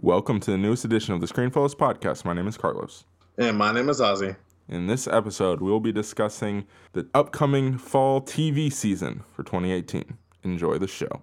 Welcome 0.00 0.40
to 0.40 0.50
the 0.50 0.58
newest 0.58 0.84
edition 0.84 1.14
of 1.14 1.20
the 1.20 1.26
Screenfellows 1.26 1.76
podcast. 1.76 2.24
My 2.24 2.32
name 2.32 2.48
is 2.48 2.58
Carlos. 2.58 3.04
And 3.38 3.56
my 3.56 3.72
name 3.72 3.88
is 3.88 4.00
Ozzy. 4.00 4.36
In 4.68 4.86
this 4.88 5.06
episode, 5.06 5.60
we 5.60 5.70
will 5.70 5.80
be 5.80 5.92
discussing 5.92 6.66
the 6.92 7.06
upcoming 7.14 7.78
fall 7.78 8.20
TV 8.20 8.72
season 8.72 9.22
for 9.32 9.44
2018. 9.44 10.18
Enjoy 10.42 10.78
the 10.78 10.88
show. 10.88 11.22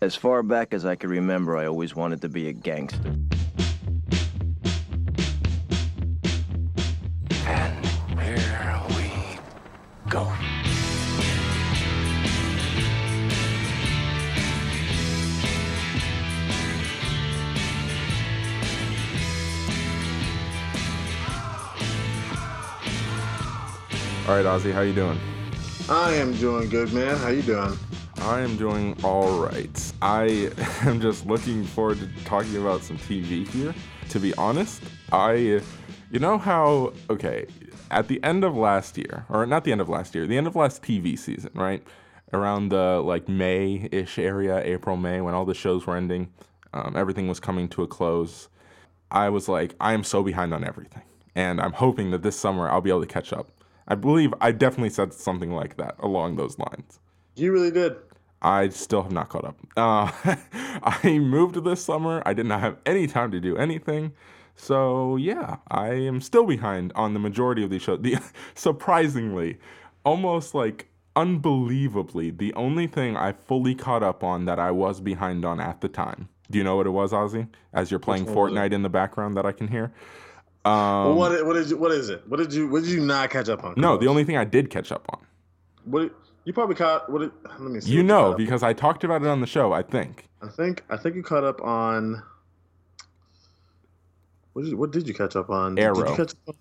As 0.00 0.14
far 0.14 0.42
back 0.44 0.72
as 0.72 0.86
I 0.86 0.94
can 0.94 1.10
remember, 1.10 1.56
I 1.56 1.66
always 1.66 1.96
wanted 1.96 2.22
to 2.22 2.28
be 2.28 2.48
a 2.48 2.52
gangster. 2.52 3.16
All 24.28 24.34
right, 24.34 24.44
Ozzy, 24.44 24.72
how 24.72 24.80
you 24.80 24.92
doing? 24.92 25.20
I 25.88 26.14
am 26.14 26.34
doing 26.38 26.68
good, 26.68 26.92
man. 26.92 27.16
How 27.18 27.28
you 27.28 27.42
doing? 27.42 27.78
I 28.16 28.40
am 28.40 28.56
doing 28.56 28.96
all 29.04 29.38
right. 29.38 29.92
I 30.02 30.50
am 30.80 31.00
just 31.00 31.26
looking 31.26 31.62
forward 31.62 32.00
to 32.00 32.24
talking 32.24 32.56
about 32.56 32.82
some 32.82 32.98
TV 32.98 33.46
here. 33.46 33.72
To 34.08 34.18
be 34.18 34.34
honest, 34.34 34.82
I, 35.12 35.60
you 36.10 36.18
know 36.18 36.38
how, 36.38 36.92
okay, 37.08 37.46
at 37.92 38.08
the 38.08 38.20
end 38.24 38.42
of 38.42 38.56
last 38.56 38.98
year, 38.98 39.26
or 39.28 39.46
not 39.46 39.62
the 39.62 39.70
end 39.70 39.80
of 39.80 39.88
last 39.88 40.12
year, 40.12 40.26
the 40.26 40.36
end 40.36 40.48
of 40.48 40.56
last 40.56 40.82
TV 40.82 41.16
season, 41.16 41.52
right? 41.54 41.86
Around 42.32 42.70
the 42.70 43.00
like 43.04 43.28
May 43.28 43.88
ish 43.92 44.18
area, 44.18 44.60
April, 44.64 44.96
May, 44.96 45.20
when 45.20 45.34
all 45.34 45.44
the 45.44 45.54
shows 45.54 45.86
were 45.86 45.96
ending, 45.96 46.32
um, 46.72 46.94
everything 46.96 47.28
was 47.28 47.38
coming 47.38 47.68
to 47.68 47.84
a 47.84 47.86
close. 47.86 48.48
I 49.08 49.28
was 49.28 49.48
like, 49.48 49.76
I 49.80 49.92
am 49.92 50.02
so 50.02 50.24
behind 50.24 50.52
on 50.52 50.64
everything. 50.64 51.02
And 51.36 51.60
I'm 51.60 51.74
hoping 51.74 52.10
that 52.10 52.24
this 52.24 52.36
summer 52.36 52.68
I'll 52.68 52.80
be 52.80 52.90
able 52.90 53.02
to 53.02 53.06
catch 53.06 53.32
up. 53.32 53.52
I 53.88 53.94
believe 53.94 54.34
I 54.40 54.52
definitely 54.52 54.90
said 54.90 55.12
something 55.12 55.52
like 55.52 55.76
that 55.76 55.94
along 56.00 56.36
those 56.36 56.58
lines. 56.58 56.98
You 57.36 57.52
really 57.52 57.70
did. 57.70 57.96
I 58.42 58.68
still 58.68 59.02
have 59.02 59.12
not 59.12 59.28
caught 59.28 59.44
up. 59.44 59.58
Uh, 59.76 60.10
I 60.82 61.18
moved 61.18 61.62
this 61.64 61.84
summer. 61.84 62.22
I 62.26 62.32
did 62.32 62.46
not 62.46 62.60
have 62.60 62.76
any 62.84 63.06
time 63.06 63.30
to 63.32 63.40
do 63.40 63.56
anything. 63.56 64.12
So 64.56 65.16
yeah, 65.16 65.56
I 65.68 65.88
am 65.90 66.20
still 66.20 66.46
behind 66.46 66.92
on 66.94 67.12
the 67.14 67.20
majority 67.20 67.62
of 67.62 67.70
these 67.70 67.82
shows. 67.82 68.00
The 68.00 68.16
surprisingly, 68.54 69.58
almost 70.04 70.54
like 70.54 70.88
unbelievably, 71.14 72.30
the 72.30 72.52
only 72.54 72.86
thing 72.86 73.16
I 73.16 73.32
fully 73.32 73.74
caught 73.74 74.02
up 74.02 74.24
on 74.24 74.44
that 74.46 74.58
I 74.58 74.70
was 74.70 75.00
behind 75.00 75.44
on 75.44 75.60
at 75.60 75.80
the 75.80 75.88
time. 75.88 76.28
Do 76.50 76.58
you 76.58 76.64
know 76.64 76.76
what 76.76 76.86
it 76.86 76.90
was, 76.90 77.12
Ozzy? 77.12 77.48
As 77.72 77.90
you're 77.90 78.00
playing 78.00 78.24
one 78.26 78.34
was 78.34 78.52
it? 78.52 78.54
Fortnite 78.54 78.72
in 78.72 78.82
the 78.82 78.88
background 78.88 79.36
that 79.36 79.46
I 79.46 79.52
can 79.52 79.68
hear. 79.68 79.92
Um, 80.66 81.14
what 81.16 81.46
what 81.46 81.56
is 81.56 81.72
what 81.74 81.92
is 81.92 82.08
it? 82.10 82.22
What 82.26 82.38
did 82.38 82.52
you 82.52 82.68
what 82.68 82.82
did 82.82 82.90
you 82.92 83.00
not 83.00 83.30
catch 83.30 83.48
up 83.48 83.62
on? 83.64 83.74
no, 83.76 83.96
the 83.96 84.08
only 84.08 84.24
thing 84.24 84.36
I 84.36 84.44
did 84.44 84.68
catch 84.70 84.90
up 84.90 85.06
on. 85.10 85.20
what 85.84 86.12
you 86.44 86.52
probably 86.52 86.74
caught 86.74 87.08
what 87.10 87.20
did, 87.20 87.30
let 87.44 87.60
me 87.60 87.80
see. 87.80 87.92
You 87.92 88.02
know, 88.02 88.32
up 88.32 88.36
because 88.36 88.62
I 88.62 88.72
talked 88.72 89.04
about 89.04 89.22
it 89.22 89.28
on 89.28 89.40
the 89.40 89.46
show. 89.46 89.72
I 89.72 89.82
think. 89.82 90.24
I 90.42 90.48
think 90.48 90.84
I 90.90 90.96
think 90.96 91.14
you 91.16 91.22
caught 91.22 91.44
up 91.44 91.62
on 91.62 92.22
what 94.52 94.62
did 94.62 94.70
you, 94.70 94.76
what 94.76 94.90
did 94.90 95.06
you 95.06 95.14
catch 95.14 95.36
up 95.36 95.50
on? 95.50 95.74
Did 95.74 95.82
you 95.82 95.88
Arrow. 95.88 96.16
catch 96.16 96.30
up 96.32 96.38
on- 96.48 96.54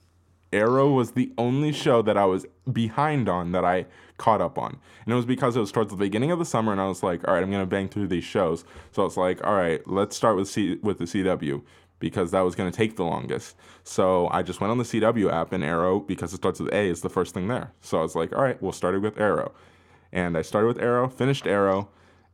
Arrow 0.53 0.89
was 0.91 1.11
the 1.11 1.33
only 1.37 1.73
show 1.73 2.01
that 2.01 2.15
I 2.17 2.23
was 2.25 2.45
behind 2.71 3.27
on 3.27 3.51
that 3.51 3.65
I 3.65 3.85
caught 4.17 4.39
up 4.39 4.57
on. 4.57 4.77
And 5.03 5.11
it 5.11 5.15
was 5.15 5.25
because 5.25 5.57
it 5.57 5.59
was 5.59 5.71
towards 5.71 5.91
the 5.91 5.97
beginning 5.97 6.31
of 6.31 6.39
the 6.39 6.45
summer 6.45 6.71
and 6.71 6.79
I 6.79 6.87
was 6.87 7.03
like, 7.03 7.27
all 7.27 7.33
right, 7.33 7.43
I'm 7.43 7.49
going 7.51 7.63
to 7.63 7.65
bang 7.67 7.89
through 7.89 8.07
these 8.07 8.23
shows. 8.23 8.63
So 8.93 9.05
it's 9.05 9.17
like, 9.17 9.45
all 9.45 9.55
right, 9.55 9.85
let's 9.85 10.15
start 10.15 10.37
with 10.37 10.47
C- 10.47 10.79
with 10.81 10.99
the 10.99 11.05
CW 11.05 11.61
because 12.05 12.29
that 12.29 12.41
was 12.41 12.53
going 12.53 12.69
to 12.71 12.77
take 12.77 12.97
the 12.97 13.03
longest. 13.03 13.55
So 13.83 14.27
I 14.29 14.43
just 14.43 14.61
went 14.61 14.69
on 14.69 14.77
the 14.77 14.83
CW 14.83 15.31
app 15.31 15.53
and 15.53 15.63
Arrow 15.63 15.99
because 15.99 16.33
it 16.33 16.37
starts 16.37 16.59
with 16.59 16.71
A 16.71 16.81
is 16.87 17.01
the 17.01 17.09
first 17.09 17.33
thing 17.33 17.47
there. 17.47 17.71
So 17.81 17.97
I 17.97 18.03
was 18.03 18.13
like, 18.13 18.31
all 18.31 18.43
right, 18.43 18.61
we'll 18.61 18.73
start 18.73 18.93
it 18.93 18.99
with 18.99 19.17
Arrow. 19.19 19.51
And 20.13 20.37
I 20.37 20.43
started 20.43 20.67
with 20.67 20.77
Arrow, 20.79 21.09
finished 21.09 21.47
Arrow, 21.47 21.89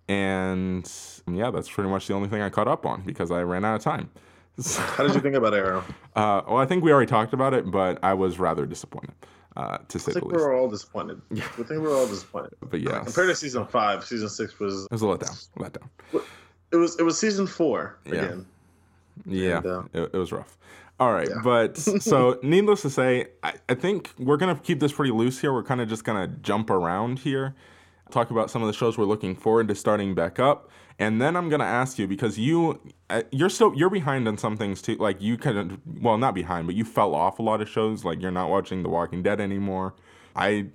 and 0.10 0.92
yeah, 1.32 1.52
that's 1.52 1.70
pretty 1.70 1.90
much 1.90 2.08
the 2.08 2.14
only 2.14 2.28
thing 2.28 2.42
I 2.42 2.50
caught 2.50 2.68
up 2.68 2.86
on 2.86 3.04
because 3.04 3.32
I 3.32 3.44
ran 3.44 3.64
out 3.64 3.76
of 3.76 3.82
time. 3.82 4.10
How 4.76 5.04
did 5.06 5.16
you 5.16 5.22
think 5.22 5.36
about 5.36 5.54
Arrow? 5.54 5.86
Uh, 6.18 6.42
well, 6.48 6.58
I 6.58 6.66
think 6.66 6.84
we 6.84 6.92
already 6.92 7.10
talked 7.10 7.32
about 7.32 7.54
it, 7.54 7.72
but 7.72 7.98
I 8.04 8.14
was 8.14 8.40
rather 8.40 8.66
disappointed, 8.66 9.14
uh, 9.56 9.78
to 9.88 10.00
say 10.00 10.12
I 10.12 10.14
the 10.16 10.20
think 10.20 10.34
we're 10.34 10.54
all 10.60 10.68
disappointed. 10.70 11.22
Yeah. 11.32 11.46
I 11.46 11.64
think 11.64 11.82
we're 11.82 11.96
all 11.98 12.08
disappointed. 12.08 12.52
But 12.62 12.82
yeah, 12.82 13.04
Compared 13.06 13.30
to 13.30 13.36
season 13.38 13.66
five, 13.68 14.04
season 14.04 14.28
six 14.28 14.60
was 14.60 14.84
it 14.84 14.92
was 14.92 15.02
a 15.02 15.06
letdown. 15.06 15.48
Letdown. 15.58 15.88
it 16.74 16.76
was 16.76 17.00
it 17.00 17.04
was 17.04 17.18
season 17.18 17.48
four 17.48 17.98
Yeah. 18.06 18.14
again. 18.16 18.46
Yeah, 19.26 19.58
And, 19.58 19.66
uh, 19.66 19.84
it, 19.94 20.12
it 20.14 20.18
was 20.18 20.32
rough. 20.32 20.58
All 21.00 21.12
right, 21.12 21.28
Yeah. 21.30 21.42
but 21.44 21.78
so 22.02 22.40
needless 22.44 22.82
to 22.84 22.90
say, 22.90 23.28
I, 23.44 23.54
I 23.70 23.74
think 23.76 24.12
we're 24.20 24.38
gonna 24.38 24.56
keep 24.56 24.80
this 24.80 24.92
pretty 24.94 25.12
loose 25.12 25.40
here. 25.40 25.52
We're 25.54 25.64
kind 25.64 25.82
of 25.82 25.90
just 25.90 26.04
gonna 26.04 26.28
jump 26.28 26.70
around 26.70 27.20
here, 27.20 27.56
talk 28.12 28.30
about 28.32 28.52
some 28.52 28.62
of 28.62 28.68
the 28.68 28.74
shows 28.74 28.98
we're 28.98 29.06
looking 29.06 29.36
forward 29.36 29.68
to 29.70 29.76
starting 29.76 30.14
back 30.14 30.40
up, 30.40 30.70
and 31.00 31.20
then 31.22 31.36
I'm 31.36 31.50
gonna 31.50 31.64
ask 31.64 31.98
you 31.98 32.08
because 32.08 32.38
you 32.38 32.80
uh, 33.10 33.24
you're 33.32 33.50
still 33.50 33.74
you're 33.76 33.90
behind 33.90 34.28
on 34.28 34.38
some 34.38 34.58
things 34.58 34.82
too. 34.82 34.96
Like 34.96 35.20
you 35.22 35.38
kind 35.38 35.58
of 35.58 35.80
well 36.02 36.18
not 36.20 36.36
behind, 36.36 36.68
but 36.68 36.76
you 36.76 36.86
fell 36.86 37.16
off 37.16 37.40
a 37.40 37.42
lot 37.42 37.62
of 37.62 37.70
shows. 37.70 38.06
Like 38.06 38.22
you're 38.22 38.30
not 38.32 38.50
watching 38.50 38.84
The 38.84 38.90
Walking 38.90 39.24
Dead 39.24 39.42
anymore. 39.42 39.96
I 40.36 40.68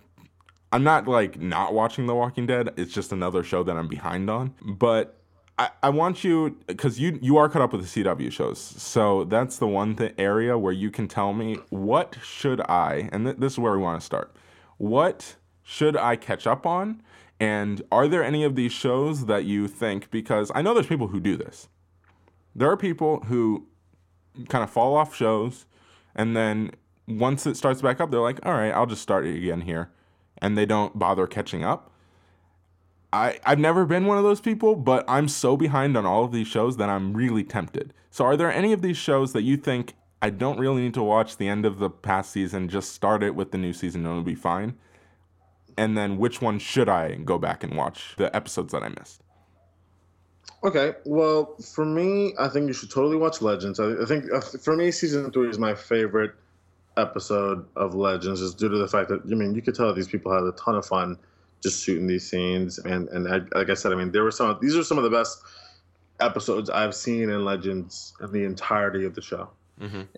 I'm 0.72 0.82
not 0.82 1.06
like 1.06 1.40
not 1.40 1.72
watching 1.74 2.06
The 2.06 2.14
Walking 2.16 2.46
Dead. 2.46 2.70
It's 2.76 2.92
just 2.92 3.12
another 3.12 3.44
show 3.44 3.62
that 3.62 3.76
I'm 3.76 3.86
behind 3.88 4.28
on. 4.28 4.54
But 4.64 5.16
I, 5.58 5.70
I 5.84 5.88
want 5.88 6.22
you 6.22 6.58
because 6.66 7.00
you 7.00 7.18
you 7.22 7.36
are 7.38 7.48
caught 7.48 7.62
up 7.62 7.72
with 7.72 7.90
the 7.90 8.04
CW 8.04 8.30
shows. 8.30 8.58
So 8.58 9.24
that's 9.24 9.58
the 9.58 9.66
one 9.66 9.96
th- 9.96 10.14
area 10.18 10.58
where 10.58 10.72
you 10.72 10.90
can 10.90 11.08
tell 11.08 11.32
me 11.32 11.56
what 11.70 12.16
should 12.22 12.60
I 12.62 13.08
and 13.12 13.24
th- 13.24 13.36
this 13.38 13.54
is 13.54 13.58
where 13.58 13.72
we 13.72 13.78
want 13.78 14.00
to 14.00 14.04
start. 14.04 14.34
What 14.76 15.36
should 15.62 15.96
I 15.96 16.16
catch 16.16 16.46
up 16.46 16.66
on? 16.66 17.02
And 17.40 17.82
are 17.90 18.06
there 18.06 18.22
any 18.22 18.44
of 18.44 18.54
these 18.54 18.72
shows 18.72 19.26
that 19.26 19.44
you 19.44 19.68
think 19.68 20.10
because 20.10 20.50
I 20.54 20.62
know 20.62 20.74
there's 20.74 20.86
people 20.86 21.08
who 21.08 21.20
do 21.20 21.36
this. 21.36 21.68
There 22.54 22.70
are 22.70 22.76
people 22.76 23.20
who 23.20 23.66
kind 24.48 24.62
of 24.62 24.70
fall 24.70 24.94
off 24.94 25.14
shows 25.14 25.64
and 26.14 26.36
then 26.36 26.72
once 27.08 27.46
it 27.46 27.56
starts 27.56 27.80
back 27.80 28.00
up 28.00 28.10
they're 28.10 28.20
like, 28.20 28.44
"All 28.44 28.52
right, 28.52 28.72
I'll 28.72 28.86
just 28.86 29.02
start 29.02 29.26
it 29.26 29.36
again 29.36 29.62
here." 29.62 29.90
And 30.38 30.58
they 30.58 30.66
don't 30.66 30.98
bother 30.98 31.26
catching 31.26 31.64
up. 31.64 31.90
I, 33.12 33.38
I've 33.44 33.58
never 33.58 33.86
been 33.86 34.06
one 34.06 34.18
of 34.18 34.24
those 34.24 34.40
people, 34.40 34.74
but 34.74 35.04
I'm 35.08 35.28
so 35.28 35.56
behind 35.56 35.96
on 35.96 36.04
all 36.04 36.24
of 36.24 36.32
these 36.32 36.48
shows 36.48 36.76
that 36.76 36.88
I'm 36.88 37.14
really 37.14 37.44
tempted. 37.44 37.94
So, 38.10 38.24
are 38.24 38.36
there 38.36 38.52
any 38.52 38.72
of 38.72 38.82
these 38.82 38.96
shows 38.96 39.32
that 39.32 39.42
you 39.42 39.56
think 39.56 39.94
I 40.20 40.30
don't 40.30 40.58
really 40.58 40.82
need 40.82 40.94
to 40.94 41.02
watch 41.02 41.36
the 41.36 41.48
end 41.48 41.64
of 41.64 41.78
the 41.78 41.90
past 41.90 42.32
season, 42.32 42.68
just 42.68 42.92
start 42.92 43.22
it 43.22 43.34
with 43.34 43.52
the 43.52 43.58
new 43.58 43.72
season 43.72 44.02
and 44.02 44.10
it'll 44.10 44.22
be 44.22 44.34
fine? 44.34 44.76
And 45.78 45.96
then 45.96 46.16
which 46.16 46.40
one 46.40 46.58
should 46.58 46.88
I 46.88 47.16
go 47.16 47.38
back 47.38 47.62
and 47.62 47.76
watch 47.76 48.14
the 48.16 48.34
episodes 48.34 48.72
that 48.72 48.82
I 48.82 48.88
missed? 48.88 49.22
Okay, 50.64 50.94
well, 51.04 51.54
for 51.56 51.84
me, 51.84 52.34
I 52.38 52.48
think 52.48 52.66
you 52.66 52.72
should 52.72 52.90
totally 52.90 53.16
watch 53.16 53.42
Legends. 53.42 53.78
I, 53.78 54.02
I 54.02 54.04
think 54.06 54.24
uh, 54.32 54.40
for 54.40 54.74
me, 54.74 54.90
season 54.90 55.30
three 55.30 55.48
is 55.48 55.58
my 55.58 55.74
favorite 55.74 56.32
episode 56.96 57.66
of 57.76 57.94
Legends, 57.94 58.40
just 58.40 58.58
due 58.58 58.68
to 58.68 58.78
the 58.78 58.88
fact 58.88 59.10
that 59.10 59.20
I 59.30 59.34
mean, 59.34 59.54
you 59.54 59.62
could 59.62 59.74
tell 59.74 59.92
these 59.94 60.08
people 60.08 60.32
had 60.32 60.42
a 60.42 60.52
ton 60.52 60.74
of 60.74 60.86
fun 60.86 61.18
just 61.66 61.84
shooting 61.84 62.06
these 62.06 62.28
scenes, 62.31 62.78
and 62.78 63.09
and 63.09 63.22
I, 63.28 63.59
like 63.59 63.71
I 63.71 63.75
said, 63.75 63.93
I 63.93 63.97
mean, 63.97 64.12
there 64.12 64.25
were 64.25 64.31
some. 64.31 64.59
These 64.60 64.77
are 64.77 64.84
some 64.84 64.99
of 64.99 65.04
the 65.04 65.10
best 65.10 65.43
episodes 66.21 66.71
I've 66.71 66.94
seen 66.94 67.28
in 67.28 67.44
Legends 67.44 68.15
in 68.21 68.32
the 68.32 68.44
entirety 68.44 69.04
of 69.04 69.15
the 69.15 69.22
show. 69.22 69.50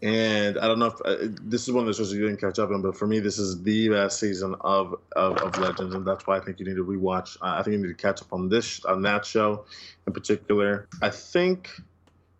And 0.03 0.57
I 0.59 0.69
don't 0.69 0.79
know 0.79 0.87
if 0.87 1.01
uh, 1.05 1.17
this 1.43 1.67
is 1.67 1.73
one 1.73 1.83
of 1.83 1.89
the 1.89 1.95
shows 1.95 2.13
you 2.13 2.21
didn't 2.21 2.41
catch 2.41 2.61
up 2.61 2.71
on, 2.71 2.81
but 2.81 2.97
for 2.97 3.09
me, 3.09 3.19
this 3.19 3.39
is 3.39 3.61
the 3.63 3.89
best 3.89 4.21
season 4.21 4.55
of, 4.61 4.95
of, 5.17 5.37
of 5.39 5.59
Legends, 5.59 5.95
and 5.95 6.07
that's 6.07 6.27
why 6.29 6.37
I 6.37 6.41
think 6.41 6.61
you 6.61 6.67
need 6.67 6.77
to 6.77 6.85
rewatch. 6.85 7.37
Uh, 7.43 7.57
I 7.59 7.63
think 7.63 7.73
you 7.73 7.83
need 7.83 7.89
to 7.89 7.95
catch 7.95 8.23
up 8.23 8.33
on 8.33 8.49
this 8.49 8.85
on 8.85 9.03
that 9.03 9.25
show 9.25 9.65
in 10.07 10.13
particular. 10.13 10.87
I 11.03 11.11
think 11.11 11.71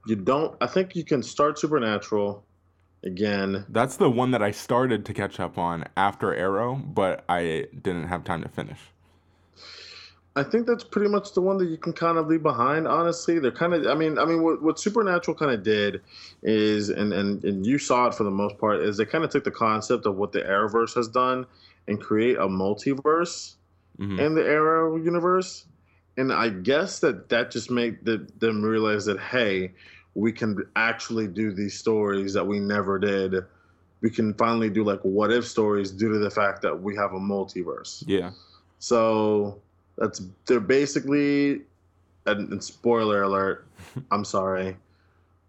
you 0.07 0.15
don't. 0.15 0.57
I 0.61 0.69
think 0.69 0.95
you 0.95 1.05
can 1.05 1.23
start 1.25 1.59
Supernatural 1.59 2.45
again. 3.03 3.67
That's 3.69 3.97
the 3.97 4.11
one 4.11 4.31
that 4.31 4.43
I 4.43 4.53
started 4.53 5.05
to 5.07 5.15
catch 5.15 5.41
up 5.41 5.59
on 5.59 5.87
after 5.97 6.33
Arrow, 6.33 6.77
but 6.77 7.25
I 7.29 7.67
didn't 7.83 8.05
have 8.05 8.23
time 8.23 8.43
to 8.43 8.49
finish. 8.49 8.79
I 10.39 10.45
think 10.45 10.67
that's 10.67 10.85
pretty 10.85 11.09
much 11.09 11.33
the 11.35 11.41
one 11.41 11.59
that 11.59 11.67
you 11.67 11.77
can 11.77 11.93
kind 11.93 12.17
of 12.17 12.29
leave 12.29 12.43
behind. 12.43 12.87
Honestly, 12.87 13.39
they're 13.39 13.51
kind 13.51 13.75
of. 13.75 13.87
I 13.87 13.95
mean, 13.95 14.19
I 14.19 14.25
mean, 14.25 14.43
what, 14.43 14.63
what 14.63 14.79
Supernatural 14.79 15.37
kind 15.37 15.51
of 15.51 15.63
did 15.63 16.01
is, 16.43 16.91
and, 16.91 17.13
and 17.13 17.43
and 17.45 17.67
you 17.67 17.79
saw 17.79 18.07
it 18.07 18.15
for 18.15 18.25
the 18.25 18.31
most 18.31 18.57
part, 18.59 18.81
is 18.81 18.97
they 18.97 19.05
kind 19.05 19.25
of 19.25 19.31
took 19.31 19.45
the 19.45 19.51
concept 19.51 20.07
of 20.07 20.17
what 20.17 20.33
the 20.33 20.41
Arrowverse 20.41 20.95
has 20.95 21.09
done 21.09 21.45
and 21.89 22.01
create 22.01 22.37
a 22.37 22.47
multiverse 22.47 23.55
Mhm. 23.99 24.21
in 24.21 24.35
the 24.35 24.45
Arrow 24.45 24.97
universe. 24.97 25.67
And 26.17 26.33
I 26.33 26.51
guess 26.51 27.01
that 27.01 27.29
that 27.31 27.51
just 27.51 27.71
made 27.71 28.05
the, 28.05 28.27
them 28.39 28.63
realize 28.63 29.05
that 29.07 29.19
hey, 29.19 29.73
we 30.15 30.33
can 30.33 30.57
actually 30.77 31.27
do 31.29 31.53
these 31.53 31.79
stories 31.79 32.33
that 32.35 32.47
we 32.47 32.61
never 32.61 32.99
did. 32.99 33.45
We 34.01 34.11
can 34.11 34.35
finally 34.35 34.71
do 34.71 34.85
like 34.85 35.01
what 35.03 35.33
if 35.33 35.47
stories 35.47 35.91
due 35.91 36.13
to 36.13 36.19
the 36.19 36.31
fact 36.31 36.63
that 36.63 36.81
we 36.81 36.95
have 36.97 37.13
a 37.13 37.19
multiverse. 37.19 38.05
Yeah. 38.07 38.31
So 38.79 39.61
that's 39.99 40.23
they're 40.47 40.61
basically 40.61 41.63
and, 42.27 42.51
and 42.53 42.63
spoiler 42.63 43.23
alert, 43.23 43.67
I'm 44.11 44.25
sorry. 44.25 44.77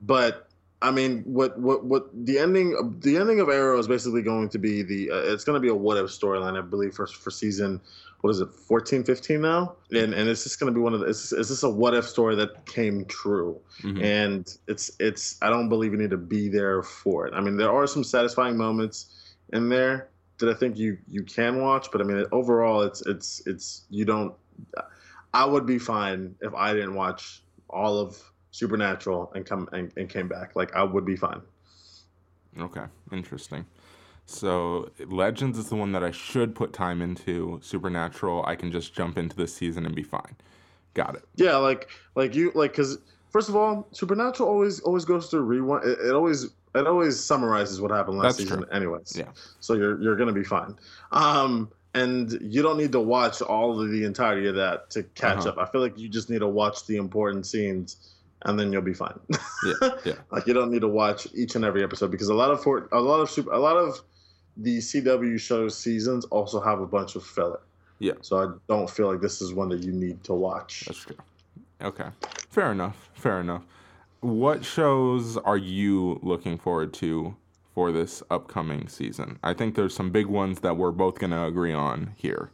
but 0.02 0.48
I 0.82 0.92
mean, 0.92 1.24
what 1.26 1.60
what 1.60 1.84
what 1.84 2.10
the 2.26 2.40
ending 2.40 3.00
the 3.02 3.18
ending 3.18 3.40
of 3.42 3.50
Arrow 3.50 3.78
is 3.80 3.88
basically 3.88 4.22
going 4.22 4.48
to 4.50 4.58
be 4.60 4.82
the 4.82 5.12
uh, 5.12 5.34
it's 5.34 5.44
going 5.44 5.56
to 5.56 5.60
be 5.60 5.68
a 5.70 5.76
what 5.76 5.98
if 5.98 6.06
storyline, 6.06 6.58
I 6.58 6.62
believe, 6.62 6.94
for 6.94 7.06
for 7.08 7.32
season 7.32 7.82
what 8.22 8.32
is 8.32 8.42
it 8.42 8.54
14 8.54 9.06
15 9.06 9.40
now 9.40 9.76
and 9.92 10.14
and 10.14 10.28
it's 10.28 10.44
just 10.44 10.60
going 10.60 10.70
to 10.74 10.78
be 10.78 10.82
one 10.84 10.94
of 10.94 11.00
the 11.00 11.06
it's, 11.06 11.32
it's 11.32 11.48
just 11.48 11.64
a 11.64 11.70
what 11.70 11.94
if 11.94 12.06
story 12.06 12.36
that 12.36 12.66
came 12.66 13.06
true 13.06 13.58
Mhm. 13.82 14.04
and 14.04 14.58
it's 14.68 14.92
it's 15.00 15.38
i 15.42 15.50
don't 15.50 15.70
believe 15.70 15.94
you 15.94 15.98
need 15.98 16.10
to 16.10 16.18
be 16.18 16.50
there 16.50 16.84
for 16.84 17.28
it 17.28 17.34
i 17.34 17.40
mean 17.40 17.56
there 17.56 17.72
are 17.72 17.88
some 17.88 18.04
satisfying 18.04 18.58
moments 18.58 19.34
in 19.54 19.70
there 19.70 20.10
that 20.40 20.50
i 20.50 20.54
think 20.54 20.78
you 20.78 20.98
you 21.08 21.24
can 21.24 21.62
watch 21.62 21.90
but 21.92 22.02
i 22.02 22.04
mean 22.04 22.26
overall 22.32 22.82
it's 22.82 23.02
it's 23.06 23.42
it's 23.46 23.84
you 23.90 24.06
don't 24.06 24.34
i 25.34 25.46
would 25.46 25.66
be 25.66 25.78
fine 25.78 26.36
if 26.42 26.54
i 26.54 26.74
didn't 26.74 26.96
watch 26.96 27.44
all 27.70 28.00
of 28.00 28.20
supernatural 28.52 29.32
and 29.36 29.46
come 29.46 29.70
and, 29.74 29.92
and 29.96 30.10
came 30.10 30.28
back 30.28 30.56
like 30.56 30.76
i 30.76 30.84
would 30.84 31.06
be 31.06 31.16
fine 31.16 31.42
Okay, 32.58 32.86
interesting. 33.12 33.66
So 34.26 34.92
Legends 35.08 35.58
is 35.58 35.70
the 35.70 35.76
one 35.76 35.92
that 35.94 36.04
I 36.04 36.12
should 36.12 36.56
put 36.56 36.74
time 36.74 37.02
into. 37.02 37.60
Supernatural, 37.64 38.44
I 38.46 38.56
can 38.56 38.72
just 38.72 38.94
jump 38.94 39.18
into 39.18 39.36
this 39.36 39.54
season 39.54 39.86
and 39.86 39.96
be 39.96 40.04
fine. 40.04 40.36
Got 40.94 41.16
it. 41.16 41.24
Yeah, 41.36 41.58
like 41.58 41.90
like 42.16 42.36
you 42.36 42.52
like 42.56 42.72
because 42.72 42.98
first 43.30 43.50
of 43.50 43.56
all, 43.56 43.88
Supernatural 43.92 44.50
always 44.50 44.80
always 44.82 45.06
goes 45.06 45.30
through 45.30 45.42
rewind. 45.42 45.88
It, 45.88 46.00
it 46.00 46.14
always 46.14 46.48
it 46.76 46.88
always 46.88 47.20
summarizes 47.20 47.82
what 47.82 47.92
happened 47.92 48.18
last 48.18 48.38
That's 48.38 48.50
season, 48.50 48.64
true. 48.64 48.72
anyways. 48.72 49.16
Yeah. 49.18 49.30
So 49.60 49.74
you're 49.74 50.00
you're 50.02 50.16
gonna 50.16 50.34
be 50.34 50.44
fine. 50.44 50.76
Um, 51.12 51.70
and 51.96 52.38
you 52.42 52.62
don't 52.62 52.78
need 52.78 52.92
to 52.92 53.00
watch 53.00 53.42
all 53.42 53.82
of 53.82 53.90
the 53.90 54.04
entirety 54.06 54.48
of 54.48 54.56
that 54.56 54.90
to 54.92 55.04
catch 55.16 55.40
Uh-huh. 55.40 55.50
up. 55.50 55.58
I 55.58 55.66
feel 55.72 55.82
like 55.82 55.98
you 55.98 56.08
just 56.08 56.30
need 56.30 56.40
to 56.40 56.48
watch 56.48 56.86
the 56.86 56.98
important 56.98 57.48
scenes, 57.48 58.14
and 58.44 58.60
then 58.60 58.72
you'll 58.72 58.84
be 58.84 58.94
fine. 58.94 59.20
Yeah, 59.66 59.90
yeah. 60.06 60.14
like 60.32 60.46
you 60.46 60.54
don't 60.54 60.70
need 60.72 60.82
to 60.82 60.88
watch 60.88 61.28
each 61.34 61.56
and 61.56 61.66
every 61.66 61.84
episode 61.84 62.12
because 62.12 62.30
a 62.30 62.34
lot 62.36 62.52
of 62.52 62.62
for 62.62 62.88
a 62.92 63.02
lot 63.02 63.20
of 63.22 63.30
super 63.30 63.52
a 63.52 63.60
lot 63.60 63.76
of 63.78 64.02
the 64.58 64.78
CW 64.80 65.40
shows 65.40 65.78
seasons 65.78 66.26
also 66.26 66.60
have 66.62 66.82
a 66.82 66.86
bunch 66.86 67.16
of 67.16 67.24
filler. 67.26 67.62
Yeah. 68.00 68.14
So 68.22 68.38
I 68.40 68.54
don't 68.68 68.90
feel 68.90 69.12
like 69.12 69.22
this 69.22 69.42
is 69.42 69.54
one 69.54 69.70
that 69.70 69.84
you 69.84 69.92
need 69.92 70.24
to 70.26 70.34
watch. 70.34 70.84
That's 70.86 71.00
true. 71.00 71.16
Okay. 71.82 72.10
Fair 72.50 72.72
enough. 72.72 73.10
Fair 73.14 73.40
enough. 73.42 73.64
What 74.22 74.66
shows 74.66 75.38
are 75.38 75.58
you 75.58 76.20
looking 76.22 76.58
forward 76.58 76.94
to 76.96 77.36
for 77.74 77.92
this 77.92 78.22
upcoming 78.30 78.88
season? 78.90 79.40
I 79.44 79.54
think 79.54 79.76
there's 79.76 79.96
some 79.96 80.12
big 80.12 80.26
ones 80.26 80.60
that 80.60 80.76
we're 80.78 80.92
both 80.92 81.20
going 81.20 81.32
to 81.32 81.46
agree 81.46 81.74
on 81.74 82.12
here. 82.18 82.52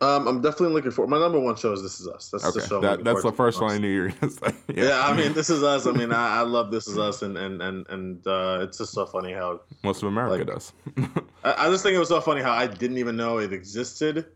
Um, 0.00 0.26
I'm 0.26 0.40
definitely 0.42 0.74
looking 0.74 0.90
for 0.90 1.06
my 1.06 1.18
number 1.18 1.38
one 1.38 1.56
show 1.56 1.72
is 1.72 1.82
This 1.82 2.00
Is 2.00 2.08
Us. 2.08 2.28
That's 2.30 2.44
the 2.44 2.60
Okay. 2.60 2.66
show. 2.68 2.76
I'm 2.76 2.82
That, 2.82 3.04
that's 3.04 3.22
the 3.22 3.32
first 3.32 3.60
one 3.60 3.72
I 3.72 3.78
knew 3.78 3.88
you 3.88 4.02
were 4.02 4.08
going 4.08 4.20
to 4.20 4.30
say. 4.30 4.54
Yeah. 4.74 5.00
I 5.06 5.14
mean, 5.16 5.32
This 5.34 5.48
Is 5.50 5.62
Us. 5.62 5.86
I 5.86 5.92
mean, 5.92 6.12
I, 6.12 6.38
I 6.38 6.40
love 6.42 6.70
This 6.70 6.88
Is 6.88 6.98
Us, 6.98 7.22
and 7.22 7.38
and 7.38 7.62
and 7.62 7.86
and 7.88 8.26
uh, 8.26 8.58
it's 8.62 8.76
just 8.78 8.92
so 8.92 9.06
funny 9.06 9.32
how 9.32 9.60
Most 9.82 10.02
of 10.02 10.08
America 10.08 10.44
like- 10.44 10.46
does. 10.46 10.72
I, 11.44 11.66
I 11.66 11.70
just 11.70 11.82
think 11.84 11.94
it 11.94 11.98
was 11.98 12.08
so 12.08 12.20
funny 12.20 12.42
how 12.42 12.52
I 12.52 12.66
didn't 12.66 12.98
even 12.98 13.16
know 13.16 13.38
it 13.38 13.52
existed, 13.52 14.26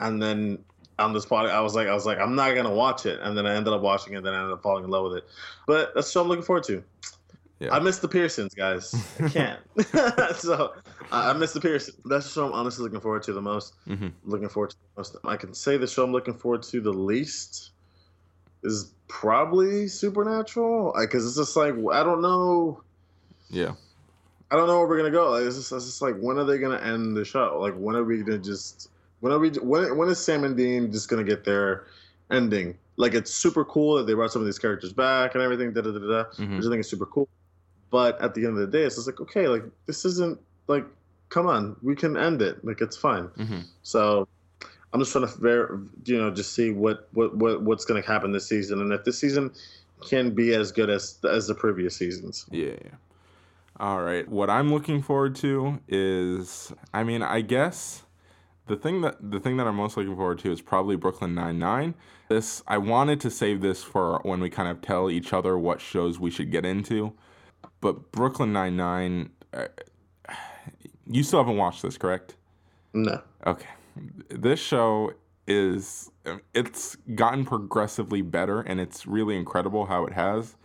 and 0.00 0.20
then 0.22 0.58
on 0.98 1.12
this 1.12 1.26
podcast, 1.26 1.50
I 1.50 1.60
was 1.60 1.74
like, 1.74 1.88
I 1.88 1.94
was 1.94 2.06
like, 2.06 2.18
I'm 2.18 2.34
not 2.34 2.54
gonna 2.54 2.74
watch 2.74 3.06
it, 3.06 3.20
and 3.20 3.36
then 3.36 3.46
I 3.46 3.54
ended 3.54 3.72
up 3.72 3.80
watching 3.82 4.14
it, 4.14 4.18
and 4.18 4.26
then 4.26 4.34
I 4.34 4.38
ended 4.38 4.52
up 4.52 4.62
falling 4.62 4.84
in 4.84 4.90
love 4.90 5.04
with 5.04 5.18
it. 5.18 5.24
But 5.66 5.94
that's 5.94 6.08
the 6.08 6.12
show 6.12 6.22
I'm 6.22 6.28
looking 6.28 6.44
forward 6.44 6.64
to. 6.64 6.82
Yeah. 7.60 7.72
I 7.74 7.78
miss 7.78 7.98
the 7.98 8.08
Pearsons, 8.08 8.54
guys. 8.54 8.94
I 9.20 9.28
can't. 9.28 9.60
so 10.36 10.74
I 11.12 11.30
I 11.30 11.32
miss 11.32 11.52
the 11.52 11.60
Pearsons. 11.60 11.96
That's 12.04 12.26
the 12.26 12.32
show 12.32 12.46
I'm 12.46 12.52
honestly 12.52 12.82
looking 12.82 13.00
forward 13.00 13.22
to 13.24 13.32
the 13.32 13.42
most. 13.42 13.74
hmm 13.86 14.08
Looking 14.24 14.48
forward 14.48 14.70
to 14.70 14.76
the 14.76 15.00
most. 15.00 15.16
I 15.24 15.36
can 15.36 15.54
say 15.54 15.76
the 15.76 15.86
show 15.86 16.04
I'm 16.04 16.12
looking 16.12 16.34
forward 16.34 16.62
to 16.64 16.80
the 16.80 16.92
least 16.92 17.70
is 18.62 18.92
probably 19.08 19.88
Supernatural, 19.88 20.94
because 20.98 21.26
it's 21.26 21.36
just 21.36 21.56
like 21.56 21.74
I 21.92 22.02
don't 22.02 22.22
know. 22.22 22.82
Yeah. 23.50 23.74
I 24.50 24.56
don't 24.56 24.66
know 24.66 24.78
where 24.78 24.88
we're 24.88 24.98
gonna 24.98 25.10
go. 25.10 25.30
Like, 25.30 25.44
it's 25.44 25.56
just, 25.56 25.72
it's 25.72 25.86
just 25.86 26.02
like 26.02 26.16
when 26.16 26.38
are 26.38 26.44
they 26.44 26.58
gonna 26.58 26.80
end 26.80 27.16
the 27.16 27.24
show? 27.24 27.58
Like 27.60 27.74
when 27.74 27.96
are 27.96 28.04
we 28.04 28.22
gonna 28.22 28.38
just 28.38 28.90
when 29.24 29.32
are 29.32 29.38
we 29.38 29.48
when 29.52 29.96
when 29.96 30.10
is 30.10 30.22
Sam 30.22 30.44
and 30.44 30.54
Dean 30.54 30.92
just 30.92 31.08
gonna 31.08 31.24
get 31.24 31.46
their 31.46 31.86
ending? 32.30 32.76
Like 32.96 33.14
it's 33.14 33.32
super 33.32 33.64
cool 33.64 33.96
that 33.96 34.06
they 34.06 34.12
brought 34.12 34.30
some 34.30 34.42
of 34.42 34.46
these 34.46 34.58
characters 34.58 34.92
back 34.92 35.34
and 35.34 35.42
everything. 35.42 35.72
Da 35.72 35.80
da 35.80 35.92
da 35.92 35.98
da. 35.98 36.24
Mhm. 36.36 36.52
I 36.52 36.56
just 36.58 36.68
think 36.68 36.80
it's 36.80 36.90
super 36.90 37.06
cool. 37.06 37.26
But 37.90 38.20
at 38.20 38.34
the 38.34 38.44
end 38.44 38.58
of 38.58 38.58
the 38.58 38.66
day, 38.66 38.84
it's 38.84 38.96
just 38.96 39.06
like 39.06 39.22
okay, 39.22 39.48
like 39.48 39.64
this 39.86 40.04
isn't 40.04 40.38
like 40.66 40.84
come 41.30 41.46
on, 41.46 41.74
we 41.80 41.96
can 41.96 42.18
end 42.18 42.42
it. 42.42 42.62
Like 42.66 42.82
it's 42.82 42.98
fine. 42.98 43.24
hmm 43.28 43.60
So 43.82 44.28
I'm 44.92 45.00
just 45.00 45.12
trying 45.12 45.26
to 45.26 45.38
ver- 45.38 45.80
you 46.04 46.18
know 46.18 46.30
just 46.30 46.52
see 46.52 46.72
what 46.72 47.08
what, 47.12 47.34
what 47.34 47.62
what's 47.62 47.86
gonna 47.86 48.02
happen 48.02 48.30
this 48.30 48.46
season 48.46 48.82
and 48.82 48.92
if 48.92 49.04
this 49.04 49.18
season 49.18 49.52
can 50.06 50.34
be 50.34 50.54
as 50.54 50.70
good 50.70 50.90
as 50.90 51.18
as 51.24 51.46
the 51.46 51.54
previous 51.54 51.96
seasons. 51.96 52.44
Yeah, 52.50 52.74
yeah. 52.84 52.90
All 53.80 54.02
right. 54.02 54.28
What 54.28 54.50
I'm 54.50 54.70
looking 54.70 55.00
forward 55.00 55.34
to 55.36 55.80
is, 55.88 56.74
I 56.92 57.04
mean, 57.04 57.22
I 57.22 57.40
guess 57.40 58.03
the 58.66 58.76
thing 58.76 59.02
that 59.02 59.16
the 59.20 59.40
thing 59.40 59.56
that 59.58 59.66
I'm 59.66 59.76
most 59.76 59.96
looking 59.96 60.16
forward 60.16 60.38
to 60.40 60.52
is 60.52 60.60
probably 60.60 60.96
Brooklyn 60.96 61.34
Nine 61.34 61.58
Nine. 61.58 61.94
This 62.28 62.62
I 62.66 62.78
wanted 62.78 63.20
to 63.20 63.30
save 63.30 63.60
this 63.60 63.82
for 63.82 64.20
when 64.22 64.40
we 64.40 64.50
kind 64.50 64.68
of 64.68 64.80
tell 64.80 65.10
each 65.10 65.32
other 65.32 65.58
what 65.58 65.80
shows 65.80 66.18
we 66.18 66.30
should 66.30 66.50
get 66.50 66.64
into, 66.64 67.12
but 67.80 68.12
Brooklyn 68.12 68.52
Nine 68.52 68.76
Nine. 68.76 69.30
Uh, 69.52 69.66
you 71.06 71.22
still 71.22 71.40
haven't 71.40 71.58
watched 71.58 71.82
this, 71.82 71.98
correct? 71.98 72.36
No. 72.94 73.20
Okay. 73.46 73.68
This 74.30 74.58
show 74.58 75.12
is 75.46 76.10
it's 76.54 76.96
gotten 77.14 77.44
progressively 77.44 78.22
better 78.22 78.60
and 78.60 78.80
it's 78.80 79.06
really 79.06 79.36
incredible 79.36 79.86
how 79.86 80.06
it 80.06 80.14
has. 80.14 80.56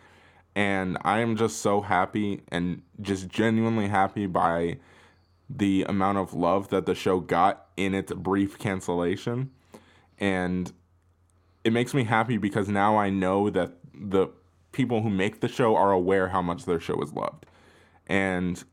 And 0.55 0.97
I 1.03 1.19
am 1.19 1.35
just 1.35 1.57
so 1.59 1.81
happy 1.81 2.41
and 2.49 2.81
just 3.01 3.27
genuinely 3.27 3.87
happy 3.87 4.25
by 4.25 4.77
the 5.49 5.83
amount 5.89 6.17
of 6.17 6.33
love 6.33 6.69
that 6.69 6.85
the 6.85 6.95
show 6.95 7.19
got 7.19 7.67
in 7.75 7.95
its 7.95 8.13
brief 8.13 8.59
cancellation. 8.59 9.51
And 10.19 10.71
it 11.63 11.73
makes 11.73 11.93
me 11.93 12.03
happy 12.03 12.37
because 12.37 12.69
now 12.69 12.97
I 12.97 13.09
know 13.09 13.49
that 13.49 13.73
the 13.93 14.27
people 14.71 15.01
who 15.01 15.09
make 15.09 15.41
the 15.41 15.47
show 15.47 15.75
are 15.75 15.91
aware 15.91 16.29
how 16.29 16.41
much 16.41 16.65
their 16.65 16.79
show 16.79 17.01
is 17.01 17.13
loved. 17.13 17.45
And 18.07 18.63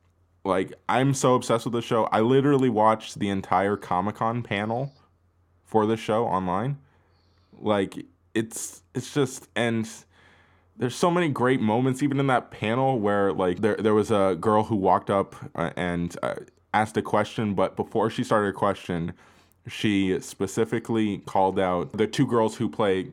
like 0.44 0.72
I'm 0.88 1.14
so 1.14 1.34
obsessed 1.34 1.64
with 1.64 1.72
the 1.72 1.82
show. 1.82 2.04
I 2.04 2.20
literally 2.20 2.68
watched 2.68 3.18
the 3.18 3.28
entire 3.28 3.76
Comic-Con 3.76 4.42
panel 4.42 4.92
for 5.64 5.86
the 5.86 5.96
show 5.96 6.26
online. 6.26 6.78
Like 7.58 8.04
it's 8.34 8.82
it's 8.94 9.12
just 9.12 9.48
and 9.56 9.88
there's 10.76 10.94
so 10.94 11.10
many 11.10 11.28
great 11.28 11.60
moments 11.60 12.02
even 12.02 12.20
in 12.20 12.26
that 12.26 12.50
panel 12.50 12.98
where 12.98 13.32
like 13.32 13.60
there 13.60 13.76
there 13.76 13.94
was 13.94 14.10
a 14.10 14.36
girl 14.38 14.64
who 14.64 14.76
walked 14.76 15.10
up 15.10 15.34
uh, 15.54 15.70
and 15.76 16.16
uh, 16.22 16.34
asked 16.80 16.96
a 16.96 17.02
question 17.02 17.54
but 17.54 17.76
before 17.76 18.10
she 18.10 18.22
started 18.22 18.48
a 18.48 18.52
question 18.52 19.12
she 19.68 20.18
specifically 20.20 21.18
called 21.18 21.58
out 21.58 21.92
the 21.92 22.06
two 22.06 22.26
girls 22.26 22.56
who 22.56 22.68
play 22.68 23.10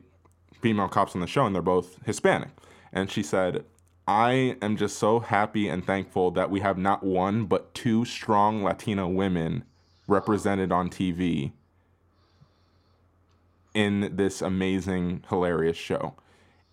female 0.60 0.88
cops 0.88 1.14
on 1.14 1.20
the 1.20 1.26
show 1.26 1.46
and 1.46 1.54
they're 1.54 1.62
both 1.62 1.98
Hispanic 2.04 2.50
and 2.92 3.10
she 3.10 3.22
said 3.22 3.64
I 4.06 4.56
am 4.60 4.76
just 4.76 4.98
so 4.98 5.20
happy 5.20 5.66
and 5.68 5.84
thankful 5.84 6.30
that 6.32 6.50
we 6.50 6.60
have 6.60 6.76
not 6.76 7.02
one 7.02 7.46
but 7.46 7.72
two 7.74 8.04
strong 8.04 8.62
Latina 8.62 9.08
women 9.08 9.64
represented 10.06 10.70
on 10.70 10.90
TV 10.90 11.52
in 13.72 14.14
this 14.14 14.40
amazing, 14.40 15.24
hilarious 15.28 15.76
show. 15.76 16.14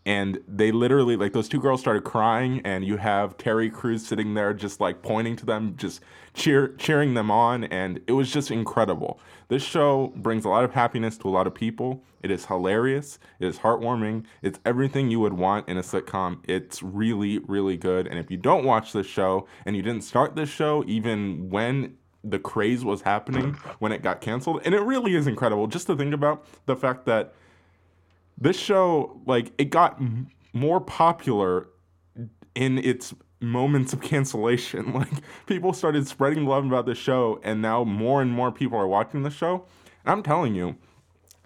And 0.04 0.40
they 0.48 0.72
literally, 0.72 1.16
like, 1.16 1.34
those 1.34 1.48
two 1.48 1.62
girls 1.62 1.80
started 1.80 2.04
crying, 2.04 2.62
and 2.66 2.84
you 2.84 2.98
have 2.98 3.38
Terry 3.38 3.70
Crews 3.70 4.06
sitting 4.06 4.34
there 4.34 4.52
just 4.52 4.80
like 4.80 5.04
pointing 5.04 5.36
to 5.36 5.46
them, 5.46 5.76
just 5.78 6.02
cheer, 6.34 6.70
cheering 6.80 7.14
them 7.14 7.30
on. 7.30 7.66
And 7.66 8.02
it 8.08 8.14
was 8.14 8.32
just 8.32 8.50
incredible. 8.50 9.20
This 9.48 9.62
show 9.62 10.12
brings 10.16 10.44
a 10.44 10.50
lot 10.50 10.64
of 10.64 10.74
happiness 10.74 11.20
to 11.20 11.28
a 11.28 11.30
lot 11.30 11.46
of 11.46 11.54
people. 11.54 12.04
It 12.24 12.32
is 12.32 12.46
hilarious. 12.46 13.20
It 13.40 13.46
is 13.46 13.60
heartwarming. 13.60 14.26
It's 14.42 14.60
everything 14.66 15.12
you 15.12 15.20
would 15.20 15.34
want 15.34 15.70
in 15.70 15.78
a 15.78 15.82
sitcom. 15.82 16.40
It's 16.48 16.82
really, 16.82 17.38
really 17.40 17.78
good. 17.78 18.08
And 18.08 18.18
if 18.18 18.32
you 18.32 18.38
don't 18.38 18.66
watch 18.66 18.94
this 18.94 19.08
show 19.08 19.48
and 19.66 19.76
you 19.76 19.84
didn't 19.84 20.04
start 20.04 20.36
this 20.36 20.50
show 20.50 20.84
even 20.88 21.50
when 21.52 21.98
the 22.24 22.40
craze 22.40 22.86
was 22.86 23.02
happening 23.02 23.54
when 23.80 23.92
it 23.92 24.04
got 24.04 24.22
canceled, 24.22 24.62
and 24.64 24.76
it 24.76 24.82
really 24.82 25.16
is 25.16 25.28
incredible 25.28 25.68
just 25.68 25.88
to 25.88 25.96
think 25.96 26.14
about 26.14 26.46
the 26.66 26.76
fact 26.76 27.06
that 27.06 27.34
this 28.42 28.60
show, 28.60 29.22
like, 29.26 29.54
it 29.58 29.70
got 29.70 30.02
m- 30.02 30.28
more 30.52 30.82
popular 30.82 31.70
in 32.56 32.80
its 32.80 33.14
moments 33.40 33.94
of 33.94 34.02
cancellation. 34.12 34.94
Like, 35.02 35.12
people 35.46 35.74
started 35.74 36.08
spreading 36.08 36.46
love 36.46 36.66
about 36.66 36.86
the 36.88 36.96
show, 36.96 37.40
and 37.44 37.62
now 37.62 37.84
more 37.84 38.22
and 38.22 38.32
more 38.32 38.52
people 38.52 38.78
are 38.78 38.88
watching 38.88 39.24
the 39.24 39.30
show. 39.30 39.66
And 40.04 40.12
I'm 40.12 40.24
telling 40.24 40.56
you, 40.56 40.76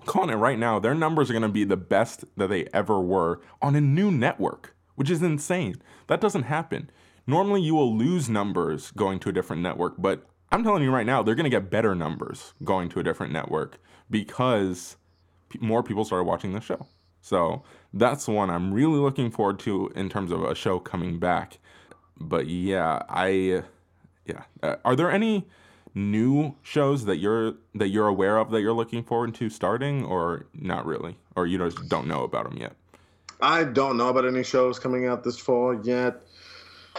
calling 0.06 0.30
it 0.30 0.36
right 0.36 0.58
now, 0.58 0.80
their 0.80 0.96
numbers 0.96 1.30
are 1.30 1.34
going 1.34 1.44
to 1.44 1.50
be 1.50 1.66
the 1.66 1.78
best 1.78 2.24
that 2.38 2.48
they 2.48 2.68
ever 2.74 3.00
were 3.00 3.42
on 3.62 3.76
a 3.76 3.82
new 3.82 4.10
network, 4.10 4.76
which 4.96 5.10
is 5.10 5.22
insane. 5.22 5.76
That 6.08 6.22
doesn't 6.22 6.44
happen. 6.44 6.90
Normally, 7.28 7.62
you 7.62 7.76
will 7.76 7.96
lose 7.96 8.30
numbers 8.30 8.92
going 8.92 9.20
to 9.20 9.30
a 9.30 9.34
different 9.34 9.62
network, 9.62 9.96
but 9.98 10.26
I'm 10.52 10.64
telling 10.64 10.84
you 10.84 10.92
right 10.92 11.06
now, 11.06 11.24
they're 11.24 11.36
going 11.36 11.50
to 11.50 11.50
get 11.50 11.70
better 11.70 11.94
numbers 11.96 12.54
going 12.64 12.88
to 12.90 13.00
a 13.00 13.04
different 13.04 13.34
network 13.34 13.80
because 14.10 14.96
more 15.62 15.84
people 15.84 16.06
started 16.06 16.26
watching 16.26 16.54
the 16.54 16.62
show. 16.62 16.88
So 17.22 17.64
that's 17.94 18.28
one 18.28 18.50
I'm 18.50 18.74
really 18.74 19.00
looking 19.00 19.32
forward 19.32 19.60
to 19.60 19.92
in 19.96 20.10
terms 20.10 20.32
of 20.32 20.44
a 20.44 20.54
show 20.54 20.80
coming 20.80 21.18
back. 21.20 21.58
But 22.18 22.48
yeah, 22.48 23.02
I 23.10 23.64
yeah. 24.26 24.44
Uh, 24.62 24.76
are 24.86 24.96
there 24.96 25.12
any 25.12 25.48
new 25.96 26.56
shows 26.62 27.06
that 27.06 27.18
you're 27.18 27.54
that 27.74 27.88
you're 27.88 28.08
aware 28.08 28.38
of 28.38 28.52
that 28.52 28.62
you're 28.62 28.74
looking 28.74 29.04
forward 29.04 29.34
to 29.36 29.50
starting, 29.50 30.06
or 30.06 30.46
not 30.54 30.86
really, 30.86 31.18
or 31.36 31.48
you 31.48 31.58
just 31.58 31.90
don't 31.90 32.08
know 32.08 32.24
about 32.24 32.50
them 32.50 32.58
yet? 32.58 32.76
I 33.42 33.64
don't 33.64 33.98
know 33.98 34.10
about 34.10 34.26
any 34.26 34.44
shows 34.44 34.80
coming 34.80 35.08
out 35.08 35.24
this 35.24 35.38
fall 35.38 35.80
yet. 35.84 36.25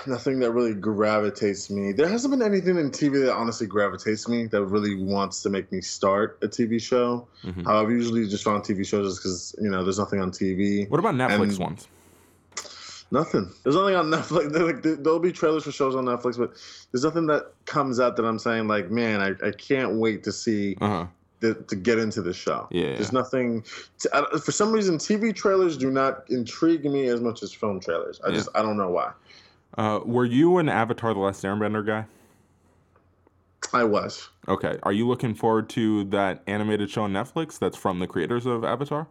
Nothing 0.06 0.38
that 0.40 0.50
really 0.52 0.74
gravitates 0.74 1.70
me. 1.70 1.92
There 1.92 2.08
hasn't 2.08 2.30
been 2.32 2.42
anything 2.42 2.76
in 2.78 2.90
TV 2.90 3.24
that 3.24 3.34
honestly 3.34 3.66
gravitates 3.66 4.28
me 4.28 4.46
that 4.46 4.64
really 4.64 4.94
wants 4.94 5.42
to 5.42 5.50
make 5.50 5.70
me 5.72 5.80
start 5.80 6.38
a 6.42 6.48
TV 6.48 6.80
show. 6.80 7.26
Mhm. 7.44 7.66
I've 7.66 7.90
usually 7.90 8.28
just 8.28 8.44
found 8.44 8.62
TV 8.64 8.84
shows 8.86 9.08
just 9.14 9.22
because 9.22 9.54
you 9.60 9.70
know 9.70 9.82
there's 9.82 9.98
nothing 9.98 10.20
on 10.20 10.30
TV. 10.30 10.86
What 10.88 11.00
about 11.00 11.14
Netflix 11.14 11.50
And- 11.50 11.58
ones? 11.58 11.88
Nothing. 13.10 13.50
There's 13.62 13.76
nothing 13.76 13.94
on 13.94 14.06
Netflix. 14.10 14.52
There- 14.52 14.64
Like, 14.66 14.82
there- 14.82 14.96
there'll 14.96 15.18
be 15.20 15.32
trailers 15.32 15.64
for 15.64 15.72
shows 15.72 15.94
on 15.96 16.04
Netflix, 16.04 16.36
but 16.38 16.52
there's 16.92 17.04
nothing 17.04 17.26
that 17.28 17.52
comes 17.64 17.98
out 18.00 18.16
that 18.16 18.24
I'm 18.24 18.38
saying 18.38 18.66
like, 18.68 18.90
man, 18.90 19.20
I, 19.20 19.46
I 19.46 19.52
can't 19.52 19.94
wait 19.96 20.24
to 20.24 20.32
see 20.32 20.76
Uh 20.80 20.88
huh. 20.88 21.06
the, 21.40 21.54
to 21.54 21.76
get 21.76 21.98
into 21.98 22.20
the 22.22 22.32
show. 22.32 22.66
Yeah, 22.70 22.94
There's 22.94 23.12
nothing. 23.12 23.64
To, 24.00 24.10
I, 24.34 24.38
for 24.38 24.52
some 24.52 24.72
reason, 24.72 24.98
TV 24.98 25.34
trailers 25.34 25.76
do 25.76 25.90
not 25.90 26.24
intrigue 26.28 26.84
me 26.84 27.06
as 27.06 27.20
much 27.20 27.42
as 27.42 27.52
film 27.52 27.80
trailers. 27.80 28.20
I 28.24 28.28
Yeah. 28.28 28.34
just 28.36 28.48
I 28.54 28.62
don't 28.62 28.76
know 28.76 28.90
why. 28.90 29.12
Uh, 29.76 30.00
were 30.04 30.24
you 30.24 30.58
an 30.58 30.68
Avatar: 30.68 31.14
The 31.14 31.20
Last 31.20 31.42
Airbender 31.44 31.84
guy? 31.84 32.06
I 33.72 33.84
was. 33.84 34.28
Okay. 34.48 34.78
Are 34.82 34.92
you 34.92 35.08
looking 35.08 35.34
forward 35.34 35.68
to 35.70 36.04
that 36.04 36.42
animated 36.46 36.90
show 36.90 37.02
on 37.02 37.12
Netflix 37.12 37.58
that's 37.58 37.76
from 37.76 37.98
the 37.98 38.06
creators 38.06 38.46
of 38.46 38.64
Avatar? 38.64 39.06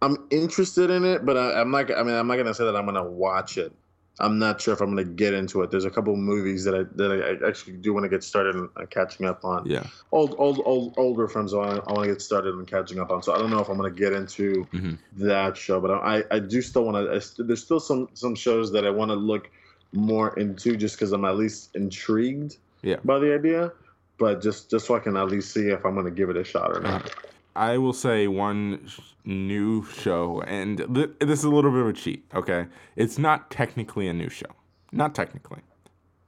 I'm 0.00 0.16
interested 0.30 0.90
in 0.90 1.04
it, 1.04 1.24
but 1.24 1.36
I, 1.36 1.60
I'm 1.60 1.70
not. 1.70 1.90
I 1.96 2.02
mean, 2.02 2.14
I'm 2.14 2.26
not 2.26 2.36
gonna 2.36 2.54
say 2.54 2.64
that 2.64 2.74
I'm 2.74 2.86
gonna 2.86 3.08
watch 3.08 3.58
it. 3.58 3.72
I'm 4.20 4.38
not 4.38 4.60
sure 4.60 4.74
if 4.74 4.80
I'm 4.80 4.90
gonna 4.90 5.04
get 5.04 5.32
into 5.34 5.62
it. 5.62 5.70
There's 5.70 5.84
a 5.86 5.90
couple 5.90 6.14
movies 6.16 6.64
that 6.64 6.74
I 6.74 6.82
that 6.96 7.40
I 7.42 7.48
actually 7.48 7.74
do 7.74 7.92
want 7.94 8.04
to 8.04 8.08
get 8.10 8.22
started 8.22 8.54
on 8.56 8.68
uh, 8.76 8.84
catching 8.86 9.26
up 9.26 9.44
on. 9.44 9.64
Yeah. 9.66 9.86
Old, 10.12 10.34
old, 10.38 10.60
old, 10.64 10.94
older 10.98 11.26
films 11.28 11.54
I 11.54 11.56
want, 11.56 11.86
to 12.02 12.06
get 12.06 12.20
started 12.20 12.54
on 12.54 12.66
catching 12.66 12.98
up 13.00 13.10
on. 13.10 13.22
So 13.22 13.34
I 13.34 13.38
don't 13.38 13.50
know 13.50 13.60
if 13.60 13.68
I'm 13.68 13.76
gonna 13.76 13.90
get 13.90 14.12
into 14.12 14.66
Mhm. 14.72 14.98
that 15.16 15.56
show, 15.56 15.80
but 15.80 15.90
I, 15.90 16.22
I 16.30 16.38
do 16.38 16.60
still 16.60 16.84
want 16.84 16.96
to. 16.96 17.42
There's 17.42 17.62
still 17.64 17.80
some 17.80 18.08
some 18.12 18.34
shows 18.34 18.70
that 18.72 18.86
I 18.86 18.90
want 18.90 19.10
to 19.10 19.16
look 19.16 19.50
more 19.92 20.38
into, 20.38 20.76
just 20.76 20.96
because 20.96 21.12
I'm 21.12 21.24
at 21.24 21.36
least 21.36 21.74
intrigued 21.74 22.56
Yeah. 22.82 22.96
by 23.04 23.18
the 23.18 23.34
idea. 23.34 23.72
But 24.18 24.42
just 24.42 24.70
just 24.70 24.86
so 24.86 24.94
I 24.94 25.00
can 25.00 25.16
at 25.16 25.28
least 25.28 25.52
see 25.52 25.68
if 25.68 25.84
I'm 25.86 25.94
gonna 25.94 26.10
give 26.10 26.28
it 26.28 26.36
a 26.36 26.44
shot 26.44 26.76
or 26.76 26.80
not. 26.80 27.14
I 27.54 27.78
will 27.78 27.92
say 27.92 28.26
one 28.28 28.86
sh- 28.86 29.00
new 29.24 29.84
show, 29.84 30.42
and 30.46 30.78
th- 30.94 31.10
this 31.20 31.38
is 31.40 31.44
a 31.44 31.50
little 31.50 31.70
bit 31.70 31.80
of 31.80 31.88
a 31.88 31.92
cheat, 31.92 32.24
okay? 32.34 32.66
It's 32.96 33.18
not 33.18 33.50
technically 33.50 34.08
a 34.08 34.12
new 34.12 34.28
show. 34.28 34.46
Not 34.90 35.14
technically. 35.14 35.60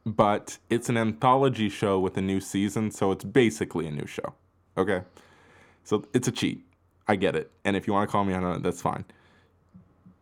But 0.07 0.59
it's 0.69 0.89
an 0.91 0.99
anthology 0.99 1.69
show 1.71 1.99
with 1.99 2.17
a 2.19 2.21
new 2.21 2.41
season, 2.41 2.91
so 2.91 3.11
it's 3.11 3.25
basically 3.25 3.87
a 3.87 3.91
new 3.91 4.07
show, 4.07 4.35
okay? 4.77 5.03
So 5.85 6.05
it's 6.13 6.29
a 6.29 6.33
cheat. 6.33 6.63
I 7.09 7.17
get 7.17 7.37
it. 7.37 7.51
And 7.65 7.77
if 7.77 7.87
you 7.87 7.93
want 7.95 8.09
to 8.09 8.13
call 8.13 8.25
me 8.25 8.35
on 8.35 8.45
it, 8.57 8.63
that's 8.63 8.83
fine. 8.83 9.05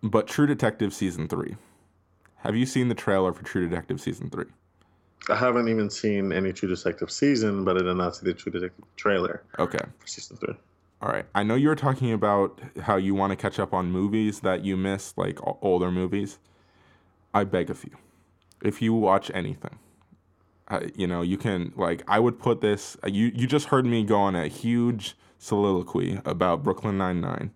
But 0.05 0.27
True 0.27 0.47
Detective 0.47 0.93
Season 0.93 1.29
3. 1.29 1.57
Have 2.39 2.57
you 2.57 2.67
seen 2.67 2.89
the 2.89 2.95
trailer 2.95 3.33
for 3.33 3.45
True 3.45 3.69
Detective 3.69 4.01
Season 4.01 4.31
3? 4.31 4.45
I 5.29 5.37
haven't 5.37 5.69
even 5.69 5.89
seen 5.91 6.33
any 6.33 6.53
True 6.53 6.69
Detective 6.69 7.11
season, 7.11 7.65
but 7.65 7.77
I 7.77 7.83
did 7.85 7.97
not 7.97 8.17
see 8.17 8.27
the 8.27 8.35
True 8.35 8.51
Detective 8.51 8.85
trailer 8.97 9.43
Okay. 9.61 9.79
for 9.99 10.07
season 10.09 10.37
three. 10.39 10.55
All 11.03 11.11
right. 11.11 11.27
I 11.35 11.43
know 11.43 11.57
you 11.57 11.69
were 11.69 11.75
talking 11.75 12.13
about 12.13 12.61
how 12.83 12.95
you 12.95 13.13
want 13.13 13.33
to 13.33 13.37
catch 13.37 13.59
up 13.59 13.75
on 13.75 13.91
movies 13.91 14.41
that 14.41 14.65
you 14.65 14.77
missed, 14.77 15.19
like 15.19 15.41
older 15.61 15.91
movies. 15.91 16.39
I 17.35 17.43
beg 17.43 17.71
of 17.71 17.83
you, 17.83 17.97
if 18.63 18.81
you 18.81 18.95
watch 18.95 19.31
anything, 19.35 19.79
uh, 20.69 20.81
you 20.95 21.07
know, 21.07 21.23
you 21.23 21.39
can, 21.39 21.73
like, 21.77 22.03
I 22.07 22.21
would 22.21 22.39
put 22.39 22.61
this, 22.61 22.97
uh, 23.03 23.09
you, 23.09 23.33
you 23.35 23.47
just 23.47 23.67
heard 23.67 23.87
me 23.87 24.05
go 24.05 24.21
on 24.21 24.37
a 24.37 24.49
huge 24.49 25.17
soliloquy 25.39 26.21
about 26.25 26.63
Brooklyn 26.63 26.99
Nine-Nine, 26.99 27.53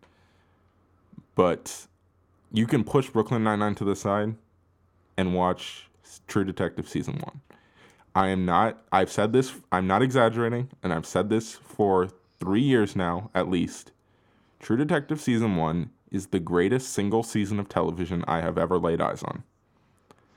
but 1.34 1.86
you 2.50 2.66
can 2.66 2.84
push 2.84 3.10
Brooklyn 3.10 3.44
Nine-Nine 3.44 3.74
to 3.76 3.84
the 3.84 3.94
side 3.94 4.34
and 5.16 5.34
watch 5.34 5.88
True 6.26 6.44
Detective 6.44 6.88
Season 6.88 7.14
1. 7.18 7.40
I 8.14 8.28
am 8.28 8.46
not, 8.46 8.82
I've 8.90 9.12
said 9.12 9.34
this, 9.34 9.52
I'm 9.70 9.86
not 9.86 10.00
exaggerating, 10.02 10.70
and 10.82 10.92
I've 10.92 11.06
said 11.06 11.28
this 11.28 11.52
for 11.52 12.08
three 12.40 12.62
years 12.62 12.96
now, 12.96 13.30
at 13.34 13.48
least. 13.48 13.92
True 14.60 14.76
Detective 14.76 15.20
Season 15.20 15.56
1 15.56 15.90
is 16.10 16.28
the 16.28 16.40
greatest 16.40 16.90
single 16.90 17.22
season 17.22 17.58
of 17.58 17.68
television 17.68 18.24
I 18.26 18.40
have 18.40 18.58
ever 18.58 18.78
laid 18.78 19.00
eyes 19.00 19.22
on. 19.22 19.42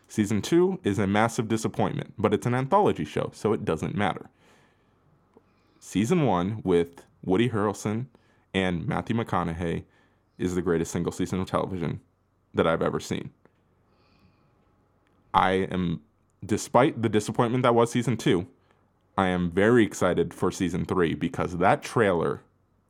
Season 0.08 0.42
2 0.42 0.80
is 0.84 0.98
a 0.98 1.08
massive 1.08 1.48
disappointment, 1.48 2.14
but 2.18 2.34
it's 2.34 2.48
an 2.48 2.56
anthology 2.56 3.06
show, 3.06 3.32
so 3.34 3.54
it 3.54 3.64
doesn't 3.64 3.96
matter. 3.96 4.30
Season 5.80 6.26
1 6.26 6.62
with 6.64 7.06
Woody 7.24 7.50
Harrelson 7.50 8.08
and 8.54 8.88
Matthew 8.88 9.16
McConaughey 9.16 9.84
is 10.38 10.56
the 10.56 10.62
greatest 10.62 10.92
single 10.92 11.12
season 11.12 11.40
of 11.40 11.50
television 11.50 12.02
that 12.54 12.66
I've 12.66 12.82
ever 12.82 13.00
seen. 13.00 13.30
I 15.34 15.52
am, 15.72 16.02
despite 16.44 17.02
the 17.02 17.10
disappointment 17.10 17.64
that 17.64 17.76
was 17.76 17.92
season 17.92 18.18
2, 18.18 18.48
I 19.20 19.28
am 19.28 19.52
very 19.52 19.84
excited 19.84 20.34
for 20.34 20.50
season 20.50 20.86
three 20.86 21.14
because 21.14 21.58
that 21.58 21.84
trailer 21.84 22.42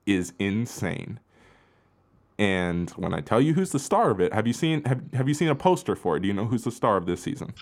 is 0.05 0.31
insane. 0.38 1.19
And 2.38 2.91
when 2.91 3.15
I 3.15 3.21
tell 3.21 3.41
you 3.41 3.55
who's 3.55 3.71
the 3.71 3.79
star 3.79 4.12
of 4.12 4.21
it, 4.21 4.31
have 4.31 4.45
you 4.45 4.53
seen 4.53 4.83
have, 4.83 5.01
have 5.13 5.27
you 5.27 5.33
seen 5.33 5.48
a 5.48 5.55
poster 5.55 5.95
for 5.95 6.17
it? 6.17 6.19
Do 6.19 6.27
you 6.27 6.36
know 6.36 6.45
who's 6.45 6.65
the 6.65 6.71
star 6.71 6.98
of 6.98 7.07
this 7.07 7.24
season? 7.24 7.55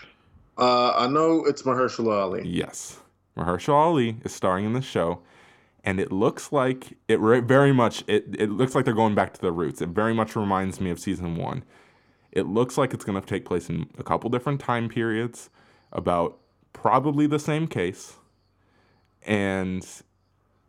Uh, 0.57 0.91
I 0.97 1.07
know 1.07 1.45
it's 1.45 1.61
Mahershala 1.61 2.19
Ali. 2.23 2.45
Yes, 2.45 2.99
Mahershala 3.37 3.73
Ali 3.73 4.17
is 4.25 4.33
starring 4.33 4.65
in 4.65 4.73
the 4.73 4.81
show, 4.81 5.21
and 5.85 5.97
it 5.97 6.11
looks 6.11 6.51
like 6.51 6.97
it 7.07 7.21
re- 7.21 7.39
very 7.39 7.71
much 7.71 8.03
it 8.05 8.35
it 8.37 8.49
looks 8.49 8.75
like 8.75 8.83
they're 8.83 8.93
going 8.93 9.15
back 9.15 9.33
to 9.35 9.39
their 9.39 9.53
roots. 9.53 9.81
It 9.81 9.89
very 9.89 10.13
much 10.13 10.35
reminds 10.35 10.81
me 10.81 10.89
of 10.89 10.99
season 10.99 11.37
one. 11.37 11.63
It 12.33 12.47
looks 12.47 12.77
like 12.77 12.93
it's 12.93 13.05
going 13.05 13.19
to 13.19 13.25
take 13.25 13.45
place 13.45 13.69
in 13.69 13.87
a 13.97 14.03
couple 14.03 14.29
different 14.29 14.59
time 14.59 14.89
periods, 14.89 15.49
about 15.93 16.37
probably 16.73 17.27
the 17.27 17.39
same 17.39 17.65
case, 17.65 18.17
and 19.27 19.85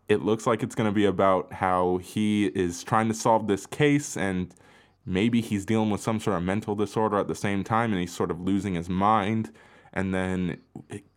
it 0.08 0.22
looks 0.22 0.46
like 0.46 0.62
it's 0.62 0.74
going 0.74 0.88
to 0.88 0.94
be 0.94 1.04
about 1.04 1.52
how 1.52 1.98
he 1.98 2.46
is 2.46 2.82
trying 2.82 3.08
to 3.08 3.14
solve 3.14 3.46
this 3.46 3.66
case 3.66 4.16
and 4.16 4.54
maybe 5.06 5.40
he's 5.40 5.64
dealing 5.64 5.90
with 5.90 6.00
some 6.00 6.18
sort 6.18 6.36
of 6.36 6.42
mental 6.42 6.74
disorder 6.74 7.18
at 7.18 7.28
the 7.28 7.34
same 7.34 7.62
time 7.62 7.92
and 7.92 8.00
he's 8.00 8.12
sort 8.12 8.30
of 8.30 8.40
losing 8.40 8.74
his 8.74 8.88
mind. 8.88 9.52
And 9.92 10.14
then 10.14 10.58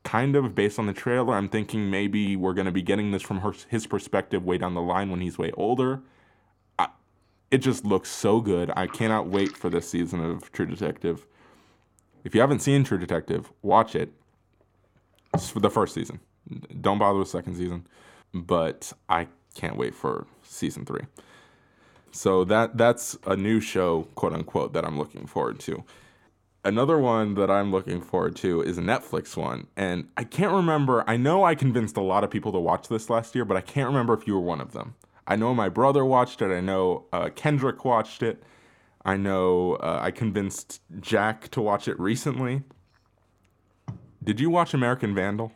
kind 0.04 0.36
of 0.36 0.56
based 0.56 0.80
on 0.80 0.88
the 0.88 0.94
trailer 0.94 1.36
i'm 1.36 1.48
thinking 1.48 1.92
maybe 1.92 2.36
we're 2.36 2.54
going 2.54 2.66
to 2.66 2.72
be 2.72 2.82
getting 2.82 3.12
this 3.12 3.22
from 3.22 3.42
her, 3.42 3.54
his 3.68 3.86
perspective 3.86 4.44
way 4.44 4.58
down 4.58 4.74
the 4.74 4.82
line 4.82 5.10
when 5.10 5.20
he's 5.20 5.38
way 5.38 5.52
older. 5.54 6.02
I, 6.80 6.88
it 7.50 7.60
just 7.60 7.86
looks 7.86 8.10
so 8.10 8.40
good. 8.40 8.72
I 8.76 8.88
cannot 8.88 9.28
wait 9.28 9.58
for 9.58 9.70
this 9.70 9.90
season 9.90 10.24
of 10.24 10.52
true 10.52 10.66
detective. 10.66 11.28
If 12.24 12.34
you 12.34 12.42
haven't 12.42 12.60
seen 12.60 12.84
true 12.84 12.98
detective 12.98 13.52
watch 13.62 13.96
it. 13.96 14.12
It's 15.34 15.50
for 15.50 15.62
the 15.62 15.70
first 15.70 15.94
season 15.94 16.20
don't 16.80 17.00
bother 17.00 17.20
with 17.20 17.28
second 17.28 17.56
season 17.56 17.86
but 18.34 18.94
i 19.10 19.28
can't 19.56 19.78
wait 19.78 19.94
for 19.94 20.26
season 20.44 20.86
three 20.86 21.04
so 22.12 22.44
that 22.46 22.78
that's 22.78 23.18
a 23.26 23.36
new 23.36 23.60
show, 23.60 24.04
quote 24.16 24.34
unquote, 24.34 24.74
that 24.74 24.86
I'm 24.86 24.98
looking 24.98 25.26
forward 25.26 25.60
to. 25.62 25.84
Another 26.64 27.00
one 27.00 27.34
that 27.36 27.50
I'm 27.50 27.72
looking 27.72 28.02
forward 28.02 28.36
to 28.38 28.62
is 28.62 28.78
a 28.78 28.82
Netflix 28.82 29.36
one, 29.36 29.68
and 29.76 30.10
I 30.16 30.26
can't 30.26 30.52
remember. 30.52 31.04
I 31.08 31.18
know 31.18 31.44
I 31.44 31.56
convinced 31.56 31.98
a 31.98 32.02
lot 32.02 32.24
of 32.24 32.30
people 32.30 32.52
to 32.52 32.60
watch 32.60 32.88
this 32.88 33.10
last 33.10 33.34
year, 33.34 33.46
but 33.46 33.58
I 33.58 33.62
can't 33.62 33.88
remember 33.88 34.14
if 34.14 34.28
you 34.28 34.36
were 34.36 34.42
one 34.42 34.62
of 34.62 34.74
them. 34.74 34.94
I 35.26 35.38
know 35.38 35.56
my 35.56 35.70
brother 35.70 36.06
watched 36.06 36.42
it. 36.42 36.54
I 36.54 36.60
know 36.60 37.06
uh, 37.12 37.30
Kendrick 37.30 37.84
watched 37.84 38.22
it. 38.22 38.44
I 39.04 39.18
know 39.18 39.76
uh, 39.76 40.00
I 40.02 40.12
convinced 40.12 40.82
Jack 41.00 41.50
to 41.52 41.62
watch 41.62 41.88
it 41.88 42.00
recently. 42.00 42.62
Did 44.24 44.40
you 44.40 44.52
watch 44.52 44.76
American 44.76 45.16
Vandal? 45.16 45.54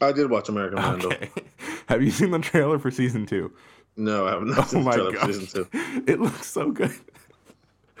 I 0.00 0.12
did 0.12 0.30
watch 0.30 0.48
American 0.48 0.78
Vandal. 0.78 1.12
Okay. 1.12 1.30
Have 1.88 2.02
you 2.02 2.10
seen 2.10 2.30
the 2.30 2.38
trailer 2.38 2.78
for 2.78 2.90
season 2.90 3.26
two? 3.26 3.52
No, 3.96 4.26
I 4.26 4.30
have 4.30 4.42
not 4.42 4.58
Oh 4.58 4.62
seen 4.68 4.84
the 4.84 4.84
my 4.84 4.92
trailer 4.92 5.12
for 5.12 5.18
god, 5.18 5.26
season 5.26 5.46
two. 5.46 5.68
it 6.06 6.20
looks 6.20 6.46
so 6.46 6.70
good. 6.70 6.92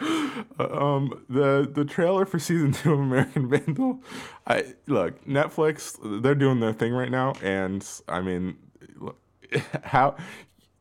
um, 0.58 1.22
the 1.28 1.68
the 1.70 1.84
trailer 1.84 2.24
for 2.24 2.38
season 2.38 2.72
two 2.72 2.92
of 2.92 3.00
American 3.00 3.48
Vandal. 3.48 4.00
I 4.46 4.74
look 4.86 5.22
Netflix. 5.26 5.98
They're 6.22 6.34
doing 6.34 6.60
their 6.60 6.72
thing 6.72 6.92
right 6.92 7.10
now, 7.10 7.34
and 7.42 7.86
I 8.08 8.20
mean, 8.22 8.56
how 9.82 10.16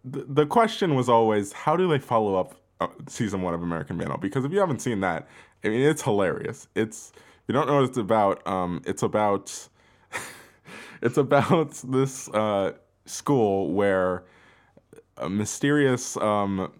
the, 0.05 0.25
the 0.27 0.45
question 0.45 0.95
was 0.95 1.09
always 1.09 1.51
how 1.51 1.75
do 1.75 1.89
they 1.89 1.99
follow 1.99 2.35
up 2.35 2.55
uh, 2.79 2.87
season 3.07 3.41
one 3.41 3.53
of 3.53 3.61
American 3.61 3.97
Vandal? 3.97 4.17
Because 4.19 4.45
if 4.45 4.51
you 4.53 4.59
haven't 4.59 4.79
seen 4.79 5.01
that, 5.01 5.27
I 5.63 5.69
mean, 5.69 5.81
it's 5.81 6.03
hilarious. 6.03 6.67
It's 6.75 7.11
you 7.47 7.53
don't 7.53 7.67
know 7.67 7.81
what 7.81 7.89
it's 7.89 7.97
about. 7.97 8.45
Um, 8.47 8.81
it's 8.85 9.03
about 9.03 9.67
it's 11.01 11.17
about 11.17 11.71
this 11.83 12.29
uh, 12.29 12.73
school 13.05 13.71
where 13.71 14.23
mysterious 15.27 16.15
um, 16.17 16.71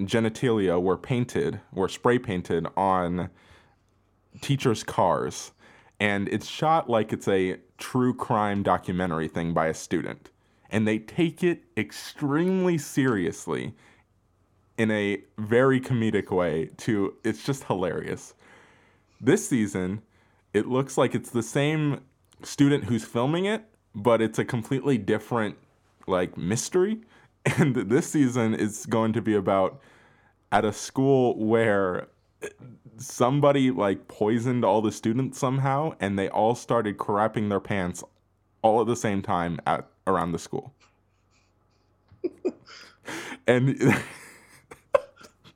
genitalia 0.00 0.80
were 0.80 0.96
painted, 0.96 1.60
were 1.72 1.88
spray 1.88 2.18
painted 2.18 2.66
on 2.76 3.30
teachers' 4.40 4.82
cars. 4.82 5.52
And 5.98 6.28
it's 6.28 6.46
shot 6.46 6.90
like 6.90 7.12
it's 7.12 7.28
a 7.28 7.58
true 7.78 8.14
crime 8.14 8.62
documentary 8.62 9.28
thing 9.28 9.52
by 9.52 9.66
a 9.66 9.74
student. 9.74 10.30
And 10.70 10.86
they 10.86 10.98
take 10.98 11.42
it 11.42 11.64
extremely 11.76 12.76
seriously 12.76 13.74
in 14.76 14.90
a 14.90 15.22
very 15.38 15.80
comedic 15.80 16.30
way 16.30 16.70
to 16.78 17.14
it's 17.24 17.44
just 17.44 17.64
hilarious. 17.64 18.34
This 19.20 19.48
season, 19.48 20.02
it 20.52 20.66
looks 20.66 20.98
like 20.98 21.14
it's 21.14 21.30
the 21.30 21.42
same 21.42 22.00
student 22.42 22.84
who's 22.84 23.04
filming 23.04 23.44
it, 23.44 23.64
but 23.94 24.20
it's 24.20 24.38
a 24.38 24.44
completely 24.44 24.98
different 24.98 25.56
like 26.06 26.36
mystery. 26.36 27.00
And 27.58 27.76
this 27.76 28.08
season 28.08 28.54
is 28.54 28.86
going 28.86 29.12
to 29.12 29.22
be 29.22 29.34
about 29.36 29.80
at 30.50 30.64
a 30.64 30.72
school 30.72 31.38
where 31.38 32.08
somebody 32.98 33.70
like 33.70 34.08
poisoned 34.08 34.64
all 34.64 34.82
the 34.82 34.90
students 34.90 35.38
somehow 35.38 35.94
and 36.00 36.18
they 36.18 36.28
all 36.28 36.56
started 36.56 36.98
crapping 36.98 37.48
their 37.48 37.60
pants 37.60 38.02
all 38.62 38.80
at 38.80 38.88
the 38.88 38.96
same 38.96 39.22
time 39.22 39.60
at 39.64 39.88
around 40.08 40.32
the 40.32 40.40
school. 40.40 40.74
and 43.46 43.68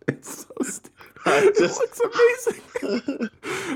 it's 0.09 0.47
so 0.47 0.55
stupid. 0.63 1.00
It 1.27 1.57
just- 1.57 1.79
looks 1.79 2.01
amazing. 2.01 2.63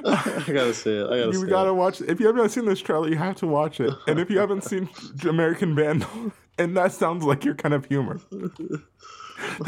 I 0.07 0.45
gotta 0.53 0.75
see 0.75 0.91
it. 0.99 1.07
I 1.07 1.19
gotta 1.21 1.35
see 1.35 1.41
You 1.41 1.47
gotta 1.47 1.71
it. 1.71 1.75
watch. 1.75 2.01
If 2.01 2.19
you 2.21 2.27
haven't 2.27 2.49
seen 2.51 2.65
this 2.65 2.81
trailer, 2.81 3.09
you 3.09 3.17
have 3.17 3.37
to 3.37 3.47
watch 3.47 3.81
it. 3.81 3.93
And 4.07 4.19
if 4.19 4.31
you 4.31 4.39
haven't 4.39 4.65
seen 4.65 4.89
American 5.29 5.75
Vandal, 5.75 6.33
and 6.59 6.77
that 6.77 6.93
sounds 6.93 7.25
like 7.25 7.45
your 7.45 7.55
kind 7.55 7.75
of 7.75 7.85
humor, 7.87 8.21
then 8.31 8.51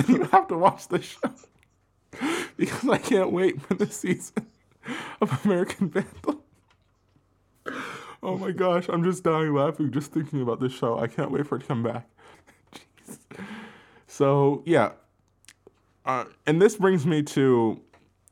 you 0.08 0.24
have 0.32 0.48
to 0.48 0.56
watch 0.56 0.88
the 0.88 1.02
show 1.02 1.30
because 2.56 2.88
I 2.88 2.98
can't 2.98 3.30
wait 3.32 3.60
for 3.60 3.74
the 3.74 3.86
season 3.86 4.46
of 5.20 5.44
American 5.44 5.90
Vandal. 5.90 6.42
Oh 8.22 8.36
my 8.38 8.52
gosh, 8.52 8.86
I'm 8.88 9.04
just 9.04 9.22
dying 9.22 9.52
laughing 9.54 9.90
just 9.92 10.12
thinking 10.12 10.40
about 10.40 10.60
this 10.60 10.72
show. 10.72 10.98
I 10.98 11.06
can't 11.08 11.30
wait 11.30 11.46
for 11.46 11.56
it 11.56 11.60
to 11.60 11.66
come 11.66 11.82
back. 11.82 12.08
Jeez. 13.06 13.18
So 14.06 14.62
yeah, 14.64 14.92
uh, 16.06 16.24
and 16.46 16.62
this 16.62 16.76
brings 16.76 17.04
me 17.04 17.22
to 17.24 17.80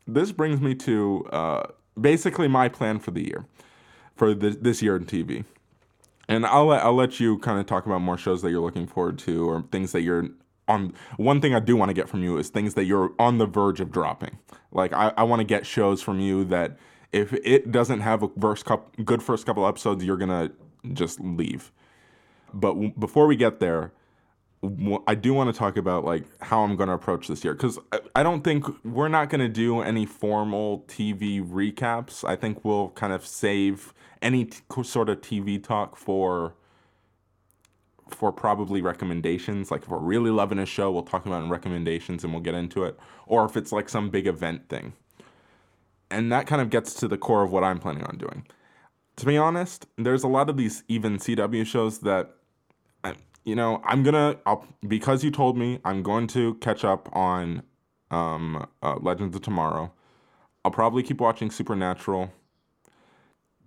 this 0.06 0.32
brings 0.32 0.60
me 0.60 0.74
to 0.74 1.26
uh, 1.32 1.66
basically 2.00 2.48
my 2.48 2.68
plan 2.68 2.98
for 2.98 3.10
the 3.10 3.24
year, 3.24 3.46
for 4.14 4.34
this, 4.34 4.82
year 4.82 4.96
in 4.96 5.06
TV. 5.06 5.44
And 6.28 6.46
I'll 6.46 6.66
let, 6.66 6.82
I'll 6.82 6.94
let 6.94 7.20
you 7.20 7.38
kind 7.38 7.58
of 7.58 7.66
talk 7.66 7.86
about 7.86 8.00
more 8.00 8.16
shows 8.16 8.42
that 8.42 8.50
you're 8.50 8.62
looking 8.62 8.86
forward 8.86 9.18
to 9.20 9.48
or 9.48 9.62
things 9.72 9.92
that 9.92 10.02
you're 10.02 10.28
on. 10.68 10.94
One 11.16 11.40
thing 11.40 11.54
I 11.54 11.60
do 11.60 11.76
want 11.76 11.90
to 11.90 11.94
get 11.94 12.08
from 12.08 12.22
you 12.22 12.38
is 12.38 12.48
things 12.48 12.74
that 12.74 12.84
you're 12.84 13.12
on 13.18 13.38
the 13.38 13.46
verge 13.46 13.80
of 13.80 13.90
dropping. 13.90 14.38
Like 14.72 14.92
I, 14.92 15.12
I 15.16 15.22
want 15.24 15.40
to 15.40 15.44
get 15.44 15.66
shows 15.66 16.02
from 16.02 16.20
you 16.20 16.44
that 16.46 16.78
if 17.12 17.32
it 17.32 17.70
doesn't 17.70 18.00
have 18.00 18.22
a 18.22 18.28
first 18.40 18.64
couple, 18.64 19.04
good 19.04 19.22
first 19.22 19.46
couple 19.46 19.66
episodes, 19.66 20.04
you're 20.04 20.16
gonna 20.16 20.50
just 20.92 21.20
leave. 21.20 21.72
But 22.52 22.70
w- 22.74 22.92
before 22.98 23.26
we 23.26 23.36
get 23.36 23.60
there, 23.60 23.92
I 25.06 25.14
do 25.14 25.34
want 25.34 25.52
to 25.52 25.58
talk 25.58 25.76
about 25.76 26.04
like 26.04 26.24
how 26.42 26.62
I'm 26.62 26.76
going 26.76 26.88
to 26.88 26.94
approach 26.94 27.28
this 27.28 27.44
year 27.44 27.54
because 27.54 27.78
I, 28.14 28.22
don't 28.22 28.42
think 28.42 28.64
we're 28.84 29.08
not 29.08 29.28
going 29.28 29.40
to 29.40 29.48
do 29.48 29.80
any 29.80 30.06
formal 30.06 30.84
TV 30.88 31.44
recaps. 31.44 32.22
I 32.28 32.36
think 32.36 32.64
we'll 32.64 32.90
kind 32.90 33.12
of 33.12 33.26
save 33.26 33.92
any 34.22 34.46
t- 34.46 34.82
sort 34.82 35.08
of 35.08 35.20
TV 35.20 35.62
talk 35.62 35.96
for 35.96 36.54
for 38.08 38.32
probably 38.32 38.80
recommendations. 38.80 39.70
Like 39.70 39.82
if 39.82 39.88
we're 39.88 39.98
really 39.98 40.30
loving 40.30 40.58
a 40.58 40.66
show, 40.66 40.90
we'll 40.90 41.02
talk 41.02 41.26
about 41.26 41.48
recommendations 41.48 42.22
and 42.22 42.32
we'll 42.32 42.42
get 42.42 42.54
into 42.54 42.84
it. 42.84 42.98
Or 43.26 43.44
if 43.44 43.56
it's 43.56 43.72
like 43.72 43.88
some 43.88 44.10
big 44.10 44.26
event 44.26 44.68
thing. 44.68 44.92
And 46.10 46.30
that 46.30 46.46
kind 46.46 46.62
of 46.62 46.70
gets 46.70 46.94
to 46.94 47.08
the 47.08 47.16
core 47.16 47.42
of 47.42 47.50
what 47.50 47.64
I'm 47.64 47.78
planning 47.78 48.04
on 48.04 48.18
doing. 48.18 48.46
To 49.16 49.26
be 49.26 49.36
honest, 49.36 49.86
there's 49.96 50.22
a 50.22 50.28
lot 50.28 50.48
of 50.48 50.56
these 50.56 50.84
even 50.86 51.18
CW 51.18 51.66
shows 51.66 52.00
that 52.00 52.36
you 53.44 53.54
know, 53.54 53.82
I'm 53.84 54.02
gonna 54.02 54.36
I'll, 54.46 54.66
because 54.86 55.22
you 55.22 55.30
told 55.30 55.56
me 55.56 55.78
I'm 55.84 56.02
going 56.02 56.26
to 56.28 56.54
catch 56.54 56.84
up 56.84 57.08
on 57.14 57.62
um, 58.10 58.66
uh, 58.82 58.96
Legends 58.96 59.36
of 59.36 59.42
Tomorrow. 59.42 59.92
I'll 60.64 60.70
probably 60.70 61.02
keep 61.02 61.20
watching 61.20 61.50
Supernatural. 61.50 62.32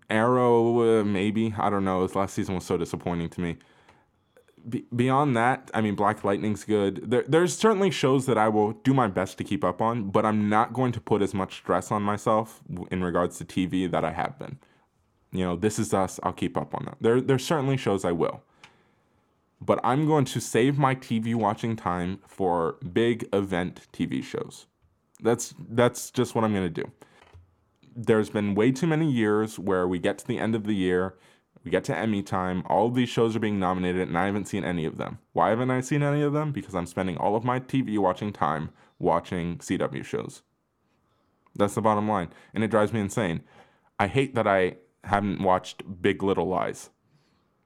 Arrow, 0.10 1.02
uh, 1.02 1.04
maybe 1.04 1.54
I 1.58 1.70
don't 1.70 1.84
know. 1.84 2.06
This 2.06 2.16
last 2.16 2.34
season 2.34 2.56
was 2.56 2.66
so 2.66 2.78
disappointing 2.78 3.30
to 3.30 3.42
me. 3.42 3.58
Be- 4.68 4.86
beyond 4.96 5.36
that, 5.38 5.70
I 5.74 5.82
mean, 5.82 5.96
Black 5.96 6.24
Lightning's 6.24 6.64
good. 6.64 7.12
There, 7.12 7.24
there's 7.28 7.56
certainly 7.56 7.92
shows 7.92 8.26
that 8.26 8.38
I 8.38 8.48
will 8.48 8.72
do 8.72 8.94
my 8.94 9.08
best 9.08 9.38
to 9.38 9.44
keep 9.44 9.64
up 9.64 9.82
on, 9.82 10.10
but 10.10 10.26
I'm 10.26 10.50
not 10.50 10.74
going 10.74 10.92
to 10.94 11.02
put 11.02 11.22
as 11.22 11.34
much 11.34 11.58
stress 11.58 11.92
on 11.92 12.04
myself 12.04 12.62
in 12.90 13.04
regards 13.04 13.38
to 13.38 13.46
TV 13.46 13.90
that 13.92 14.04
I 14.04 14.12
have 14.12 14.40
been. 14.40 14.58
You 15.32 15.44
know, 15.44 15.56
this 15.56 15.78
is 15.78 15.94
us. 15.94 16.20
I'll 16.24 16.34
keep 16.34 16.58
up 16.58 16.74
on 16.74 16.86
that. 16.86 16.98
There, 17.02 17.22
there's 17.22 17.46
certainly 17.46 17.78
shows 17.78 18.04
I 18.06 18.14
will 18.14 18.42
but 19.60 19.80
I'm 19.84 20.06
going 20.06 20.26
to 20.26 20.40
save 20.40 20.78
my 20.78 20.96
TV 20.96 21.36
watching 21.36 21.76
time 21.76 22.20
for 22.28 22.78
big 22.94 23.28
event 23.34 23.88
TV 23.92 24.24
shows. 24.24 24.68
That's 25.22 25.54
that's 25.70 26.12
just 26.12 26.36
what 26.36 26.44
I'm 26.44 26.54
going 26.54 26.72
to 26.72 26.84
do. 26.84 26.92
There's 27.96 28.30
been 28.30 28.54
way 28.54 28.72
too 28.72 28.88
many 28.88 29.12
years 29.12 29.58
where 29.58 29.88
we 29.88 29.98
get 29.98 30.20
to 30.20 30.28
the 30.28 30.38
end 30.38 30.54
of 30.54 30.66
the 30.66 30.76
year, 30.76 31.16
we 31.64 31.72
get 31.72 31.84
to 31.86 31.98
Emmy 31.98 32.22
time, 32.22 32.64
all 32.68 32.88
of 32.88 32.94
these 32.94 33.10
shows 33.10 33.36
are 33.36 33.40
being 33.40 33.60
nominated 33.60 34.08
and 34.08 34.18
I 34.18 34.28
haven't 34.28 34.48
seen 34.48 34.64
any 34.64 34.86
of 34.86 34.98
them. 34.98 35.18
Why 35.34 35.50
haven't 35.50 35.72
I 35.72 35.82
seen 35.82 36.04
any 36.04 36.22
of 36.22 36.34
them? 36.34 36.52
Because 36.52 36.76
I'm 36.76 36.86
spending 36.86 37.18
all 37.18 37.36
of 37.36 37.44
my 37.44 37.60
TV 37.60 37.98
watching 37.98 38.32
time 38.32 38.70
watching 39.00 39.58
CW 39.58 40.06
shows. 40.06 40.44
That's 41.56 41.74
the 41.74 41.82
bottom 41.82 42.08
line, 42.08 42.30
and 42.54 42.64
it 42.64 42.70
drives 42.70 42.94
me 42.94 43.00
insane. 43.00 43.42
I 44.00 44.06
hate 44.08 44.36
that 44.36 44.46
I 44.46 44.76
haven't 45.04 45.42
watched 45.42 46.02
Big 46.02 46.22
Little 46.22 46.48
Lies 46.48 46.92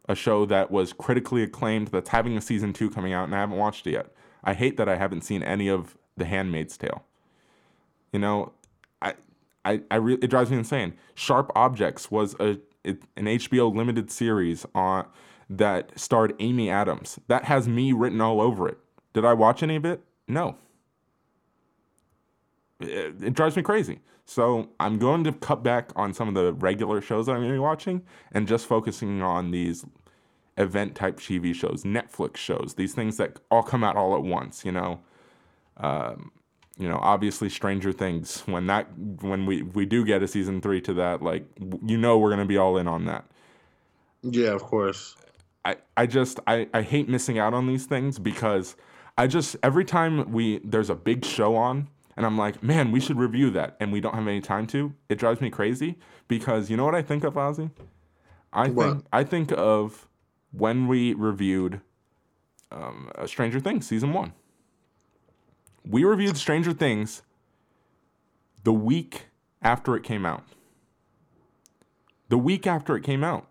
a 0.09 0.15
show 0.15 0.45
that 0.45 0.71
was 0.71 0.93
critically 0.93 1.43
acclaimed 1.43 1.89
that's 1.89 2.09
having 2.09 2.37
a 2.37 2.41
season 2.41 2.73
two 2.73 2.89
coming 2.89 3.13
out 3.13 3.25
and 3.25 3.35
I 3.35 3.39
haven't 3.39 3.57
watched 3.57 3.87
it 3.87 3.91
yet. 3.91 4.07
I 4.43 4.53
hate 4.53 4.77
that 4.77 4.89
I 4.89 4.95
haven't 4.95 5.21
seen 5.21 5.43
any 5.43 5.67
of 5.67 5.97
The 6.17 6.25
Handmaid's 6.25 6.77
Tale. 6.77 7.03
You 8.11 8.19
know, 8.19 8.53
I, 9.01 9.13
I, 9.63 9.81
I 9.91 9.95
re- 9.95 10.17
it 10.21 10.27
drives 10.29 10.49
me 10.51 10.57
insane. 10.57 10.93
Sharp 11.15 11.51
Objects 11.55 12.09
was 12.09 12.35
a 12.39 12.59
it, 12.83 13.03
an 13.15 13.25
HBO 13.25 13.73
limited 13.73 14.09
series 14.09 14.65
on 14.73 15.05
that 15.49 15.91
starred 15.99 16.33
Amy 16.39 16.69
Adams. 16.69 17.19
That 17.27 17.45
has 17.45 17.67
me 17.67 17.93
written 17.93 18.21
all 18.21 18.41
over 18.41 18.67
it. 18.67 18.79
Did 19.13 19.25
I 19.25 19.33
watch 19.33 19.61
any 19.61 19.75
of 19.75 19.85
it? 19.85 20.01
No. 20.27 20.55
It, 22.79 23.21
it 23.21 23.33
drives 23.33 23.55
me 23.55 23.61
crazy. 23.61 23.99
So 24.31 24.69
I'm 24.79 24.97
going 24.97 25.25
to 25.25 25.33
cut 25.33 25.61
back 25.61 25.91
on 25.97 26.13
some 26.13 26.29
of 26.29 26.35
the 26.35 26.53
regular 26.53 27.01
shows 27.01 27.25
that 27.25 27.33
I'm 27.33 27.39
going 27.39 27.49
to 27.49 27.55
be 27.55 27.59
watching 27.59 28.01
and 28.31 28.47
just 28.47 28.65
focusing 28.65 29.21
on 29.21 29.51
these 29.51 29.85
event 30.57 30.95
type 30.95 31.19
TV 31.19 31.53
shows, 31.53 31.83
Netflix 31.83 32.37
shows, 32.37 32.75
these 32.75 32.93
things 32.93 33.17
that 33.17 33.41
all 33.51 33.61
come 33.61 33.83
out 33.83 33.97
all 33.97 34.15
at 34.15 34.23
once. 34.23 34.63
You 34.63 34.71
know, 34.71 35.01
um, 35.75 36.31
you 36.77 36.87
know, 36.87 36.97
obviously 37.01 37.49
Stranger 37.49 37.91
Things. 37.91 38.43
When 38.45 38.67
that 38.67 38.87
when 38.97 39.45
we 39.45 39.63
we 39.63 39.85
do 39.85 40.05
get 40.05 40.23
a 40.23 40.29
season 40.29 40.61
three 40.61 40.79
to 40.79 40.93
that, 40.93 41.21
like 41.21 41.45
you 41.85 41.97
know, 41.97 42.17
we're 42.17 42.29
going 42.29 42.39
to 42.39 42.45
be 42.45 42.57
all 42.57 42.77
in 42.77 42.87
on 42.87 43.03
that. 43.07 43.25
Yeah, 44.21 44.51
of 44.51 44.63
course. 44.63 45.17
I, 45.65 45.75
I 45.97 46.05
just 46.05 46.39
I, 46.47 46.69
I 46.73 46.83
hate 46.83 47.09
missing 47.09 47.37
out 47.37 47.53
on 47.53 47.67
these 47.67 47.85
things 47.85 48.17
because 48.17 48.77
I 49.17 49.27
just 49.27 49.57
every 49.61 49.83
time 49.83 50.31
we 50.31 50.61
there's 50.63 50.89
a 50.89 50.95
big 50.95 51.25
show 51.25 51.57
on 51.57 51.89
and 52.17 52.25
I'm 52.25 52.37
like, 52.37 52.61
man, 52.61 52.91
we 52.91 52.99
should 52.99 53.17
review 53.17 53.49
that 53.51 53.77
and 53.79 53.91
we 53.91 54.01
don't 54.01 54.15
have 54.15 54.27
any 54.27 54.41
time 54.41 54.67
to, 54.67 54.93
it 55.09 55.17
drives 55.17 55.41
me 55.41 55.49
crazy 55.49 55.97
because 56.27 56.69
you 56.69 56.77
know 56.77 56.85
what 56.85 56.95
I 56.95 57.01
think 57.01 57.23
of, 57.23 57.35
Ozzy? 57.35 57.71
I 58.53 58.67
What? 58.67 58.85
think 58.85 59.05
I 59.13 59.23
think 59.23 59.51
of 59.53 60.07
when 60.51 60.87
we 60.87 61.13
reviewed 61.13 61.81
um, 62.71 63.09
uh, 63.15 63.25
Stranger 63.27 63.59
Things 63.59 63.87
season 63.87 64.13
one. 64.13 64.33
We 65.87 66.03
reviewed 66.03 66.37
Stranger 66.37 66.73
Things 66.73 67.21
the 68.63 68.73
week 68.73 69.25
after 69.61 69.95
it 69.95 70.03
came 70.03 70.25
out. 70.25 70.43
The 72.29 72.37
week 72.37 72.67
after 72.67 72.95
it 72.95 73.03
came 73.03 73.23
out 73.23 73.47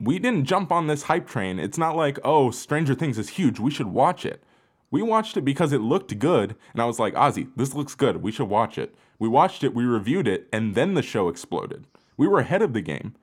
we 0.00 0.18
didn't 0.18 0.44
jump 0.44 0.70
on 0.70 0.86
this 0.86 1.04
hype 1.04 1.26
train. 1.26 1.58
It's 1.58 1.78
not 1.78 1.96
like, 1.96 2.18
oh, 2.24 2.50
Stranger 2.50 2.94
Things 2.94 3.18
is 3.18 3.30
huge. 3.30 3.58
We 3.58 3.70
should 3.70 3.88
watch 3.88 4.24
it. 4.24 4.42
We 4.90 5.02
watched 5.02 5.36
it 5.36 5.42
because 5.42 5.72
it 5.72 5.80
looked 5.80 6.18
good. 6.18 6.56
And 6.72 6.80
I 6.80 6.86
was 6.86 6.98
like, 6.98 7.14
Ozzy, 7.14 7.50
this 7.56 7.74
looks 7.74 7.94
good. 7.94 8.22
We 8.22 8.32
should 8.32 8.48
watch 8.48 8.78
it. 8.78 8.94
We 9.18 9.28
watched 9.28 9.64
it, 9.64 9.74
we 9.74 9.84
reviewed 9.84 10.28
it, 10.28 10.48
and 10.52 10.74
then 10.74 10.94
the 10.94 11.02
show 11.02 11.28
exploded. 11.28 11.86
We 12.16 12.28
were 12.28 12.38
ahead 12.38 12.62
of 12.62 12.72
the 12.72 12.80
game. 12.80 13.14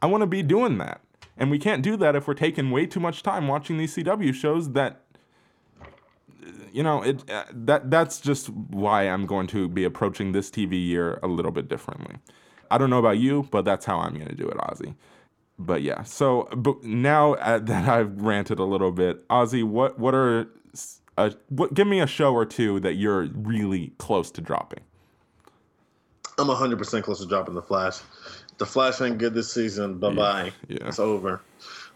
I 0.00 0.06
want 0.06 0.22
to 0.22 0.26
be 0.26 0.42
doing 0.42 0.78
that. 0.78 1.02
And 1.36 1.50
we 1.50 1.58
can't 1.58 1.82
do 1.82 1.96
that 1.98 2.16
if 2.16 2.26
we're 2.26 2.34
taking 2.34 2.70
way 2.70 2.86
too 2.86 2.98
much 2.98 3.22
time 3.22 3.46
watching 3.46 3.76
these 3.76 3.94
CW 3.94 4.34
shows 4.34 4.72
that 4.72 5.02
you 6.72 6.82
know, 6.82 7.02
it 7.02 7.28
uh, 7.30 7.44
that 7.50 7.90
that's 7.90 8.20
just 8.20 8.50
why 8.50 9.08
I'm 9.08 9.26
going 9.26 9.46
to 9.48 9.68
be 9.68 9.84
approaching 9.84 10.32
this 10.32 10.50
TV 10.50 10.86
year 10.86 11.18
a 11.22 11.26
little 11.26 11.50
bit 11.50 11.68
differently. 11.68 12.16
I 12.70 12.78
don't 12.78 12.90
know 12.90 12.98
about 12.98 13.18
you, 13.18 13.48
but 13.50 13.64
that's 13.64 13.86
how 13.86 13.98
I'm 13.98 14.14
going 14.14 14.28
to 14.28 14.34
do 14.34 14.48
it, 14.48 14.56
Ozzy 14.58 14.94
but 15.58 15.82
yeah 15.82 16.02
so 16.04 16.48
but 16.56 16.82
now 16.84 17.34
uh, 17.34 17.58
that 17.62 17.88
i've 17.88 18.20
ranted 18.22 18.58
a 18.58 18.64
little 18.64 18.92
bit 18.92 19.26
ozzy 19.28 19.64
what 19.64 19.98
what 19.98 20.14
are 20.14 20.48
a 21.16 21.34
what, 21.48 21.74
give 21.74 21.86
me 21.86 22.00
a 22.00 22.06
show 22.06 22.32
or 22.32 22.46
two 22.46 22.80
that 22.80 22.94
you're 22.94 23.26
really 23.34 23.92
close 23.98 24.30
to 24.32 24.40
dropping. 24.40 24.80
I'm 26.38 26.46
100% 26.46 27.02
close 27.02 27.20
to 27.20 27.26
dropping 27.26 27.54
the 27.54 27.62
Flash. 27.62 27.98
The 28.58 28.66
Flash 28.66 29.00
ain't 29.00 29.18
good 29.18 29.34
this 29.34 29.52
season. 29.52 29.98
Bye 29.98 30.14
bye. 30.14 30.52
Yeah. 30.68 30.88
It's 30.88 30.98
over. 30.98 31.40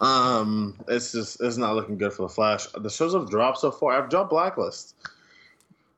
Um, 0.00 0.76
it's 0.88 1.12
just 1.12 1.40
it's 1.40 1.56
not 1.56 1.76
looking 1.76 1.96
good 1.96 2.12
for 2.12 2.22
the 2.22 2.28
Flash. 2.28 2.66
The 2.66 2.90
shows 2.90 3.14
I've 3.14 3.30
dropped 3.30 3.58
so 3.58 3.70
far, 3.70 3.92
I've 3.92 4.10
dropped 4.10 4.30
Blacklist. 4.30 4.94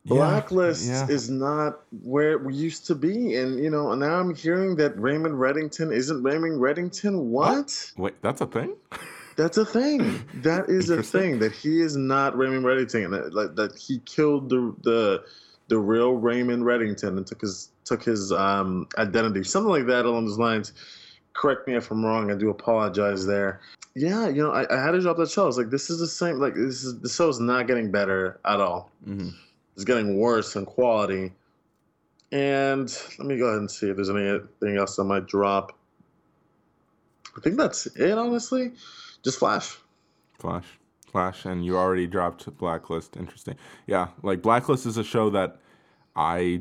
Blacklist 0.06 0.86
yeah. 0.86 1.08
is 1.08 1.30
not 1.30 1.80
where 2.02 2.36
we 2.36 2.54
used 2.54 2.86
to 2.86 2.94
be, 2.94 3.36
and 3.36 3.58
you 3.58 3.70
know 3.70 3.94
now 3.94 4.20
I'm 4.20 4.34
hearing 4.34 4.76
that 4.76 4.98
Raymond 5.00 5.36
Reddington 5.36 5.94
isn't 5.94 6.22
Raymond 6.22 6.60
Reddington. 6.60 7.24
What? 7.24 7.92
Wait, 7.96 8.20
that's 8.20 8.42
a 8.42 8.46
thing? 8.46 8.76
That's 9.36 9.56
a 9.56 9.64
thing. 9.64 10.24
That 10.42 10.66
is 10.68 10.90
a 10.90 11.02
thing. 11.02 11.38
That 11.40 11.52
he 11.52 11.80
is 11.80 11.96
not 11.96 12.36
Raymond 12.36 12.64
Reddington. 12.64 13.10
That, 13.10 13.34
like, 13.34 13.54
that 13.56 13.76
he 13.78 13.98
killed 14.00 14.48
the 14.48 14.74
the 14.82 15.24
the 15.68 15.78
real 15.78 16.12
Raymond 16.12 16.62
Reddington 16.62 17.16
and 17.16 17.26
took 17.26 17.40
his 17.40 17.70
took 17.84 18.02
his 18.02 18.32
um, 18.32 18.88
identity, 18.98 19.42
something 19.44 19.70
like 19.70 19.86
that 19.86 20.04
along 20.04 20.26
those 20.26 20.38
lines. 20.38 20.72
Correct 21.32 21.66
me 21.66 21.74
if 21.74 21.90
I'm 21.90 22.04
wrong. 22.04 22.30
I 22.30 22.34
do 22.34 22.50
apologize 22.50 23.26
there. 23.26 23.60
Yeah, 23.96 24.28
you 24.28 24.42
know, 24.42 24.50
I, 24.50 24.66
I 24.74 24.82
had 24.82 24.92
to 24.92 25.00
drop 25.00 25.16
that 25.18 25.30
show. 25.30 25.44
I 25.44 25.46
was 25.46 25.58
like, 25.58 25.70
this 25.70 25.88
is 25.90 25.98
the 26.00 26.06
same. 26.06 26.38
Like, 26.38 26.54
this 26.54 26.84
is 26.84 27.00
the 27.00 27.08
show 27.08 27.28
is 27.28 27.40
not 27.40 27.66
getting 27.66 27.90
better 27.90 28.40
at 28.44 28.60
all. 28.60 28.90
hmm 29.04 29.28
It's 29.74 29.84
getting 29.84 30.18
worse 30.18 30.56
in 30.56 30.64
quality. 30.64 31.32
And 32.32 32.88
let 33.18 33.28
me 33.28 33.38
go 33.38 33.46
ahead 33.46 33.60
and 33.60 33.70
see 33.70 33.88
if 33.88 33.96
there's 33.96 34.10
anything 34.10 34.76
else 34.76 34.98
I 34.98 35.04
might 35.04 35.26
drop. 35.26 35.76
I 37.36 37.40
think 37.40 37.56
that's 37.56 37.86
it, 37.86 38.18
honestly. 38.18 38.72
Just 39.24 39.38
Flash. 39.38 39.78
Flash. 40.38 40.64
Flash, 41.06 41.44
and 41.44 41.64
you 41.64 41.76
already 41.76 42.06
dropped 42.06 42.44
Blacklist. 42.58 43.16
Interesting. 43.16 43.54
Yeah, 43.86 44.08
like 44.22 44.42
Blacklist 44.42 44.84
is 44.84 44.96
a 44.96 45.04
show 45.04 45.30
that 45.30 45.58
I, 46.16 46.60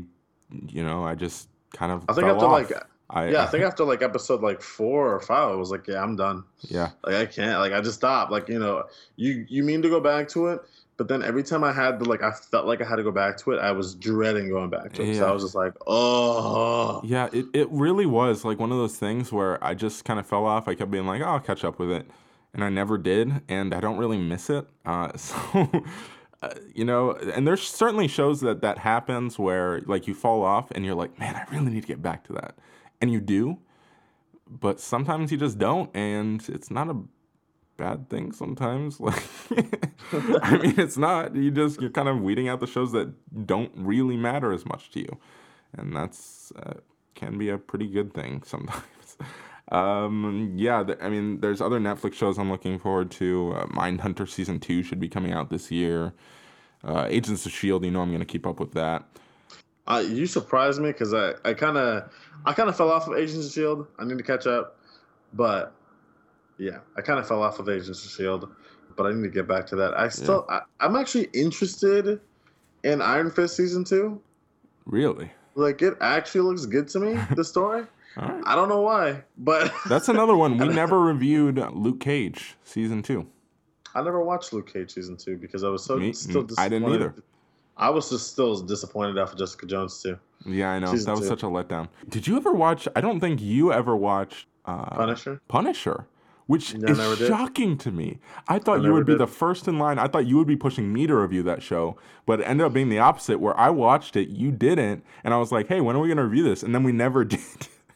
you 0.68 0.84
know, 0.84 1.04
I 1.04 1.16
just 1.16 1.50
kind 1.74 1.92
of. 1.92 2.06
I 2.08 2.14
think 2.14 2.28
after 2.28 2.46
off. 2.46 2.52
like 2.52 2.72
I, 3.10 3.30
yeah, 3.30 3.44
I 3.44 3.48
think 3.48 3.64
after 3.64 3.84
like 3.84 4.02
episode 4.02 4.42
like 4.42 4.62
four 4.62 5.14
or 5.14 5.20
five, 5.20 5.50
I 5.52 5.56
was 5.56 5.72
like, 5.72 5.88
yeah, 5.88 6.02
I'm 6.02 6.16
done. 6.16 6.44
yeah, 6.62 6.92
Like 7.04 7.16
I 7.16 7.26
can't. 7.26 7.60
Like 7.60 7.74
I 7.74 7.82
just 7.82 7.96
stopped. 7.96 8.32
Like 8.32 8.48
you 8.48 8.60
know, 8.60 8.84
you 9.16 9.46
you 9.50 9.64
mean 9.64 9.82
to 9.82 9.90
go 9.90 10.00
back 10.00 10.28
to 10.30 10.48
it, 10.48 10.62
but 10.98 11.08
then 11.08 11.24
every 11.24 11.44
time 11.44 11.64
I 11.64 11.72
had 11.72 12.00
the 12.00 12.06
like, 12.06 12.22
I 12.22 12.32
felt 12.32 12.68
like 12.68 12.82
I 12.82 12.88
had 12.88 12.98
to 12.98 13.04
go 13.04 13.12
back 13.12 13.38
to 13.38 13.52
it. 13.52 13.60
I 13.60 13.72
was 13.72 13.96
dreading 13.96 14.50
going 14.50 14.70
back 14.70 14.94
to 14.94 15.04
it. 15.04 15.18
So 15.18 15.28
I 15.28 15.32
was 15.32 15.42
just 15.44 15.56
like, 15.56 15.74
oh, 15.88 17.02
yeah. 17.04 17.30
It, 17.34 17.46
it 17.54 17.70
really 17.72 18.06
was 18.06 18.46
like 18.46 18.60
one 18.60 18.72
of 18.72 18.78
those 18.78 18.98
things 18.98 19.32
where 19.32 19.64
I 19.64 19.74
just 19.74 20.06
kind 20.06 20.20
of 20.20 20.28
fell 20.28 20.46
off. 20.46 20.68
I 20.68 20.76
kept 20.76 20.92
being 20.92 21.08
like, 21.08 21.22
oh, 21.22 21.26
I'll 21.26 21.40
catch 21.40 21.64
up 21.64 21.80
with 21.80 21.92
it, 21.92 22.08
and 22.54 22.64
I 22.64 22.70
never 22.70 22.98
did, 22.98 23.42
and 23.50 23.74
I 23.74 23.80
don't 23.80 23.98
really 23.98 24.18
miss 24.18 24.50
it. 24.50 24.68
Uh, 24.86 25.12
so. 25.18 25.70
uh, 26.42 26.50
You 26.76 26.86
know, 26.86 27.12
and 27.14 27.48
there's 27.48 27.64
certainly 27.64 28.08
shows 28.08 28.42
that 28.42 28.62
that 28.62 28.80
happens 28.80 29.40
where 29.40 29.82
like 29.86 30.08
you 30.08 30.14
fall 30.14 30.44
off 30.44 30.72
and 30.72 30.86
you're 30.86 30.96
like, 30.96 31.18
man, 31.20 31.36
I 31.36 31.46
really 31.54 31.72
need 31.72 31.82
to 31.82 31.88
get 31.88 32.02
back 32.02 32.24
to 32.26 32.34
that, 32.34 32.56
and 33.02 33.12
you 33.12 33.20
do, 33.22 33.60
but 34.50 34.80
sometimes 34.80 35.32
you 35.32 35.38
just 35.38 35.58
don't, 35.58 35.90
and 35.96 36.48
it's 36.50 36.72
not 36.72 36.90
a 36.90 36.98
bad 37.78 38.10
thing 38.10 38.32
sometimes. 38.32 39.00
Like, 40.12 40.44
I 40.44 40.58
mean, 40.58 40.80
it's 40.80 40.98
not. 40.98 41.36
You 41.36 41.52
just 41.52 41.82
you're 41.82 41.90
kind 41.90 42.10
of 42.10 42.22
weeding 42.22 42.48
out 42.48 42.60
the 42.60 42.68
shows 42.68 42.92
that 42.94 43.14
don't 43.48 43.72
really 43.76 44.18
matter 44.18 44.52
as 44.54 44.66
much 44.66 44.92
to 44.92 45.00
you, 45.00 45.18
and 45.78 45.96
that's 45.96 46.52
uh, 46.58 46.76
can 47.16 47.38
be 47.38 47.50
a 47.50 47.58
pretty 47.58 47.88
good 47.88 48.14
thing 48.14 48.44
sometimes. 48.46 49.18
Um, 49.72 50.54
yeah, 50.56 50.84
th- 50.84 51.00
I 51.02 51.10
mean, 51.10 51.40
there's 51.40 51.62
other 51.62 51.80
Netflix 51.80 52.14
shows 52.16 52.38
I'm 52.38 52.52
looking 52.52 52.78
forward 52.78 53.12
to. 53.12 53.54
Uh, 53.56 53.66
Mindhunter 53.68 54.28
season 54.28 54.60
two 54.60 54.84
should 54.84 55.00
be 55.00 55.08
coming 55.08 55.32
out 55.32 55.50
this 55.50 55.72
year. 55.72 56.14
Uh, 56.84 57.08
Agents 57.10 57.46
of 57.46 57.52
Shield, 57.52 57.86
you 57.86 57.92
know, 57.92 58.02
I'm 58.02 58.12
gonna 58.12 58.26
keep 58.26 58.46
up 58.46 58.60
with 58.60 58.74
that. 58.74 59.06
Uh, 59.88 60.04
you 60.06 60.26
surprised 60.26 60.82
me 60.82 60.92
because 60.92 61.14
I 61.14 61.34
I 61.46 61.54
kind 61.54 61.78
of 61.78 62.12
I 62.46 62.54
kind 62.54 62.70
of 62.70 62.76
fell 62.76 62.92
off 62.92 63.08
of 63.08 63.18
Agents 63.18 63.48
of 63.48 63.52
Shield. 63.52 63.88
I 63.98 64.06
need 64.06 64.18
to 64.18 64.24
catch 64.24 64.48
up, 64.48 64.78
but 65.34 65.74
yeah, 66.58 66.80
I 66.98 67.02
kind 67.02 67.20
of 67.20 67.28
fell 67.28 67.42
off 67.42 67.60
of 67.60 67.70
Agents 67.70 68.06
of 68.06 68.12
Shield, 68.12 68.50
but 68.98 69.06
I 69.06 69.14
need 69.14 69.24
to 69.24 69.30
get 69.30 69.48
back 69.48 69.66
to 69.68 69.76
that. 69.78 69.98
I 69.98 70.10
still 70.10 70.46
I, 70.50 70.62
I'm 70.82 70.96
actually 70.98 71.30
interested 71.34 72.20
in 72.84 73.02
Iron 73.02 73.32
Fist 73.32 73.56
season 73.56 73.86
two. 73.86 74.22
Really? 74.86 75.32
Like 75.56 75.82
it 75.82 75.96
actually 76.02 76.42
looks 76.42 76.66
good 76.66 76.90
to 76.90 77.00
me. 77.00 77.18
The 77.36 77.46
story. 77.46 77.86
Right. 78.16 78.42
I 78.46 78.56
don't 78.56 78.70
know 78.70 78.82
why, 78.82 79.24
but 79.38 79.74
That's 79.90 80.08
another 80.10 80.36
one. 80.36 80.58
We 80.58 80.68
never 80.68 81.00
reviewed 81.02 81.58
Luke 81.74 82.00
Cage 82.00 82.56
season 82.64 83.02
two. 83.02 83.26
I 83.96 84.02
never 84.02 84.24
watched 84.24 84.54
Luke 84.54 84.72
Cage 84.72 84.92
season 84.94 85.18
two 85.18 85.38
because 85.38 85.64
I 85.64 85.70
was 85.70 85.84
so 85.84 85.98
Me- 85.98 86.14
still 86.14 86.44
mm, 86.44 86.54
I 86.58 86.70
didn't 86.70 86.90
disappointed. 86.90 87.12
either. 87.14 87.24
I 87.78 87.90
was 87.90 88.10
just 88.10 88.32
still 88.32 88.56
disappointed 88.62 89.18
after 89.18 89.36
Jessica 89.38 89.66
Jones 89.66 90.02
too. 90.02 90.18
Yeah, 90.46 90.72
I 90.72 90.80
know. 90.80 90.92
Season 90.92 91.06
that 91.08 91.12
was 91.14 91.22
two. 91.22 91.28
such 91.28 91.44
a 91.44 91.48
letdown. 91.48 91.88
Did 92.10 92.28
you 92.28 92.38
ever 92.38 92.52
watch? 92.52 92.88
I 92.96 93.02
don't 93.02 93.20
think 93.20 93.42
you 93.42 93.72
ever 93.74 93.96
watched 93.96 94.46
uh, 94.66 94.86
Punisher. 94.96 95.42
Punisher, 95.48 96.06
which 96.48 96.76
No, 96.76 96.88
I 96.94 97.14
is 97.14 97.28
shocking 97.28 97.78
to 97.80 97.92
me. 97.92 98.20
I 98.48 98.60
thought 98.60 98.84
you 98.84 98.94
would 98.94 99.06
be 99.08 99.14
did. 99.14 99.20
the 99.22 99.28
first 99.28 99.68
in 99.68 99.80
line. 99.80 99.98
I 99.98 100.08
thought 100.08 100.28
you 100.28 100.38
would 100.38 100.48
be 100.48 100.56
pushing 100.56 100.94
me 100.94 101.08
to 101.08 101.16
review 101.16 101.42
that 101.44 101.64
show, 101.64 101.98
but 102.28 102.42
it 102.42 102.44
ended 102.44 102.66
up 102.68 102.74
being 102.74 102.90
the 102.90 103.00
opposite, 103.00 103.40
where 103.40 103.58
I 103.60 103.70
watched 103.72 104.16
it, 104.16 104.30
you 104.30 104.52
didn't, 104.52 105.04
and 105.24 105.34
I 105.34 105.38
was 105.38 105.52
like, 105.52 105.68
"Hey, 105.68 105.82
when 105.82 105.96
are 105.96 106.00
we 106.00 106.08
gonna 106.10 106.26
review 106.26 106.44
this?" 106.44 106.62
And 106.62 106.76
then 106.76 106.84
we 106.84 106.92
never 106.92 107.24
did. 107.26 107.40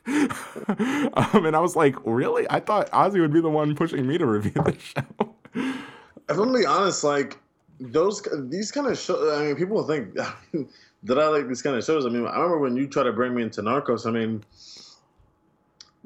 um, 0.67 1.45
and 1.45 1.55
I 1.55 1.59
was 1.59 1.75
like, 1.75 1.95
"Really? 2.05 2.45
I 2.49 2.61
thought 2.61 2.89
Ozzy 2.91 3.19
would 3.19 3.33
be 3.33 3.41
the 3.41 3.49
one 3.49 3.75
pushing 3.75 4.07
me 4.07 4.17
to 4.17 4.25
review 4.25 4.51
the 4.51 4.77
show." 4.79 5.35
If 5.53 6.29
I'm 6.29 6.37
gonna 6.37 6.57
be 6.57 6.65
honest, 6.65 7.03
like 7.03 7.37
those 7.79 8.25
these 8.49 8.71
kind 8.71 8.87
of 8.87 8.97
shows. 8.97 9.37
I 9.37 9.45
mean, 9.45 9.55
people 9.55 9.83
think 9.83 10.13
that 11.03 11.19
I 11.19 11.27
like 11.27 11.47
these 11.47 11.61
kind 11.61 11.75
of 11.75 11.83
shows. 11.83 12.05
I 12.05 12.09
mean, 12.09 12.25
I 12.25 12.35
remember 12.35 12.59
when 12.59 12.77
you 12.77 12.87
tried 12.87 13.03
to 13.03 13.13
bring 13.13 13.35
me 13.35 13.43
into 13.43 13.61
Narcos. 13.61 14.05
I 14.05 14.11
mean, 14.11 14.43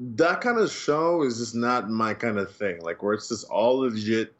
that 0.00 0.40
kind 0.40 0.58
of 0.58 0.70
show 0.70 1.22
is 1.22 1.38
just 1.38 1.54
not 1.54 1.88
my 1.88 2.12
kind 2.12 2.38
of 2.38 2.54
thing. 2.54 2.80
Like 2.80 3.02
where 3.02 3.14
it's 3.14 3.28
just 3.28 3.48
all 3.48 3.80
legit 3.80 4.34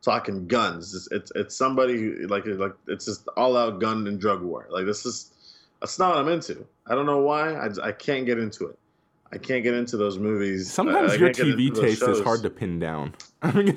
talking 0.00 0.46
guns. 0.46 0.94
It's 0.94 1.08
it's, 1.10 1.32
it's 1.34 1.56
somebody 1.56 1.98
who, 1.98 2.26
like 2.28 2.46
like 2.46 2.74
it's 2.86 3.04
just 3.04 3.28
all 3.36 3.56
out 3.56 3.80
gun 3.80 4.06
and 4.06 4.20
drug 4.20 4.42
war. 4.42 4.68
Like 4.70 4.86
this 4.86 5.04
is 5.04 5.32
that's 5.80 5.98
not 5.98 6.10
what 6.10 6.18
I'm 6.18 6.28
into. 6.28 6.64
I 6.86 6.94
don't 6.94 7.06
know 7.06 7.18
why. 7.18 7.54
I, 7.54 7.68
I 7.82 7.92
can't 7.92 8.26
get 8.26 8.38
into 8.38 8.66
it. 8.66 8.78
I 9.30 9.36
can't 9.38 9.62
get 9.62 9.74
into 9.74 9.96
those 9.98 10.18
movies. 10.18 10.72
Sometimes 10.72 11.12
I- 11.12 11.14
I 11.14 11.18
your 11.18 11.28
TV 11.30 11.74
taste 11.74 12.02
is 12.02 12.20
hard 12.20 12.42
to 12.42 12.50
pin 12.50 12.78
down. 12.78 13.14
I 13.42 13.52
know 13.52 13.74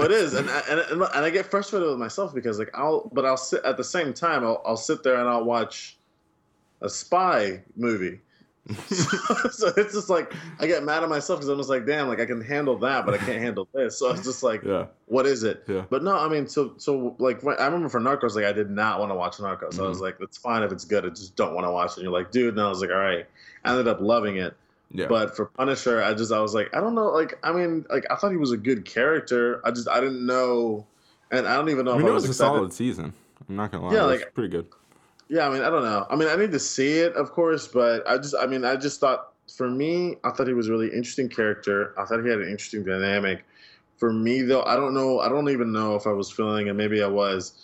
honest. 0.00 0.04
it 0.04 0.10
is, 0.12 0.34
and 0.34 0.48
I, 0.48 0.60
and 0.70 0.80
and 1.02 1.24
I 1.24 1.30
get 1.30 1.46
frustrated 1.46 1.88
with 1.88 1.98
myself 1.98 2.32
because 2.34 2.58
like 2.58 2.70
I'll, 2.74 3.10
but 3.12 3.24
I'll 3.26 3.36
sit 3.36 3.64
at 3.64 3.76
the 3.76 3.84
same 3.84 4.14
time. 4.14 4.44
I'll 4.44 4.62
I'll 4.64 4.76
sit 4.76 5.02
there 5.02 5.16
and 5.16 5.28
I'll 5.28 5.44
watch 5.44 5.96
a 6.80 6.88
spy 6.88 7.62
movie. 7.76 8.20
so 8.86 9.72
it's 9.76 9.92
just 9.92 10.08
like 10.08 10.32
I 10.60 10.68
get 10.68 10.84
mad 10.84 11.02
at 11.02 11.08
myself 11.08 11.40
because 11.40 11.48
I'm 11.48 11.58
just 11.58 11.68
like, 11.68 11.84
damn, 11.84 12.06
like 12.06 12.20
I 12.20 12.26
can 12.26 12.40
handle 12.40 12.78
that, 12.78 13.04
but 13.04 13.12
I 13.14 13.18
can't 13.18 13.42
handle 13.42 13.66
this. 13.74 13.98
So 13.98 14.10
it's 14.10 14.22
just 14.22 14.42
like, 14.44 14.62
Yeah. 14.62 14.86
what 15.06 15.26
is 15.26 15.42
it? 15.42 15.64
Yeah. 15.66 15.84
But 15.90 16.04
no, 16.04 16.16
I 16.16 16.28
mean, 16.28 16.46
so 16.46 16.74
so 16.76 17.16
like 17.18 17.42
when- 17.42 17.58
I 17.58 17.64
remember 17.66 17.88
for 17.88 18.00
Narcos, 18.00 18.36
like 18.36 18.44
I 18.44 18.52
did 18.52 18.70
not 18.70 19.00
want 19.00 19.10
to 19.10 19.16
watch 19.16 19.38
Narcos. 19.38 19.78
I 19.80 19.82
was 19.88 19.98
Mhm. 19.98 20.02
like, 20.02 20.16
it's 20.20 20.38
fine 20.38 20.62
if 20.62 20.70
it's 20.70 20.84
good. 20.84 21.04
I 21.04 21.08
just 21.08 21.34
don't 21.34 21.54
want 21.54 21.66
to 21.66 21.72
watch 21.72 21.90
it. 21.92 21.96
And 21.98 22.04
you're 22.04 22.12
like, 22.12 22.30
dude, 22.30 22.54
and 22.54 22.62
I 22.62 22.68
was 22.68 22.80
like, 22.80 22.90
all 22.90 22.96
right. 22.96 23.26
I 23.64 23.70
ended 23.70 23.88
up 23.88 24.00
loving 24.00 24.36
it. 24.36 24.54
Yeah. 24.94 25.06
But 25.06 25.34
for 25.34 25.46
Punisher, 25.46 26.02
I 26.02 26.12
just 26.12 26.32
I 26.32 26.40
was 26.40 26.54
like, 26.54 26.74
I 26.74 26.80
don't 26.80 26.94
know, 26.94 27.08
like 27.10 27.38
I 27.42 27.52
mean, 27.52 27.86
like 27.90 28.04
I 28.10 28.16
thought 28.16 28.30
he 28.30 28.36
was 28.36 28.52
a 28.52 28.56
good 28.58 28.84
character. 28.84 29.66
I 29.66 29.70
just 29.70 29.88
I 29.88 30.00
didn't 30.00 30.24
know, 30.26 30.86
and 31.30 31.46
I 31.48 31.56
don't 31.56 31.70
even 31.70 31.86
know 31.86 31.92
I 31.92 31.94
if 31.94 31.98
mean, 32.00 32.08
I 32.08 32.10
it 32.10 32.14
was, 32.14 32.28
was 32.28 32.36
a 32.36 32.38
solid 32.38 32.72
season. 32.72 33.12
I'm 33.48 33.56
not 33.56 33.72
gonna 33.72 33.86
lie. 33.86 33.94
Yeah, 33.94 34.04
like- 34.04 34.34
pretty 34.34 34.50
good. 34.50 34.66
Yeah, 35.28 35.48
I 35.48 35.50
mean, 35.50 35.62
I 35.62 35.70
don't 35.70 35.82
know. 35.82 36.06
I 36.10 36.16
mean, 36.16 36.28
I 36.28 36.36
need 36.36 36.52
to 36.52 36.58
see 36.58 36.98
it, 36.98 37.14
of 37.14 37.32
course, 37.32 37.66
but 37.66 38.06
I 38.06 38.18
just 38.18 38.34
I 38.38 38.46
mean, 38.46 38.66
I 38.66 38.76
just 38.76 39.00
thought 39.00 39.32
for 39.56 39.70
me, 39.70 40.16
I 40.24 40.30
thought 40.30 40.46
he 40.46 40.52
was 40.52 40.68
a 40.68 40.72
really 40.72 40.88
interesting 40.88 41.28
character. 41.28 41.98
I 41.98 42.04
thought 42.04 42.22
he 42.22 42.28
had 42.28 42.40
an 42.40 42.48
interesting 42.48 42.84
dynamic. 42.84 43.44
For 43.96 44.12
me, 44.12 44.42
though, 44.42 44.62
I 44.64 44.76
don't 44.76 44.92
know. 44.94 45.20
I 45.20 45.28
don't 45.30 45.48
even 45.48 45.72
know 45.72 45.94
if 45.94 46.06
I 46.06 46.12
was 46.12 46.30
feeling, 46.30 46.68
and 46.68 46.76
maybe 46.76 47.02
I 47.02 47.06
was. 47.06 47.54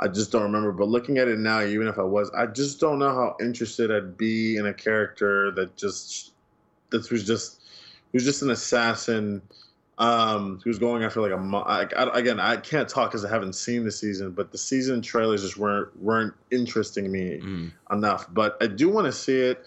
I 0.00 0.08
just 0.08 0.32
don't 0.32 0.42
remember. 0.42 0.72
But 0.72 0.88
looking 0.88 1.16
at 1.18 1.28
it 1.28 1.38
now, 1.38 1.62
even 1.62 1.86
if 1.86 1.98
I 1.98 2.02
was, 2.02 2.30
I 2.36 2.46
just 2.46 2.78
don't 2.80 2.98
know 2.98 3.14
how 3.14 3.36
interested 3.40 3.90
I'd 3.90 4.18
be 4.18 4.56
in 4.56 4.66
a 4.66 4.74
character 4.74 5.50
that 5.52 5.76
just 5.76 6.33
that 7.02 7.10
was 7.10 7.24
just 7.26 7.60
he 8.12 8.16
was 8.16 8.24
just 8.24 8.42
an 8.42 8.50
assassin 8.50 9.42
um 9.98 10.60
was 10.66 10.78
going 10.78 11.04
after 11.04 11.20
like 11.20 11.30
a 11.32 11.36
mo- 11.36 11.62
I, 11.62 11.82
I, 11.96 12.18
again 12.18 12.40
i 12.40 12.56
can't 12.56 12.88
talk 12.88 13.10
because 13.10 13.24
i 13.24 13.28
haven't 13.28 13.52
seen 13.54 13.84
the 13.84 13.92
season 13.92 14.32
but 14.32 14.50
the 14.50 14.58
season 14.58 15.00
trailers 15.02 15.42
just 15.42 15.56
weren't 15.56 15.88
weren't 16.02 16.34
interesting 16.50 17.10
me 17.12 17.40
Mm. 17.40 17.70
enough 17.92 18.26
but 18.32 18.56
i 18.60 18.66
do 18.66 18.88
want 18.88 19.04
to 19.06 19.12
see 19.12 19.38
it 19.38 19.64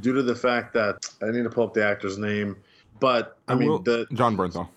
due 0.00 0.14
to 0.14 0.22
the 0.22 0.34
fact 0.34 0.72
that 0.74 0.96
i 1.22 1.30
need 1.30 1.42
to 1.44 1.50
pull 1.50 1.64
up 1.64 1.74
the 1.74 1.84
actor's 1.84 2.16
name 2.16 2.56
but 3.00 3.36
i, 3.48 3.52
I 3.52 3.54
mean 3.56 3.68
will- 3.68 3.78
the 3.80 4.06
Jon 4.14 4.34
Bernthal. 4.36 4.68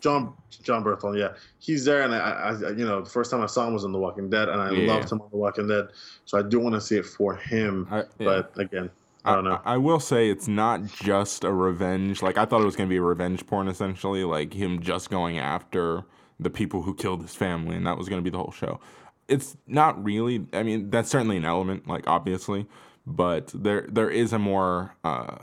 john 0.00 0.32
john 0.62 0.82
berthel 0.82 1.18
yeah 1.18 1.34
he's 1.60 1.84
there 1.84 2.02
and 2.02 2.14
I, 2.14 2.18
I 2.18 2.48
I- 2.52 2.70
you 2.70 2.86
know 2.86 3.02
the 3.02 3.10
first 3.10 3.30
time 3.30 3.42
i 3.42 3.46
saw 3.46 3.66
him 3.66 3.74
was 3.74 3.84
in 3.84 3.92
the 3.92 3.98
walking 3.98 4.30
dead 4.30 4.48
and 4.48 4.60
i 4.62 4.70
Yeah. 4.70 4.92
loved 4.94 5.12
him 5.12 5.20
on 5.20 5.28
the 5.30 5.36
walking 5.36 5.68
dead 5.68 5.88
so 6.24 6.38
i 6.38 6.42
do 6.42 6.58
want 6.58 6.74
to 6.74 6.80
see 6.80 6.96
it 6.96 7.04
for 7.04 7.34
him 7.36 7.86
I, 7.90 7.98
yeah. 7.98 8.04
but 8.18 8.52
again 8.56 8.88
i 9.28 9.34
don't 9.34 9.44
know 9.44 9.60
I, 9.64 9.76
will 9.76 10.00
say 10.00 10.30
it's 10.30 10.48
not 10.48 10.84
just 10.86 11.44
a 11.44 11.52
revenge. 11.52 12.22
Like 12.22 12.38
I 12.38 12.44
thought 12.44 12.60
it 12.62 12.64
was 12.64 12.76
gonna 12.76 12.88
be 12.88 12.96
a 12.96 13.02
revenge 13.02 13.46
porn, 13.46 13.68
essentially, 13.68 14.24
like 14.24 14.54
him 14.54 14.80
just 14.80 15.10
going 15.10 15.38
after 15.38 16.04
the 16.40 16.50
people 16.50 16.82
who 16.82 16.94
killed 16.94 17.22
his 17.22 17.34
family, 17.34 17.76
and 17.76 17.86
that 17.86 17.98
was 17.98 18.08
gonna 18.08 18.22
be 18.22 18.30
the 18.30 18.38
whole 18.38 18.52
show. 18.52 18.80
it's 19.28 19.56
not 19.66 20.02
really. 20.02 20.46
I 20.52 20.62
mean, 20.62 20.90
that's 20.90 21.10
certainly 21.10 21.36
an 21.36 21.44
element, 21.44 21.86
like 21.86 22.06
obviously, 22.06 22.66
but 23.06 23.52
there 23.54 23.86
there 23.88 24.10
is 24.10 24.32
a 24.32 24.38
more 24.38 24.94
uh, 25.04 25.38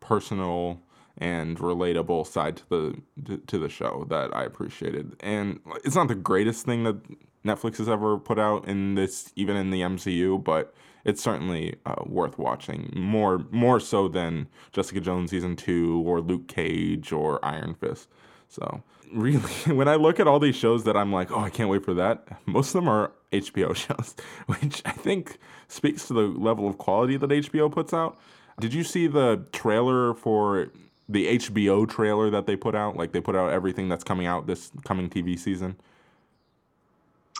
personal 0.00 0.80
and 1.18 1.58
relatable 1.58 2.26
side 2.26 2.56
to 2.58 2.68
the 2.68 3.02
to, 3.24 3.38
to 3.38 3.58
the 3.58 3.68
show 3.68 4.06
that 4.10 4.34
I 4.36 4.44
appreciated. 4.44 5.16
And 5.20 5.60
it's 5.84 5.96
not 5.96 6.08
the 6.08 6.14
greatest 6.14 6.66
thing 6.66 6.84
that 6.84 6.96
Netflix 7.44 7.78
has 7.78 7.88
ever 7.88 8.18
put 8.18 8.38
out 8.38 8.66
in 8.68 8.94
this, 8.94 9.32
even 9.36 9.56
in 9.56 9.70
the 9.70 9.80
MCU, 9.82 10.42
but 10.42 10.74
it's 11.04 11.22
certainly 11.22 11.76
uh, 11.86 12.02
worth 12.06 12.38
watching 12.38 12.92
more 12.94 13.46
more 13.50 13.80
so 13.80 14.08
than 14.08 14.48
Jessica 14.72 15.00
Jones 15.00 15.30
season 15.30 15.56
two 15.56 16.02
or 16.06 16.20
Luke 16.20 16.48
Cage 16.48 17.12
or 17.12 17.44
Iron 17.44 17.74
Fist. 17.74 18.08
So 18.48 18.82
really, 19.12 19.40
when 19.66 19.88
I 19.88 19.96
look 19.96 20.20
at 20.20 20.26
all 20.26 20.38
these 20.38 20.56
shows 20.56 20.84
that 20.84 20.96
I'm 20.96 21.12
like, 21.12 21.30
oh, 21.30 21.40
I 21.40 21.50
can't 21.50 21.68
wait 21.68 21.84
for 21.84 21.94
that. 21.94 22.40
Most 22.46 22.68
of 22.68 22.74
them 22.74 22.88
are 22.88 23.12
HBO 23.32 23.74
shows, 23.76 24.14
which 24.46 24.82
I 24.84 24.92
think 24.92 25.38
speaks 25.68 26.06
to 26.08 26.14
the 26.14 26.22
level 26.22 26.68
of 26.68 26.78
quality 26.78 27.16
that 27.16 27.30
HBO 27.30 27.70
puts 27.70 27.92
out. 27.92 28.18
Did 28.60 28.74
you 28.74 28.84
see 28.84 29.06
the 29.06 29.46
trailer 29.52 30.14
for 30.14 30.68
the 31.08 31.38
HBO 31.38 31.88
trailer 31.88 32.30
that 32.30 32.46
they 32.46 32.56
put 32.56 32.74
out? 32.74 32.96
Like 32.96 33.12
they 33.12 33.20
put 33.20 33.34
out 33.34 33.50
everything 33.50 33.88
that's 33.88 34.04
coming 34.04 34.26
out 34.26 34.46
this 34.46 34.70
coming 34.84 35.08
TV 35.08 35.38
season. 35.38 35.76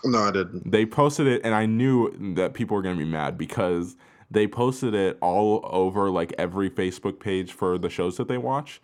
No, 0.05 0.19
I 0.19 0.31
didn't. 0.33 0.71
They 0.71 0.85
posted 0.87 1.27
it, 1.27 1.43
and 1.45 1.55
I 1.55 1.67
knew 1.67 2.35
that 2.35 2.55
people 2.55 2.77
were 2.77 2.83
gonna 2.83 2.97
be 2.97 3.05
mad 3.05 3.39
because 3.39 3.97
they 4.31 4.47
posted 4.47 4.95
it 4.95 5.19
all 5.21 5.61
over 5.65 6.11
like 6.11 6.33
every 6.39 6.71
Facebook 6.71 7.21
page 7.21 7.53
for 7.53 7.79
the 7.79 7.91
shows 7.91 8.17
that 8.17 8.29
they 8.29 8.39
watch. 8.39 8.81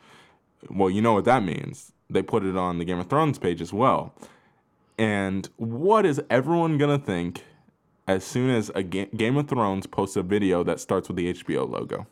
Well, 0.70 0.90
you 0.90 1.02
know 1.02 1.14
what 1.14 1.24
that 1.24 1.42
means. 1.42 1.92
They 2.10 2.22
put 2.22 2.44
it 2.44 2.56
on 2.56 2.78
the 2.78 2.84
Game 2.84 2.98
of 2.98 3.08
Thrones 3.08 3.38
page 3.38 3.60
as 3.60 3.72
well. 3.72 4.14
And 4.98 5.48
what 5.56 6.04
is 6.06 6.20
everyone 6.30 6.78
gonna 6.78 6.98
think 6.98 7.44
as 8.06 8.24
soon 8.24 8.50
as 8.50 8.70
a 8.74 8.82
Ga- 8.82 9.08
Game 9.16 9.36
of 9.36 9.48
Thrones 9.48 9.86
posts 9.86 10.16
a 10.16 10.22
video 10.22 10.62
that 10.64 10.80
starts 10.80 11.08
with 11.08 11.16
the 11.16 11.30
HBO 11.32 11.64
logo? 11.70 12.06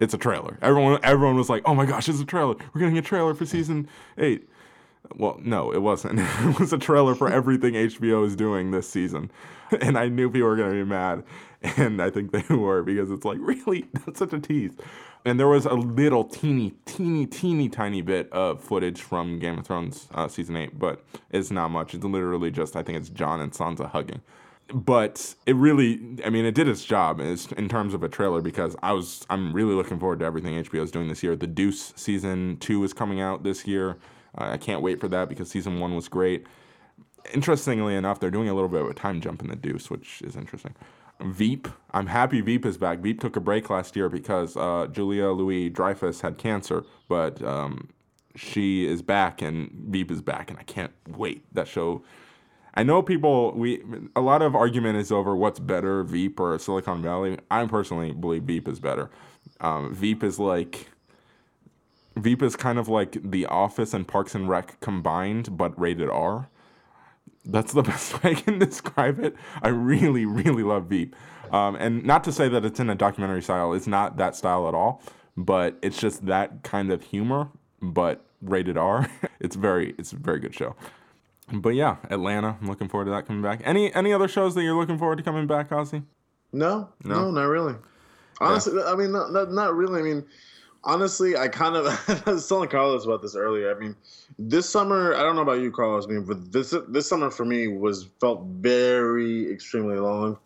It's 0.00 0.12
a 0.12 0.18
trailer. 0.18 0.58
Everyone, 0.60 0.98
everyone 1.02 1.36
was 1.36 1.48
like, 1.48 1.62
"Oh 1.64 1.74
my 1.74 1.86
gosh, 1.86 2.08
it's 2.08 2.20
a 2.20 2.24
trailer! 2.24 2.56
We're 2.72 2.80
getting 2.80 2.98
a 2.98 3.02
trailer 3.02 3.34
for 3.34 3.46
season 3.46 3.88
eight. 4.18 4.48
Well, 5.16 5.38
no, 5.42 5.72
it 5.72 5.82
wasn't. 5.82 6.20
it 6.22 6.58
was 6.58 6.72
a 6.72 6.78
trailer 6.78 7.14
for 7.14 7.30
everything 7.30 7.74
HBO 7.74 8.26
is 8.26 8.36
doing 8.36 8.70
this 8.70 8.88
season, 8.88 9.30
and 9.80 9.98
I 9.98 10.08
knew 10.08 10.30
people 10.30 10.48
were 10.48 10.56
gonna 10.56 10.72
be 10.72 10.84
mad, 10.84 11.24
and 11.62 12.00
I 12.00 12.10
think 12.10 12.32
they 12.32 12.54
were 12.54 12.82
because 12.82 13.10
it's 13.10 13.24
like, 13.24 13.38
really, 13.40 13.86
that's 14.06 14.18
such 14.18 14.32
a 14.32 14.40
tease. 14.40 14.72
And 15.26 15.40
there 15.40 15.48
was 15.48 15.64
a 15.64 15.72
little 15.72 16.24
teeny, 16.24 16.74
teeny, 16.84 17.24
teeny, 17.24 17.70
tiny 17.70 18.02
bit 18.02 18.30
of 18.30 18.62
footage 18.62 19.00
from 19.00 19.38
Game 19.38 19.58
of 19.58 19.66
Thrones 19.66 20.06
uh, 20.14 20.28
season 20.28 20.54
eight, 20.56 20.78
but 20.78 21.02
it's 21.30 21.50
not 21.50 21.68
much. 21.68 21.94
It's 21.94 22.04
literally 22.04 22.50
just, 22.50 22.76
I 22.76 22.82
think 22.82 22.98
it's 22.98 23.08
Jon 23.08 23.40
and 23.40 23.50
Sansa 23.50 23.88
hugging 23.88 24.20
but 24.72 25.34
it 25.46 25.54
really 25.56 26.00
i 26.24 26.30
mean 26.30 26.44
it 26.44 26.54
did 26.54 26.66
its 26.66 26.84
job 26.84 27.20
in 27.20 27.68
terms 27.68 27.92
of 27.92 28.02
a 28.02 28.08
trailer 28.08 28.40
because 28.40 28.74
i 28.82 28.92
was 28.92 29.26
i'm 29.28 29.52
really 29.52 29.74
looking 29.74 29.98
forward 29.98 30.18
to 30.18 30.24
everything 30.24 30.54
hbo 30.64 30.82
is 30.82 30.90
doing 30.90 31.08
this 31.08 31.22
year 31.22 31.36
the 31.36 31.46
deuce 31.46 31.92
season 31.96 32.56
two 32.60 32.82
is 32.82 32.92
coming 32.92 33.20
out 33.20 33.42
this 33.42 33.66
year 33.66 33.98
i 34.36 34.56
can't 34.56 34.82
wait 34.82 35.00
for 35.00 35.08
that 35.08 35.28
because 35.28 35.50
season 35.50 35.80
one 35.80 35.94
was 35.94 36.08
great 36.08 36.46
interestingly 37.32 37.94
enough 37.94 38.20
they're 38.20 38.30
doing 38.30 38.48
a 38.48 38.54
little 38.54 38.68
bit 38.68 38.82
of 38.82 38.88
a 38.88 38.94
time 38.94 39.20
jump 39.20 39.42
in 39.42 39.48
the 39.48 39.56
deuce 39.56 39.90
which 39.90 40.22
is 40.22 40.36
interesting 40.36 40.74
veep 41.20 41.68
i'm 41.92 42.06
happy 42.06 42.40
veep 42.40 42.66
is 42.66 42.76
back 42.76 42.98
veep 42.98 43.20
took 43.20 43.36
a 43.36 43.40
break 43.40 43.70
last 43.70 43.96
year 43.96 44.08
because 44.08 44.56
uh, 44.56 44.86
julia 44.90 45.28
louis 45.28 45.68
dreyfus 45.68 46.20
had 46.20 46.38
cancer 46.38 46.84
but 47.08 47.42
um, 47.42 47.88
she 48.36 48.86
is 48.86 49.00
back 49.00 49.40
and 49.40 49.70
veep 49.88 50.10
is 50.10 50.20
back 50.20 50.50
and 50.50 50.58
i 50.58 50.62
can't 50.64 50.92
wait 51.08 51.44
that 51.54 51.68
show 51.68 52.02
I 52.74 52.82
know 52.82 53.02
people 53.02 53.52
we 53.52 53.82
a 54.16 54.20
lot 54.20 54.42
of 54.42 54.54
argument 54.54 54.98
is 54.98 55.12
over 55.12 55.36
what's 55.36 55.60
better, 55.60 56.02
Veep 56.02 56.40
or 56.40 56.58
Silicon 56.58 57.02
Valley. 57.02 57.38
I 57.50 57.64
personally 57.66 58.12
believe 58.12 58.42
Veep 58.42 58.66
is 58.68 58.80
better. 58.80 59.10
Um, 59.60 59.94
Veep 59.94 60.24
is 60.24 60.38
like 60.38 60.88
Veep 62.16 62.42
is 62.42 62.56
kind 62.56 62.78
of 62.78 62.88
like 62.88 63.18
The 63.22 63.46
Office 63.46 63.92
and 63.94 64.06
Parks 64.06 64.34
and 64.34 64.48
Rec 64.48 64.78
combined, 64.80 65.56
but 65.56 65.78
rated 65.78 66.08
R. 66.08 66.48
That's 67.44 67.72
the 67.72 67.82
best 67.90 68.22
way 68.22 68.32
I 68.32 68.34
can 68.34 68.58
describe 68.58 69.18
it. 69.20 69.34
I 69.62 69.68
really, 69.68 70.24
really 70.24 70.62
love 70.62 70.86
Veep, 70.86 71.14
um, 71.52 71.76
and 71.76 72.04
not 72.04 72.24
to 72.24 72.32
say 72.32 72.48
that 72.48 72.64
it's 72.64 72.80
in 72.80 72.88
a 72.90 72.94
documentary 72.94 73.42
style. 73.42 73.72
It's 73.72 73.86
not 73.86 74.16
that 74.16 74.36
style 74.36 74.68
at 74.68 74.74
all, 74.74 75.02
but 75.36 75.78
it's 75.82 75.98
just 75.98 76.26
that 76.26 76.62
kind 76.62 76.90
of 76.90 77.02
humor, 77.02 77.48
but 77.82 78.24
rated 78.40 78.76
R. 78.76 79.08
it's 79.40 79.56
very, 79.56 79.94
it's 79.98 80.12
a 80.12 80.16
very 80.16 80.38
good 80.40 80.54
show 80.54 80.74
but 81.52 81.70
yeah, 81.70 81.96
Atlanta. 82.10 82.56
I'm 82.60 82.68
looking 82.68 82.88
forward 82.88 83.06
to 83.06 83.10
that 83.12 83.26
coming 83.26 83.42
back. 83.42 83.60
Any 83.64 83.94
any 83.94 84.12
other 84.12 84.28
shows 84.28 84.54
that 84.54 84.62
you're 84.62 84.76
looking 84.76 84.98
forward 84.98 85.16
to 85.16 85.22
coming 85.22 85.46
back, 85.46 85.70
Ozzy? 85.70 86.04
No, 86.52 86.88
No? 87.02 87.14
no, 87.14 87.30
not 87.30 87.44
really. 87.44 87.74
Honestly, 88.40 88.82
I 88.82 88.94
mean, 88.94 89.12
not, 89.12 89.32
not, 89.32 89.52
not 89.52 89.74
really. 89.74 90.00
I 90.00 90.02
mean, 90.02 90.24
honestly, 90.84 91.36
I 91.36 91.48
kind 91.48 91.76
of 91.76 91.86
I 92.26 92.30
was 92.30 92.48
telling 92.48 92.68
Carlos 92.68 93.04
about 93.04 93.22
this 93.22 93.34
earlier. 93.34 93.74
I 93.74 93.78
mean, 93.78 93.96
this 94.38 94.68
summer, 94.68 95.14
I 95.14 95.22
don't 95.22 95.36
know 95.36 95.42
about 95.42 95.60
you, 95.60 95.70
Carlos. 95.70 96.06
I 96.06 96.10
mean, 96.10 96.24
but 96.24 96.52
this 96.52 96.74
this 96.88 97.08
summer 97.08 97.30
for 97.30 97.44
me 97.44 97.68
was 97.68 98.08
felt 98.20 98.42
very 98.44 99.50
extremely 99.50 99.98
long 99.98 100.38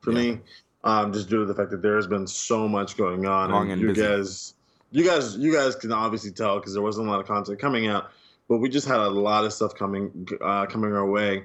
for 0.00 0.12
me, 0.12 0.40
um, 0.84 1.12
just 1.12 1.28
due 1.28 1.40
to 1.40 1.46
the 1.46 1.54
fact 1.54 1.70
that 1.70 1.82
there 1.82 1.96
has 1.96 2.06
been 2.06 2.26
so 2.26 2.68
much 2.68 2.96
going 2.96 3.26
on. 3.26 3.50
Long 3.50 3.70
and 3.70 3.80
you 3.80 3.88
busy. 3.88 4.02
guys, 4.02 4.54
you 4.90 5.04
guys, 5.04 5.36
you 5.36 5.52
guys 5.52 5.76
can 5.76 5.92
obviously 5.92 6.32
tell 6.32 6.58
because 6.58 6.74
there 6.74 6.82
wasn't 6.82 7.06
a 7.06 7.10
lot 7.10 7.20
of 7.20 7.26
content 7.26 7.58
coming 7.58 7.86
out, 7.86 8.10
but 8.48 8.58
we 8.58 8.68
just 8.68 8.88
had 8.88 9.00
a 9.00 9.08
lot 9.08 9.44
of 9.44 9.52
stuff 9.52 9.74
coming 9.74 10.28
uh, 10.40 10.66
coming 10.66 10.92
our 10.92 11.06
way. 11.06 11.44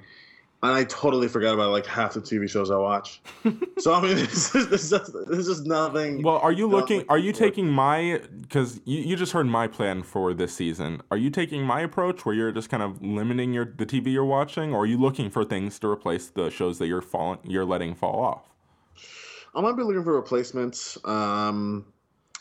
And 0.60 0.72
I 0.72 0.82
totally 0.84 1.28
forgot 1.28 1.54
about 1.54 1.70
like 1.70 1.86
half 1.86 2.14
the 2.14 2.20
TV 2.20 2.50
shows 2.50 2.72
I 2.72 2.76
watch. 2.76 3.20
so 3.78 3.94
I 3.94 4.02
mean, 4.02 4.16
this 4.16 4.54
is, 4.56 4.68
this 4.68 4.92
is, 4.92 5.16
this 5.28 5.46
is 5.46 5.64
nothing. 5.64 6.22
Well, 6.22 6.38
are 6.38 6.50
you 6.50 6.66
looking? 6.66 7.04
Are 7.08 7.18
you 7.18 7.32
taking 7.32 7.68
my? 7.68 8.20
Because 8.40 8.80
you, 8.84 8.98
you 8.98 9.14
just 9.14 9.30
heard 9.30 9.46
my 9.46 9.68
plan 9.68 10.02
for 10.02 10.34
this 10.34 10.52
season. 10.52 11.00
Are 11.12 11.16
you 11.16 11.30
taking 11.30 11.62
my 11.62 11.82
approach 11.82 12.26
where 12.26 12.34
you're 12.34 12.50
just 12.50 12.70
kind 12.70 12.82
of 12.82 13.00
limiting 13.00 13.52
your 13.52 13.66
the 13.66 13.86
TV 13.86 14.12
you're 14.12 14.24
watching, 14.24 14.74
or 14.74 14.82
are 14.82 14.86
you 14.86 14.98
looking 14.98 15.30
for 15.30 15.44
things 15.44 15.78
to 15.78 15.88
replace 15.88 16.26
the 16.26 16.50
shows 16.50 16.78
that 16.78 16.88
you're 16.88 17.02
falling 17.02 17.38
you're 17.44 17.64
letting 17.64 17.94
fall 17.94 18.20
off? 18.20 18.48
I 19.54 19.60
might 19.60 19.76
be 19.76 19.82
looking 19.82 20.04
for 20.04 20.14
replacements, 20.14 20.98
um, 21.04 21.86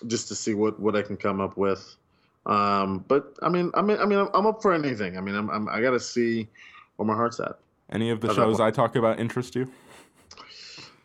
just 0.08 0.28
to 0.28 0.36
see 0.36 0.54
what, 0.54 0.80
what 0.80 0.96
I 0.96 1.02
can 1.02 1.18
come 1.18 1.40
up 1.40 1.56
with. 1.58 1.96
Um, 2.46 3.06
but 3.08 3.36
I 3.42 3.50
mean, 3.50 3.72
I 3.76 3.82
mean, 3.82 3.98
I 4.00 4.06
mean, 4.06 4.20
I'm, 4.20 4.30
I'm 4.34 4.48
up 4.48 4.62
for 4.62 4.74
anything. 4.74 5.18
I 5.18 5.22
mean, 5.22 5.36
I'm, 5.36 5.50
I'm 5.50 5.70
I 5.70 5.82
gotta 5.82 6.00
see 6.00 6.48
where 6.96 7.06
my 7.06 7.14
heart's 7.14 7.40
at. 7.40 7.60
Any 7.92 8.10
of 8.10 8.22
the 8.22 8.34
shows 8.34 8.60
I 8.60 8.72
talk 8.72 8.96
about 8.96 9.20
interest 9.20 9.56
you? 9.56 9.72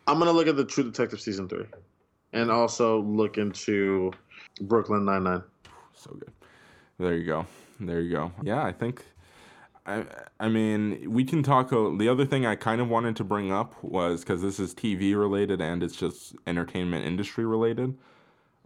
I'm 0.07 0.19
gonna 0.19 0.31
look 0.31 0.47
at 0.47 0.57
the 0.57 0.65
True 0.65 0.83
Detective 0.83 1.21
season 1.21 1.47
three, 1.47 1.65
and 2.33 2.51
also 2.51 3.01
look 3.01 3.37
into 3.37 4.11
Brooklyn 4.61 5.05
Nine 5.05 5.23
Nine. 5.23 5.43
So 5.93 6.11
good. 6.11 6.31
There 6.99 7.15
you 7.15 7.25
go. 7.25 7.45
There 7.79 8.01
you 8.01 8.11
go. 8.11 8.31
Yeah, 8.43 8.63
I 8.63 8.71
think. 8.71 9.05
I 9.85 10.05
I 10.39 10.49
mean, 10.49 11.11
we 11.11 11.23
can 11.23 11.41
talk. 11.41 11.71
A, 11.71 11.95
the 11.97 12.09
other 12.09 12.25
thing 12.25 12.45
I 12.45 12.55
kind 12.55 12.81
of 12.81 12.89
wanted 12.89 13.15
to 13.17 13.23
bring 13.23 13.51
up 13.51 13.81
was 13.83 14.21
because 14.21 14.41
this 14.41 14.59
is 14.59 14.73
TV 14.73 15.17
related 15.17 15.61
and 15.61 15.83
it's 15.83 15.95
just 15.95 16.35
entertainment 16.47 17.05
industry 17.05 17.45
related. 17.45 17.97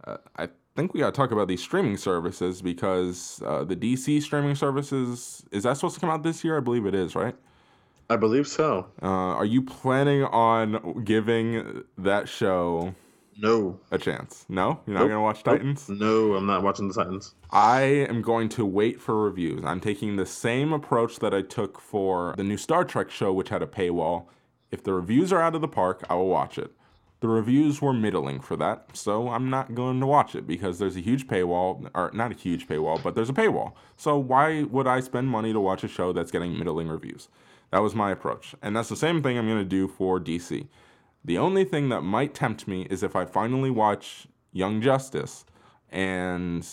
Uh, 0.04 0.16
I 0.36 0.48
think 0.76 0.94
we 0.94 1.00
got 1.00 1.14
to 1.14 1.16
talk 1.16 1.30
about 1.30 1.48
these 1.48 1.62
streaming 1.62 1.96
services 1.96 2.62
because 2.62 3.42
uh, 3.44 3.64
the 3.64 3.76
DC 3.76 4.22
streaming 4.22 4.54
services 4.54 5.44
is 5.52 5.64
that 5.64 5.74
supposed 5.76 5.94
to 5.94 6.00
come 6.00 6.10
out 6.10 6.22
this 6.22 6.42
year? 6.44 6.56
I 6.56 6.60
believe 6.60 6.86
it 6.86 6.94
is, 6.94 7.14
right? 7.14 7.34
I 8.10 8.16
believe 8.16 8.46
so. 8.48 8.86
Uh, 9.02 9.06
are 9.06 9.44
you 9.44 9.62
planning 9.62 10.24
on 10.24 11.02
giving 11.04 11.84
that 11.98 12.28
show 12.28 12.94
No, 13.36 13.78
a 13.90 13.98
chance? 13.98 14.46
No, 14.48 14.80
you're 14.86 14.94
not 14.94 15.00
Nope. 15.00 15.08
gonna 15.10 15.22
watch 15.22 15.42
Nope. 15.44 15.56
Titans. 15.58 15.88
no, 15.90 16.34
I'm 16.34 16.46
not 16.46 16.62
watching 16.62 16.88
the 16.88 16.94
Titans. 16.94 17.34
I 17.50 17.82
am 17.82 18.22
going 18.22 18.48
to 18.50 18.64
wait 18.64 19.00
for 19.00 19.22
reviews. 19.24 19.62
I'm 19.64 19.80
taking 19.80 20.16
the 20.16 20.26
same 20.26 20.72
approach 20.72 21.18
that 21.18 21.34
I 21.34 21.42
took 21.42 21.80
for 21.80 22.34
the 22.36 22.44
new 22.44 22.56
Star 22.56 22.84
Trek 22.84 23.10
show, 23.10 23.32
which 23.32 23.50
had 23.50 23.62
a 23.62 23.66
paywall. 23.66 24.24
If 24.70 24.82
the 24.82 24.92
reviews 24.94 25.32
are 25.32 25.40
out 25.42 25.54
of 25.54 25.60
the 25.60 25.68
park, 25.68 26.04
I 26.10 26.14
will 26.14 26.28
watch 26.28 26.58
it. 26.58 26.72
The 27.20 27.28
reviews 27.28 27.82
were 27.82 27.92
middling 27.92 28.38
for 28.40 28.56
that, 28.56 28.90
so 28.96 29.28
I'm 29.30 29.50
not 29.50 29.74
going 29.74 29.98
to 30.00 30.06
watch 30.06 30.34
it 30.36 30.46
because 30.46 30.78
there's 30.78 30.96
a 30.96 31.00
huge 31.00 31.26
paywall, 31.26 31.90
or 31.94 32.10
not 32.14 32.30
a 32.30 32.34
huge 32.34 32.68
paywall, 32.68 33.02
but 33.02 33.14
there's 33.16 33.28
a 33.30 33.32
paywall. 33.32 33.72
So 33.96 34.16
why 34.16 34.62
would 34.62 34.86
I 34.86 35.00
spend 35.00 35.28
money 35.28 35.52
to 35.52 35.58
watch 35.58 35.82
a 35.82 35.88
show 35.88 36.12
that's 36.12 36.30
getting 36.30 36.56
middling 36.56 36.86
reviews? 36.88 37.28
That 37.70 37.78
was 37.78 37.94
my 37.94 38.10
approach. 38.10 38.54
And 38.62 38.74
that's 38.74 38.88
the 38.88 38.96
same 38.96 39.22
thing 39.22 39.36
I'm 39.36 39.46
going 39.46 39.58
to 39.58 39.64
do 39.64 39.88
for 39.88 40.18
DC. 40.18 40.66
The 41.24 41.38
only 41.38 41.64
thing 41.64 41.88
that 41.90 42.02
might 42.02 42.34
tempt 42.34 42.66
me 42.66 42.86
is 42.90 43.02
if 43.02 43.14
I 43.14 43.24
finally 43.24 43.70
watch 43.70 44.26
Young 44.52 44.80
Justice 44.80 45.44
and 45.90 46.66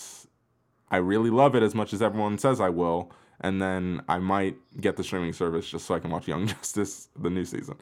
I 0.90 0.98
really 0.98 1.30
love 1.30 1.54
it 1.54 1.62
as 1.62 1.74
much 1.74 1.92
as 1.92 2.00
everyone 2.00 2.38
says 2.38 2.60
I 2.60 2.68
will, 2.68 3.10
and 3.40 3.60
then 3.60 4.02
I 4.08 4.18
might 4.18 4.56
get 4.80 4.96
the 4.96 5.04
streaming 5.04 5.32
service 5.32 5.68
just 5.68 5.86
so 5.86 5.94
I 5.94 5.98
can 5.98 6.10
watch 6.10 6.28
Young 6.28 6.46
Justice 6.46 7.08
the 7.18 7.30
new 7.30 7.44
season. 7.44 7.76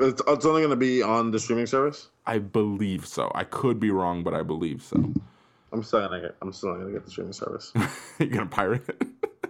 It's, 0.00 0.22
it's 0.26 0.46
only 0.46 0.62
gonna 0.62 0.76
be 0.76 1.02
on 1.02 1.30
the 1.30 1.38
streaming 1.40 1.66
service. 1.66 2.08
I 2.26 2.38
believe 2.38 3.06
so. 3.06 3.32
I 3.34 3.44
could 3.44 3.80
be 3.80 3.90
wrong, 3.90 4.22
but 4.22 4.32
I 4.32 4.42
believe 4.42 4.82
so. 4.82 5.12
I'm 5.72 5.82
still 5.82 6.00
gonna 6.00 6.20
get. 6.20 6.36
I'm 6.40 6.52
still 6.52 6.74
gonna 6.74 6.92
get 6.92 7.04
the 7.04 7.10
streaming 7.10 7.32
service. 7.32 7.72
You're 8.18 8.28
gonna 8.28 8.46
pirate 8.46 8.88
it. 8.88 9.02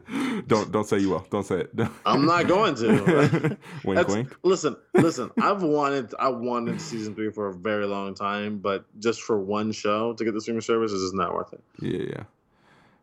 don't 0.46 0.72
don't 0.72 0.86
say 0.86 0.98
you 0.98 1.10
will. 1.10 1.26
Don't 1.30 1.44
say 1.44 1.60
it. 1.60 1.70
I'm 2.06 2.24
not 2.24 2.46
going 2.46 2.74
to. 2.76 3.56
wink, 3.84 4.08
wink. 4.08 4.36
Listen, 4.42 4.76
listen. 4.94 5.30
I've 5.40 5.62
wanted, 5.62 6.14
I 6.18 6.28
wanted 6.28 6.80
season 6.80 7.14
three 7.14 7.30
for 7.30 7.48
a 7.48 7.54
very 7.54 7.86
long 7.86 8.14
time, 8.14 8.58
but 8.58 8.84
just 9.00 9.22
for 9.22 9.38
one 9.38 9.72
show 9.72 10.14
to 10.14 10.24
get 10.24 10.34
the 10.34 10.40
streaming 10.40 10.62
service 10.62 10.92
is 10.92 11.02
just 11.02 11.14
not 11.14 11.34
worth 11.34 11.52
it. 11.52 11.62
Yeah, 11.80 12.16
yeah. 12.16 12.22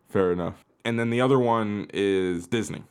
Fair 0.10 0.32
enough. 0.32 0.64
And 0.84 1.00
then 1.00 1.10
the 1.10 1.22
other 1.22 1.40
one 1.40 1.88
is 1.94 2.48
Disney. 2.48 2.84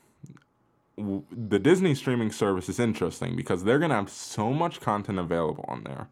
The 0.96 1.58
Disney 1.58 1.94
streaming 1.94 2.30
service 2.30 2.68
is 2.68 2.78
interesting 2.78 3.34
because 3.34 3.64
they're 3.64 3.78
going 3.78 3.90
to 3.90 3.96
have 3.96 4.10
so 4.10 4.52
much 4.52 4.80
content 4.80 5.18
available 5.18 5.64
on 5.66 5.82
there. 5.84 6.08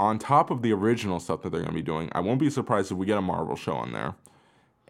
On 0.00 0.18
top 0.18 0.50
of 0.50 0.62
the 0.62 0.72
original 0.72 1.20
stuff 1.20 1.42
that 1.42 1.50
they're 1.50 1.60
going 1.60 1.72
to 1.72 1.74
be 1.74 1.82
doing, 1.82 2.08
I 2.12 2.20
won't 2.20 2.40
be 2.40 2.50
surprised 2.50 2.90
if 2.90 2.98
we 2.98 3.06
get 3.06 3.18
a 3.18 3.22
Marvel 3.22 3.56
show 3.56 3.74
on 3.74 3.92
there. 3.92 4.14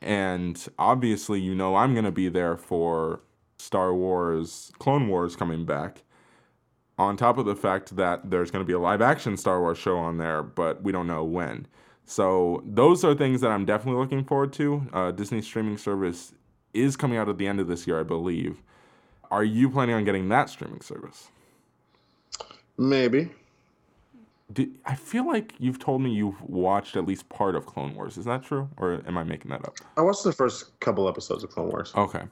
And 0.00 0.66
obviously, 0.78 1.40
you 1.40 1.54
know, 1.54 1.76
I'm 1.76 1.92
going 1.92 2.04
to 2.04 2.12
be 2.12 2.28
there 2.28 2.56
for 2.56 3.20
Star 3.58 3.94
Wars, 3.94 4.72
Clone 4.78 5.08
Wars 5.08 5.36
coming 5.36 5.64
back. 5.64 6.02
On 6.98 7.16
top 7.16 7.38
of 7.38 7.46
the 7.46 7.54
fact 7.54 7.94
that 7.96 8.30
there's 8.30 8.50
going 8.50 8.64
to 8.64 8.66
be 8.66 8.72
a 8.72 8.78
live 8.78 9.00
action 9.00 9.36
Star 9.36 9.60
Wars 9.60 9.78
show 9.78 9.96
on 9.98 10.18
there, 10.18 10.42
but 10.42 10.82
we 10.82 10.90
don't 10.90 11.06
know 11.06 11.22
when. 11.24 11.66
So 12.04 12.62
those 12.64 13.04
are 13.04 13.14
things 13.14 13.40
that 13.42 13.50
I'm 13.50 13.64
definitely 13.64 14.00
looking 14.00 14.24
forward 14.24 14.52
to. 14.54 14.88
Uh, 14.92 15.10
Disney 15.12 15.42
streaming 15.42 15.78
service 15.78 16.32
is 16.74 16.96
coming 16.96 17.18
out 17.18 17.28
at 17.28 17.38
the 17.38 17.46
end 17.46 17.60
of 17.60 17.68
this 17.68 17.86
year, 17.86 18.00
I 18.00 18.02
believe. 18.02 18.62
Are 19.30 19.44
you 19.44 19.70
planning 19.70 19.94
on 19.94 20.04
getting 20.04 20.28
that 20.30 20.48
streaming 20.48 20.80
service? 20.80 21.28
Maybe. 22.76 23.30
Do, 24.52 24.70
I 24.86 24.94
feel 24.94 25.26
like 25.26 25.54
you've 25.58 25.78
told 25.78 26.00
me 26.00 26.10
you've 26.10 26.40
watched 26.40 26.96
at 26.96 27.06
least 27.06 27.28
part 27.28 27.54
of 27.54 27.66
Clone 27.66 27.94
Wars. 27.94 28.16
Is 28.16 28.24
that 28.24 28.42
true, 28.42 28.68
or 28.78 29.02
am 29.06 29.18
I 29.18 29.24
making 29.24 29.50
that 29.50 29.64
up? 29.66 29.76
I 29.96 30.02
watched 30.02 30.24
the 30.24 30.32
first 30.32 30.78
couple 30.80 31.06
episodes 31.06 31.44
of 31.44 31.50
Clone 31.50 31.68
Wars. 31.68 31.92
Okay, 31.94 32.22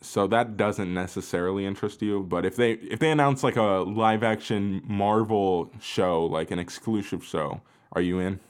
so 0.00 0.26
that 0.26 0.56
doesn't 0.56 0.92
necessarily 0.92 1.64
interest 1.64 2.02
you. 2.02 2.24
But 2.24 2.44
if 2.44 2.56
they 2.56 2.72
if 2.72 2.98
they 2.98 3.10
announce 3.10 3.44
like 3.44 3.56
a 3.56 3.62
live 3.86 4.24
action 4.24 4.82
Marvel 4.84 5.70
show, 5.80 6.26
like 6.26 6.50
an 6.50 6.58
exclusive 6.58 7.24
show, 7.24 7.60
are 7.92 8.02
you 8.02 8.18
in? 8.18 8.40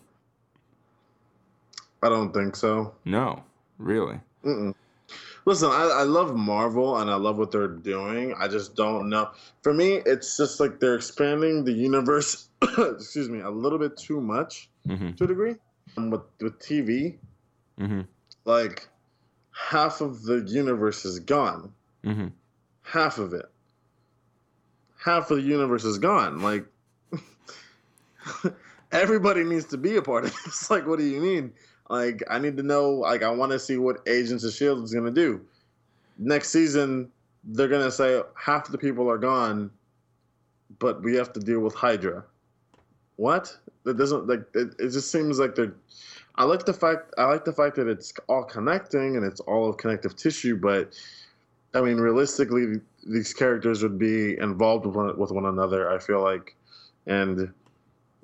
I 2.03 2.09
don't 2.09 2.33
think 2.33 2.57
so. 2.57 2.95
No, 3.05 3.45
really. 3.79 4.21
Mm-mm. 4.45 4.75
Listen, 5.47 5.71
I, 5.71 5.83
I 5.85 6.03
love 6.05 6.35
Marvel 6.35 6.97
and 6.99 7.11
I 7.11 7.17
love 7.17 7.37
what 7.39 7.51
they're 7.51 7.69
doing. 7.69 8.35
I 8.39 8.49
just 8.49 8.75
don't 8.75 9.11
know. 9.11 9.31
For 9.63 9.75
me, 9.75 10.01
it's 10.07 10.37
just 10.39 10.59
like 10.59 10.81
they're 10.81 10.95
expanding 10.95 11.65
the 11.65 11.73
universe. 11.73 12.49
excuse 12.79 13.29
me, 13.29 13.41
a 13.41 13.51
little 13.51 13.79
bit 13.79 13.97
too 13.97 14.21
much 14.21 14.69
hmm 14.87 15.11
to 15.13 15.25
a 15.25 15.27
degree. 15.27 15.55
And 15.97 16.11
with 16.11 16.23
with 16.41 16.59
TV, 16.61 17.17
hmm 17.79 18.03
like 18.45 18.89
half 19.53 20.01
of 20.01 20.23
the 20.25 20.41
universe 20.49 21.05
is 21.05 21.19
gone. 21.21 21.73
hmm 22.03 22.29
Half 22.83 23.19
of 23.19 23.33
it. 23.35 23.47
Half 25.05 25.31
of 25.31 25.39
the 25.39 25.43
universe 25.43 25.85
is 25.85 25.99
gone. 25.99 26.41
Like 26.43 26.65
everybody 28.93 29.45
needs 29.45 29.67
to 29.67 29.77
be 29.77 29.97
a 29.97 30.03
part 30.03 30.25
of 30.25 30.35
this. 30.45 30.69
Like, 30.75 30.87
what 30.87 30.99
do 30.99 31.05
you 31.05 31.21
mean? 31.21 31.53
Like, 31.91 32.23
I 32.31 32.39
need 32.39 32.57
to 32.57 32.63
know. 32.63 32.91
Like, 32.91 33.23
I 33.23 33.31
want 33.31 33.53
to 33.53 33.59
see 33.59 33.77
what 33.77 34.01
Agents 34.07 34.45
of 34.45 34.53
Shield 34.53 34.83
is 34.85 34.95
gonna 34.95 35.11
do. 35.11 35.41
Next 36.19 36.51
season, 36.51 37.11
they're 37.45 37.69
gonna 37.69 37.91
say 37.91 38.23
half 38.37 38.69
the 38.69 38.79
people 38.79 39.09
are 39.11 39.19
gone, 39.19 39.71
but 40.79 41.03
we 41.03 41.15
have 41.17 41.33
to 41.35 41.41
deal 41.41 41.61
with 41.61 41.75
Hydra. 41.75 42.25
What? 43.17 43.57
That 43.85 43.97
doesn't 43.99 44.27
like. 44.27 44.41
It, 44.55 44.75
it 44.79 44.91
just 44.91 45.11
seems 45.13 45.39
like 45.39 45.55
they're. 45.55 45.75
I 46.37 46.45
like 46.45 46.65
the 46.65 46.73
fact. 46.73 47.13
I 47.19 47.27
like 47.27 47.45
the 47.45 47.53
fact 47.53 47.77
that 47.77 47.87
it's 47.87 48.13
all 48.29 48.45
connecting 48.45 49.17
and 49.17 49.25
it's 49.25 49.41
all 49.41 49.69
of 49.69 49.77
connective 49.77 50.17
tissue, 50.17 50.57
but 50.57 50.95
I 51.75 51.81
mean, 51.81 51.99
realistically, 51.99 52.81
these 53.07 53.35
characters 53.35 53.83
would 53.83 53.99
be 53.99 54.39
involved 54.39 54.87
with 54.87 54.97
one, 54.97 55.19
with 55.19 55.31
one 55.33 55.47
another. 55.47 55.91
I 55.91 55.99
feel 55.99 56.23
like, 56.23 56.57
and 57.07 57.53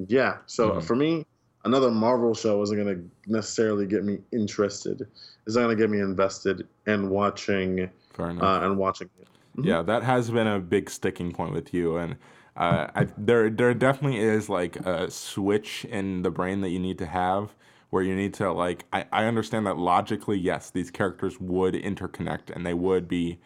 yeah. 0.09 0.39
So 0.47 0.73
Mhm. 0.73 0.83
for 0.83 0.97
me, 0.97 1.27
another 1.65 1.91
Marvel 1.91 2.35
show 2.35 2.63
isn't 2.63 2.77
going 2.77 2.95
to 2.97 3.31
necessarily 3.31 3.87
get 3.87 4.05
me 4.05 4.19
interested. 4.33 5.07
It's 5.47 5.57
not 5.57 5.63
going 5.63 5.77
to 5.77 5.83
get 5.83 5.91
me 5.91 6.01
invested 6.01 6.67
in 6.87 7.11
watching 7.11 7.91
Fair 8.13 8.31
enough. 8.31 8.43
uh, 8.63 8.67
and 8.67 8.77
watching 8.79 9.09
it. 9.21 9.29
Mhm. 9.57 9.67
Yeah, 9.67 9.83
that 9.83 10.03
has 10.03 10.31
been 10.31 10.47
a 10.47 10.61
big 10.61 10.89
sticking 10.89 11.33
point 11.33 11.53
with 11.53 11.75
you, 11.75 11.97
and 11.97 12.17
uh, 12.57 12.89
I, 12.95 13.07
there 13.17 13.51
there 13.51 13.75
definitely 13.75 14.21
is 14.21 14.49
like 14.49 14.77
a 14.77 15.11
switch 15.11 15.85
in 15.87 16.23
the 16.23 16.31
brain 16.31 16.61
that 16.61 16.71
you 16.71 16.79
need 16.79 16.99
to 16.99 17.07
have 17.07 17.55
where 17.91 18.03
you 18.03 18.15
need 18.15 18.35
to 18.35 18.53
like 18.53 18.85
I, 18.93 19.07
I 19.13 19.25
understand 19.25 19.67
that 19.67 19.77
logically 19.77 20.39
yes 20.39 20.71
these 20.71 20.91
characters 20.91 21.41
would 21.41 21.75
interconnect 21.75 22.51
and 22.55 22.65
they 22.65 22.75
would 22.75 23.09
be 23.09 23.39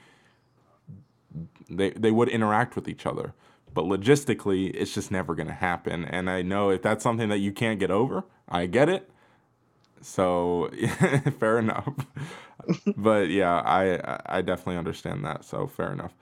they 1.70 1.90
they 1.90 2.11
would 2.11 2.29
interact 2.29 2.77
with 2.77 2.88
each 2.88 3.07
other 3.07 3.35
but 3.74 3.84
logistically 3.84 4.70
it's 4.74 4.94
just 4.94 5.10
never 5.10 5.34
going 5.34 5.48
to 5.48 5.52
happen 5.52 6.04
and 6.04 6.30
i 6.30 6.40
know 6.40 6.70
if 6.70 6.80
that's 6.80 7.02
something 7.02 7.28
that 7.28 7.38
you 7.38 7.52
can't 7.52 7.78
get 7.78 7.90
over 7.90 8.24
i 8.48 8.66
get 8.66 8.88
it 8.88 9.10
so 10.00 10.70
fair 11.38 11.58
enough 11.58 11.92
but 12.96 13.28
yeah 13.28 13.60
i 13.60 14.38
i 14.38 14.40
definitely 14.40 14.76
understand 14.76 15.24
that 15.24 15.44
so 15.44 15.66
fair 15.66 15.92
enough 15.92 16.14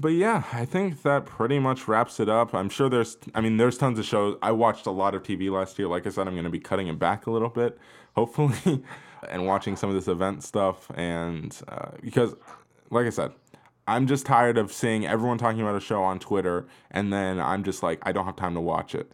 but 0.00 0.08
yeah, 0.08 0.44
I 0.52 0.64
think 0.64 1.02
that 1.02 1.26
pretty 1.26 1.58
much 1.58 1.88
wraps 1.88 2.20
it 2.20 2.28
up. 2.28 2.54
I'm 2.54 2.68
sure 2.68 2.88
there's, 2.88 3.16
I 3.34 3.40
mean, 3.40 3.56
there's 3.56 3.76
tons 3.76 3.98
of 3.98 4.04
shows. 4.04 4.36
I 4.42 4.52
watched 4.52 4.86
a 4.86 4.90
lot 4.90 5.14
of 5.14 5.22
TV 5.22 5.50
last 5.50 5.78
year. 5.78 5.88
Like 5.88 6.06
I 6.06 6.10
said, 6.10 6.28
I'm 6.28 6.34
going 6.34 6.44
to 6.44 6.50
be 6.50 6.60
cutting 6.60 6.86
it 6.86 6.98
back 6.98 7.26
a 7.26 7.30
little 7.30 7.48
bit, 7.48 7.78
hopefully, 8.14 8.84
and 9.28 9.46
watching 9.46 9.74
some 9.74 9.88
of 9.88 9.96
this 9.96 10.06
event 10.06 10.44
stuff. 10.44 10.88
And 10.94 11.56
uh, 11.66 11.90
because, 12.00 12.36
like 12.90 13.06
I 13.06 13.10
said, 13.10 13.32
I'm 13.88 14.06
just 14.06 14.26
tired 14.26 14.58
of 14.58 14.70
seeing 14.70 15.06
everyone 15.06 15.38
talking 15.38 15.62
about 15.62 15.74
a 15.74 15.80
show 15.80 16.02
on 16.02 16.18
Twitter, 16.18 16.68
and 16.90 17.10
then 17.10 17.40
I'm 17.40 17.64
just 17.64 17.82
like, 17.82 17.98
I 18.02 18.12
don't 18.12 18.26
have 18.26 18.36
time 18.36 18.52
to 18.52 18.60
watch 18.60 18.94
it. 18.94 19.10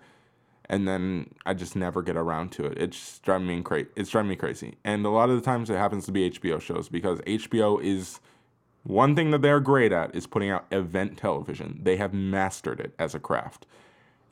And 0.68 0.88
then 0.88 1.32
I 1.46 1.54
just 1.54 1.76
never 1.76 2.02
get 2.02 2.16
around 2.16 2.50
to 2.52 2.64
it. 2.64 2.76
It's 2.76 3.20
driving 3.20 3.46
me 3.46 3.62
crazy. 3.62 3.88
It's 3.94 4.10
driving 4.10 4.30
me 4.30 4.36
crazy. 4.36 4.74
And 4.82 5.06
a 5.06 5.10
lot 5.10 5.30
of 5.30 5.36
the 5.36 5.42
times 5.42 5.70
it 5.70 5.76
happens 5.76 6.06
to 6.06 6.12
be 6.12 6.28
HBO 6.28 6.60
shows 6.60 6.88
because 6.88 7.20
HBO 7.20 7.80
is 7.80 8.18
one 8.82 9.14
thing 9.14 9.30
that 9.30 9.42
they're 9.42 9.60
great 9.60 9.92
at 9.92 10.12
is 10.12 10.26
putting 10.26 10.50
out 10.50 10.66
event 10.72 11.18
television. 11.18 11.78
They 11.80 11.96
have 11.98 12.12
mastered 12.12 12.80
it 12.80 12.94
as 12.98 13.14
a 13.14 13.20
craft. 13.20 13.66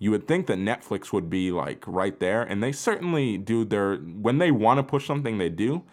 You 0.00 0.10
would 0.10 0.26
think 0.26 0.48
that 0.48 0.58
Netflix 0.58 1.12
would 1.12 1.30
be 1.30 1.52
like 1.52 1.84
right 1.86 2.18
there, 2.18 2.42
and 2.42 2.60
they 2.60 2.72
certainly 2.72 3.38
do 3.38 3.64
their 3.64 3.96
when 3.96 4.38
they 4.38 4.50
want 4.50 4.78
to 4.78 4.82
push 4.82 5.06
something, 5.06 5.38
they 5.38 5.50
do. 5.50 5.84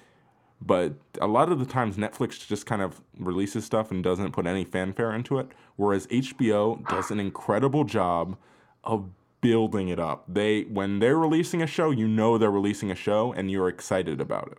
But 0.61 0.93
a 1.21 1.27
lot 1.27 1.51
of 1.51 1.59
the 1.59 1.65
times, 1.65 1.95
Netflix 1.95 2.45
just 2.45 2.65
kind 2.65 2.81
of 2.81 3.01
releases 3.17 3.65
stuff 3.65 3.91
and 3.91 4.03
doesn't 4.03 4.33
put 4.33 4.45
any 4.45 4.65
fanfare 4.65 5.13
into 5.13 5.39
it, 5.39 5.47
whereas 5.77 6.05
HBO 6.07 6.85
does 6.89 7.11
an 7.11 7.19
incredible 7.19 7.85
job 7.85 8.37
of 8.83 9.09
building 9.41 9.87
it 9.87 9.99
up. 9.99 10.25
They 10.27 10.63
when 10.63 10.99
they're 10.99 11.17
releasing 11.17 11.61
a 11.61 11.67
show, 11.67 11.91
you 11.91 12.07
know 12.07 12.37
they're 12.37 12.51
releasing 12.51 12.91
a 12.91 12.95
show, 12.95 13.31
and 13.33 13.49
you're 13.49 13.69
excited 13.69 14.19
about 14.19 14.51
it. 14.51 14.57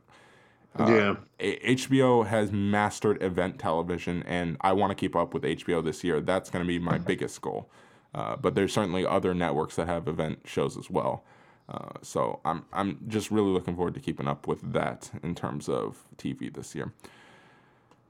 yeah. 0.78 1.16
HBO 1.38 2.26
has 2.26 2.50
mastered 2.52 3.22
event 3.22 3.58
television, 3.58 4.22
and 4.22 4.56
I 4.60 4.72
want 4.72 4.90
to 4.92 4.94
keep 4.94 5.14
up 5.14 5.34
with 5.34 5.42
HBO 5.42 5.84
this 5.84 6.02
year. 6.04 6.20
That's 6.20 6.48
going 6.48 6.64
to 6.64 6.68
be 6.68 6.78
my 6.78 6.98
biggest 6.98 7.40
goal. 7.42 7.68
Uh, 8.14 8.36
but 8.36 8.54
there's 8.54 8.72
certainly 8.72 9.06
other 9.06 9.34
networks 9.34 9.76
that 9.76 9.86
have 9.86 10.08
event 10.08 10.40
shows 10.44 10.76
as 10.76 10.90
well. 10.90 11.24
Uh, 11.70 11.90
so 12.02 12.40
I'm 12.44 12.64
I'm 12.72 12.98
just 13.09 13.30
really 13.30 13.50
looking 13.50 13.76
forward 13.76 13.94
to 13.94 14.00
keeping 14.00 14.26
up 14.26 14.46
with 14.46 14.72
that 14.72 15.11
in 15.22 15.35
terms 15.35 15.68
of 15.68 15.98
TV 16.16 16.52
this 16.52 16.74
year. 16.74 16.92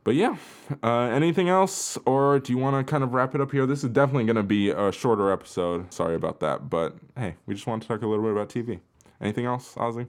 But 0.03 0.15
yeah, 0.15 0.37
uh, 0.83 1.03
anything 1.03 1.51
else, 1.51 1.99
or 2.07 2.39
do 2.39 2.53
you 2.53 2.59
want 2.59 2.75
to 2.85 2.91
kind 2.91 3.05
of 3.05 3.13
wrap 3.13 3.35
it 3.35 3.41
up 3.43 3.53
here? 3.53 3.67
This 3.67 3.85
is 3.85 3.91
definitely 3.91 4.25
going 4.25 4.37
to 4.37 4.43
be 4.43 4.71
a 4.71 4.91
shorter 4.91 5.31
episode. 5.31 5.93
Sorry 5.93 6.15
about 6.15 6.41
that, 6.41 6.71
but 6.71 6.97
hey, 7.19 7.37
we 7.45 7.55
just 7.55 7.67
want 7.67 7.83
to 7.83 7.89
talk 7.89 8.01
a 8.01 8.07
little 8.07 8.25
bit 8.25 8.33
about 8.33 8.49
TV. 8.49 8.81
Anything 9.21 9.45
else, 9.45 9.75
Ozzy? 9.75 10.07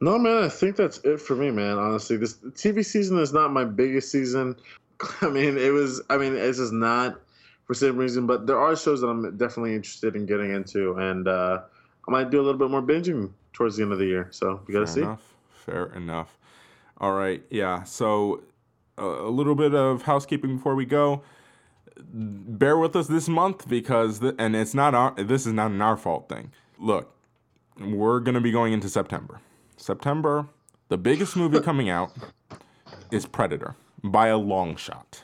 No, 0.00 0.18
man, 0.18 0.42
I 0.42 0.48
think 0.48 0.74
that's 0.74 0.98
it 1.04 1.20
for 1.20 1.36
me, 1.36 1.52
man. 1.52 1.78
Honestly, 1.78 2.16
this 2.16 2.34
TV 2.34 2.84
season 2.84 3.20
is 3.20 3.32
not 3.32 3.52
my 3.52 3.64
biggest 3.64 4.10
season. 4.10 4.56
I 5.20 5.28
mean, 5.28 5.56
it 5.56 5.72
was. 5.72 6.02
I 6.10 6.16
mean, 6.16 6.34
it's 6.34 6.58
just 6.58 6.72
not 6.72 7.20
for 7.66 7.74
some 7.74 7.96
reason. 7.96 8.26
But 8.26 8.48
there 8.48 8.58
are 8.58 8.74
shows 8.74 9.02
that 9.02 9.06
I'm 9.06 9.36
definitely 9.36 9.76
interested 9.76 10.16
in 10.16 10.26
getting 10.26 10.52
into, 10.52 10.94
and 10.94 11.28
uh, 11.28 11.60
I 12.08 12.10
might 12.10 12.30
do 12.30 12.40
a 12.40 12.42
little 12.42 12.58
bit 12.58 12.70
more 12.70 12.82
binging 12.82 13.30
towards 13.52 13.76
the 13.76 13.82
end 13.82 13.92
of 13.92 13.98
the 13.98 14.06
year. 14.06 14.28
So 14.30 14.60
we 14.66 14.74
gotta 14.74 14.86
Fair 14.86 14.94
see. 14.94 15.00
enough. 15.02 15.34
Fair 15.52 15.86
enough. 15.94 16.36
All 16.98 17.12
right. 17.12 17.42
Yeah. 17.50 17.82
So 17.84 18.42
uh, 18.98 19.04
a 19.26 19.30
little 19.30 19.54
bit 19.54 19.74
of 19.74 20.02
housekeeping 20.02 20.56
before 20.56 20.74
we 20.74 20.84
go. 20.84 21.22
Bear 22.14 22.78
with 22.78 22.96
us 22.96 23.06
this 23.06 23.28
month 23.28 23.68
because, 23.68 24.18
th- 24.20 24.34
and 24.38 24.56
it's 24.56 24.74
not 24.74 24.94
our, 24.94 25.14
this 25.14 25.46
is 25.46 25.52
not 25.52 25.70
an 25.70 25.80
our 25.82 25.96
fault 25.96 26.28
thing. 26.28 26.50
Look, 26.78 27.14
we're 27.78 28.18
going 28.20 28.34
to 28.34 28.40
be 28.40 28.50
going 28.50 28.72
into 28.72 28.88
September. 28.88 29.40
September, 29.76 30.46
the 30.88 30.98
biggest 30.98 31.36
movie 31.36 31.60
coming 31.64 31.88
out 31.90 32.12
is 33.10 33.26
Predator 33.26 33.76
by 34.02 34.28
a 34.28 34.36
long 34.38 34.74
shot. 34.76 35.22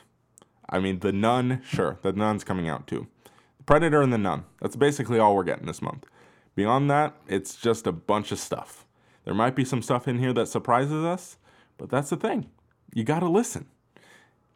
I 0.69 0.79
mean, 0.79 0.99
The 0.99 1.11
Nun, 1.11 1.61
sure, 1.65 1.97
The 2.01 2.13
Nun's 2.13 2.43
coming 2.43 2.69
out 2.69 2.87
too. 2.87 3.07
Predator 3.65 4.01
and 4.01 4.13
The 4.13 4.17
Nun. 4.17 4.45
That's 4.61 4.75
basically 4.75 5.19
all 5.19 5.35
we're 5.35 5.43
getting 5.43 5.65
this 5.65 5.81
month. 5.81 6.05
Beyond 6.59 6.91
that, 6.91 7.15
it's 7.25 7.55
just 7.55 7.87
a 7.87 7.93
bunch 7.93 8.33
of 8.33 8.37
stuff. 8.37 8.85
There 9.23 9.33
might 9.33 9.55
be 9.55 9.63
some 9.63 9.81
stuff 9.81 10.09
in 10.09 10.19
here 10.19 10.33
that 10.33 10.49
surprises 10.49 11.05
us, 11.05 11.37
but 11.77 11.89
that's 11.89 12.09
the 12.09 12.17
thing. 12.17 12.49
you 12.93 13.05
got 13.05 13.21
to 13.21 13.29
listen. 13.29 13.67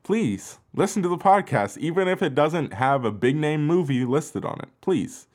Please 0.03 0.59
listen 0.75 1.01
to 1.01 1.07
the 1.07 1.17
podcast, 1.17 1.77
even 1.77 2.09
if 2.09 2.21
it 2.21 2.35
doesn't 2.35 2.73
have 2.73 3.05
a 3.05 3.11
big 3.11 3.37
name 3.37 3.65
movie 3.65 4.03
listed 4.03 4.43
on 4.43 4.59
it. 4.61 4.67
Please 4.81 5.27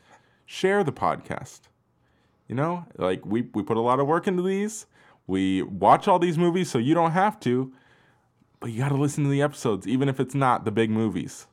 share 0.45 0.85
the 0.85 0.93
podcast. 0.93 1.61
You 2.49 2.57
know, 2.57 2.85
like 2.99 3.25
we, 3.25 3.49
we 3.55 3.63
put 3.63 3.79
a 3.79 3.81
lot 3.81 3.99
of 3.99 4.07
work 4.07 4.27
into 4.27 4.43
these. 4.43 4.85
We 5.27 5.63
watch 5.63 6.07
all 6.07 6.19
these 6.19 6.37
movies 6.37 6.71
so 6.71 6.77
you 6.77 6.93
don't 6.93 7.13
have 7.13 7.41
to, 7.41 7.73
but 8.61 8.73
you 8.73 8.81
got 8.81 8.91
to 8.91 8.97
listen 8.97 9.25
to 9.25 9.31
the 9.31 9.41
episodes, 9.41 9.89
even 9.89 10.07
if 10.11 10.21
it's 10.21 10.35
not 10.35 10.67
the 10.67 10.71
big 10.71 10.91
movies. 10.91 11.47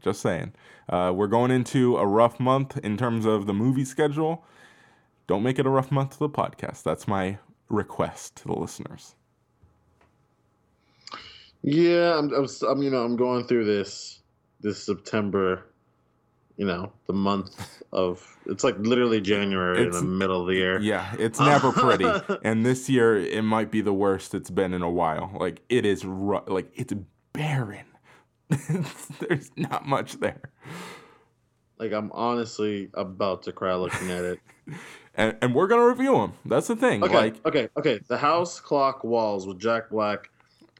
Just 0.00 0.20
saying. 0.20 0.52
Uh, 0.88 1.12
we're 1.14 1.26
going 1.28 1.50
into 1.50 1.96
a 1.96 2.06
rough 2.06 2.40
month 2.40 2.76
in 2.78 2.96
terms 2.96 3.26
of 3.26 3.46
the 3.46 3.54
movie 3.54 3.84
schedule. 3.84 4.44
Don't 5.26 5.42
make 5.42 5.58
it 5.58 5.66
a 5.66 5.70
rough 5.70 5.90
month 5.92 6.12
to 6.12 6.18
the 6.18 6.28
podcast. 6.28 6.82
That's 6.82 7.06
my 7.06 7.38
request 7.68 8.36
to 8.36 8.48
the 8.48 8.54
listeners. 8.54 9.14
Yeah, 11.62 12.18
I'm, 12.18 12.32
I'm, 12.32 12.46
I'm, 12.68 12.82
you 12.82 12.90
know, 12.90 13.04
I'm 13.04 13.16
going 13.16 13.46
through 13.46 13.66
this, 13.66 14.20
this 14.60 14.82
September, 14.82 15.66
you 16.56 16.66
know, 16.66 16.92
the 17.06 17.12
month 17.12 17.82
of, 17.92 18.26
it's 18.46 18.64
like 18.64 18.76
literally 18.78 19.20
January 19.20 19.82
It's- 19.82 20.00
in 20.00 20.06
the 20.06 20.10
middle 20.16 20.40
of 20.40 20.46
the 20.46 20.54
year. 20.54 20.80
Yeah, 20.80 21.14
it's 21.18 21.38
never 21.38 21.70
pretty. 21.70 22.08
and 22.44 22.64
this 22.64 22.88
year, 22.88 23.16
it 23.16 23.42
might 23.42 23.70
be 23.70 23.82
the 23.82 23.92
worst 23.92 24.34
it's 24.34 24.50
been 24.50 24.72
in 24.72 24.82
a 24.82 24.90
while. 24.90 25.30
Like, 25.38 25.60
it 25.68 25.84
is, 25.84 26.04
ru- 26.04 26.42
like, 26.46 26.70
it's 26.74 26.94
barren. 27.34 27.84
There's 29.20 29.50
not 29.56 29.86
much 29.86 30.14
there. 30.20 30.40
Like 31.78 31.92
I'm 31.92 32.10
honestly 32.12 32.90
about 32.94 33.42
to 33.44 33.52
cry 33.52 33.74
looking 33.74 34.10
at 34.10 34.24
it. 34.24 34.40
And, 35.16 35.36
and 35.42 35.54
we're 35.56 35.66
going 35.66 35.80
to 35.80 35.86
review 35.88 36.12
them. 36.16 36.34
That's 36.46 36.68
the 36.68 36.76
thing. 36.76 37.02
Okay, 37.02 37.12
Like, 37.14 37.44
okay, 37.44 37.68
okay. 37.76 37.98
The 38.06 38.16
House 38.16 38.60
Clock 38.60 39.02
Walls 39.02 39.44
with 39.44 39.58
Jack 39.58 39.90
Black 39.90 40.30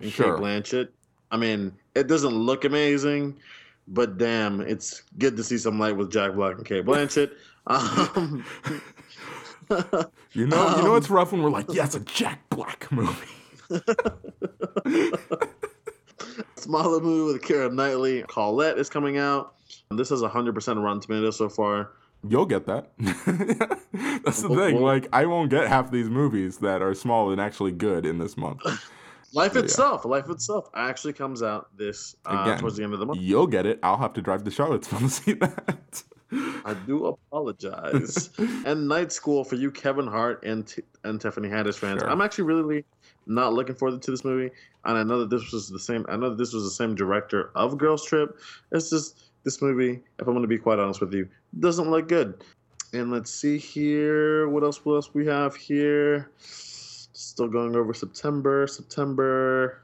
and 0.00 0.10
Sure. 0.10 0.36
Cate 0.36 0.42
Blanchett. 0.42 0.88
I 1.32 1.36
mean, 1.36 1.72
it 1.96 2.06
doesn't 2.06 2.32
look 2.32 2.64
amazing, 2.64 3.36
but 3.88 4.18
damn, 4.18 4.60
it's 4.60 5.02
good 5.18 5.36
to 5.36 5.42
see 5.42 5.58
some 5.58 5.80
light 5.80 5.96
with 5.96 6.12
Jack 6.12 6.34
Black 6.34 6.56
and 6.56 6.64
Cate 6.64 6.84
Blanchett. 6.86 7.32
Um, 7.66 8.44
you 9.68 9.76
know, 9.78 10.08
you 10.32 10.46
know 10.46 10.92
Um, 10.92 10.96
it's 10.96 11.10
rough 11.10 11.32
when 11.32 11.42
we're 11.42 11.50
like, 11.50 11.66
yeah, 11.68 11.84
it's 11.84 11.96
a 11.96 12.00
Jack 12.00 12.48
Black 12.50 12.90
movie. 12.90 13.26
Smaller 16.60 17.00
movie 17.00 17.32
with 17.32 17.42
Keira 17.42 17.72
Knightley. 17.72 18.24
Colette 18.28 18.78
is 18.78 18.88
coming 18.88 19.18
out. 19.18 19.54
This 19.90 20.08
has 20.10 20.20
100% 20.22 20.82
Rotten 20.82 21.00
Tomatoes 21.00 21.36
so 21.36 21.48
far. 21.48 21.92
You'll 22.28 22.46
get 22.46 22.66
that. 22.66 22.90
That's 24.24 24.42
the 24.42 24.48
Well, 24.48 24.58
thing. 24.58 24.74
well- 24.76 24.84
Like, 24.84 25.08
I 25.12 25.26
won't 25.26 25.50
get 25.50 25.66
half 25.68 25.90
these 25.90 26.08
movies 26.10 26.58
that 26.58 26.82
are 26.82 26.94
small 26.94 27.30
and 27.30 27.40
actually 27.40 27.72
good 27.72 28.04
in 28.06 28.18
this 28.18 28.36
month. 28.36 28.60
Life 29.32 29.52
Yeah. 29.54 29.60
itself, 29.62 30.04
Life 30.04 30.28
itself, 30.28 30.68
actually 30.74 31.12
comes 31.12 31.40
out 31.42 31.68
this 31.76 32.16
uh, 32.26 32.40
Again. 32.42 32.58
towards 32.58 32.76
the 32.76 32.82
end 32.84 32.92
of 32.94 32.98
the 33.00 33.06
month. 33.06 33.20
You'll 33.20 33.46
get 33.46 33.64
it. 33.64 33.78
I'll 33.82 33.96
have 33.96 34.12
to 34.14 34.22
drive 34.22 34.42
to 34.44 34.50
Charlottesville 34.50 34.98
to 35.00 35.08
see 35.08 35.32
that. 35.34 36.02
I 36.32 36.74
do 36.86 37.06
apologize. 37.06 38.30
and 38.66 38.86
Night 38.88 39.12
School 39.12 39.44
for 39.44 39.54
you, 39.56 39.70
Kevin 39.70 40.06
Hart 40.06 40.42
and 40.44 40.66
T- 40.66 40.82
and 41.04 41.20
Tiffany 41.20 41.48
Haddish 41.48 41.76
fans. 41.76 42.00
Sure. 42.00 42.10
I'm 42.10 42.20
actually 42.20 42.44
really 42.44 42.84
not 43.30 43.54
looking 43.54 43.74
forward 43.74 44.02
to 44.02 44.10
this 44.10 44.24
movie, 44.24 44.50
and 44.84 44.98
I 44.98 45.02
know 45.02 45.20
that 45.20 45.30
this 45.30 45.52
was 45.52 45.68
the 45.68 45.78
same. 45.78 46.04
I 46.08 46.16
know 46.16 46.30
that 46.30 46.38
this 46.38 46.52
was 46.52 46.64
the 46.64 46.70
same 46.70 46.94
director 46.94 47.50
of 47.54 47.78
Girls 47.78 48.04
Trip. 48.04 48.36
It's 48.72 48.90
just 48.90 49.30
this 49.44 49.62
movie. 49.62 50.00
If 50.18 50.26
I'm 50.26 50.34
going 50.34 50.42
to 50.42 50.48
be 50.48 50.58
quite 50.58 50.78
honest 50.78 51.00
with 51.00 51.14
you, 51.14 51.28
doesn't 51.58 51.90
look 51.90 52.08
good. 52.08 52.42
And 52.92 53.10
let's 53.12 53.32
see 53.32 53.56
here. 53.56 54.48
What 54.48 54.64
else? 54.64 54.84
What 54.84 54.94
else 54.94 55.14
we 55.14 55.26
have 55.26 55.54
here? 55.54 56.30
Still 56.38 57.48
going 57.48 57.76
over 57.76 57.94
September. 57.94 58.66
September. 58.66 59.82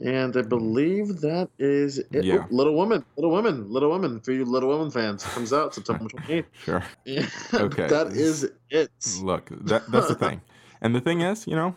And 0.00 0.36
I 0.36 0.42
believe 0.42 1.20
that 1.20 1.48
is 1.58 1.98
it. 1.98 2.24
Yeah. 2.24 2.38
Oh, 2.42 2.46
Little 2.50 2.74
Woman, 2.74 3.04
Little 3.16 3.30
Woman, 3.30 3.70
Little 3.72 3.90
Woman 3.90 4.18
for 4.20 4.32
you 4.32 4.44
Little 4.44 4.68
Woman 4.68 4.90
fans 4.90 5.22
comes 5.22 5.52
out 5.52 5.72
September 5.72 6.04
28th. 6.08 6.44
Sure. 6.64 6.82
Yeah, 7.04 7.26
Okay. 7.54 7.86
that 7.86 8.08
is 8.08 8.50
it. 8.70 8.90
Look, 9.22 9.50
that 9.66 9.88
that's 9.90 10.08
the 10.08 10.16
thing. 10.16 10.40
And 10.82 10.94
the 10.96 11.00
thing 11.00 11.20
is, 11.20 11.46
you 11.46 11.54
know, 11.54 11.76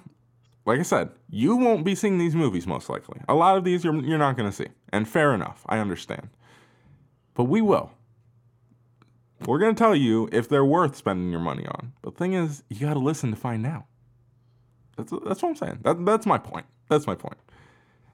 like 0.68 0.80
I 0.80 0.84
said, 0.84 1.10
you 1.30 1.56
won't 1.56 1.86
be 1.86 1.96
seeing 1.96 2.18
these 2.18 2.36
movies 2.36 2.68
most 2.68 2.90
likely. 2.90 3.22
A 3.30 3.34
lot 3.34 3.58
of 3.58 3.64
these 3.64 3.86
you're 3.86 3.96
you're 4.04 4.18
not 4.18 4.36
going 4.36 4.50
to 4.50 4.56
see. 4.56 4.68
And 4.92 5.08
fair 5.08 5.34
enough. 5.34 5.66
I 5.68 5.80
understand. 5.80 6.30
But 7.34 7.46
we 7.46 7.62
will. 7.62 7.92
We're 9.46 9.60
going 9.60 9.74
to 9.74 9.80
tell 9.80 9.96
you 9.96 10.28
if 10.32 10.50
they're 10.50 10.66
worth 10.66 10.98
spending 10.98 11.32
your 11.32 11.40
money 11.40 11.66
on. 11.66 11.94
But 12.02 12.16
the 12.16 12.18
thing 12.18 12.34
is, 12.34 12.64
you 12.70 12.82
got 12.82 12.96
to 12.96 13.00
listen 13.00 13.30
to 13.30 13.38
find 13.38 13.66
out. 13.66 13.86
That's 14.98 15.14
that's 15.26 15.42
what 15.42 15.50
I'm 15.50 15.56
saying. 15.56 15.80
That 15.84 16.06
that's 16.06 16.26
my 16.26 16.38
point. 16.38 16.66
That's 16.90 17.08
my 17.08 17.16
point. 17.16 17.38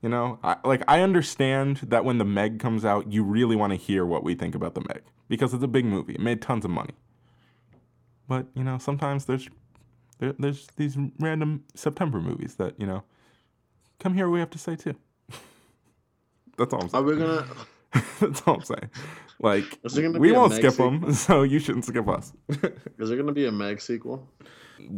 You 0.04 0.10
know, 0.10 0.38
I, 0.44 0.58
like 0.64 0.84
I 0.88 1.02
understand 1.02 1.78
that 1.78 2.06
when 2.06 2.20
the 2.20 2.26
Meg 2.26 2.60
comes 2.60 2.86
out, 2.86 3.12
you 3.12 3.24
really 3.24 3.56
want 3.56 3.72
to 3.72 3.78
hear 3.78 4.06
what 4.06 4.24
we 4.24 4.36
think 4.36 4.54
about 4.54 4.76
the 4.76 4.82
Meg 4.82 5.02
because 5.28 5.56
it's 5.56 5.64
a 5.64 5.68
big 5.68 5.86
movie. 5.86 6.14
It 6.14 6.22
made 6.22 6.42
tons 6.42 6.66
of 6.66 6.72
money. 6.72 6.94
But 8.28 8.46
you 8.54 8.64
know, 8.64 8.78
sometimes 8.78 9.26
there's 9.26 9.50
there, 10.24 10.36
there's 10.40 10.68
these 10.78 10.98
random 11.20 11.64
September 11.76 12.22
movies 12.22 12.56
that 12.56 12.80
you 12.80 12.88
know 12.88 13.04
come 14.00 14.14
here. 14.14 14.30
We 14.30 14.40
have 14.40 14.50
to 14.52 14.58
say 14.58 14.76
too. 14.76 14.96
That's 16.58 16.74
all 16.74 16.82
I'm 16.82 16.88
Are 16.88 16.90
saying. 16.90 17.06
we 17.06 17.16
gonna? 17.18 17.48
That's 18.22 18.42
all 18.48 18.56
I'm 18.56 18.62
saying. 18.64 18.90
Like 19.40 19.80
Is 19.84 19.94
there 19.94 20.04
gonna 20.06 20.20
we 20.20 20.32
won't 20.32 20.54
skip 20.54 20.72
sequel? 20.72 20.92
them, 21.00 21.14
so 21.14 21.44
you 21.44 21.60
shouldn't 21.60 21.86
skip 21.86 22.08
us. 22.08 22.32
Is 22.98 23.10
there 23.10 23.18
gonna 23.18 23.34
be 23.34 23.46
a 23.46 23.52
Meg 23.52 23.82
sequel? 23.82 24.28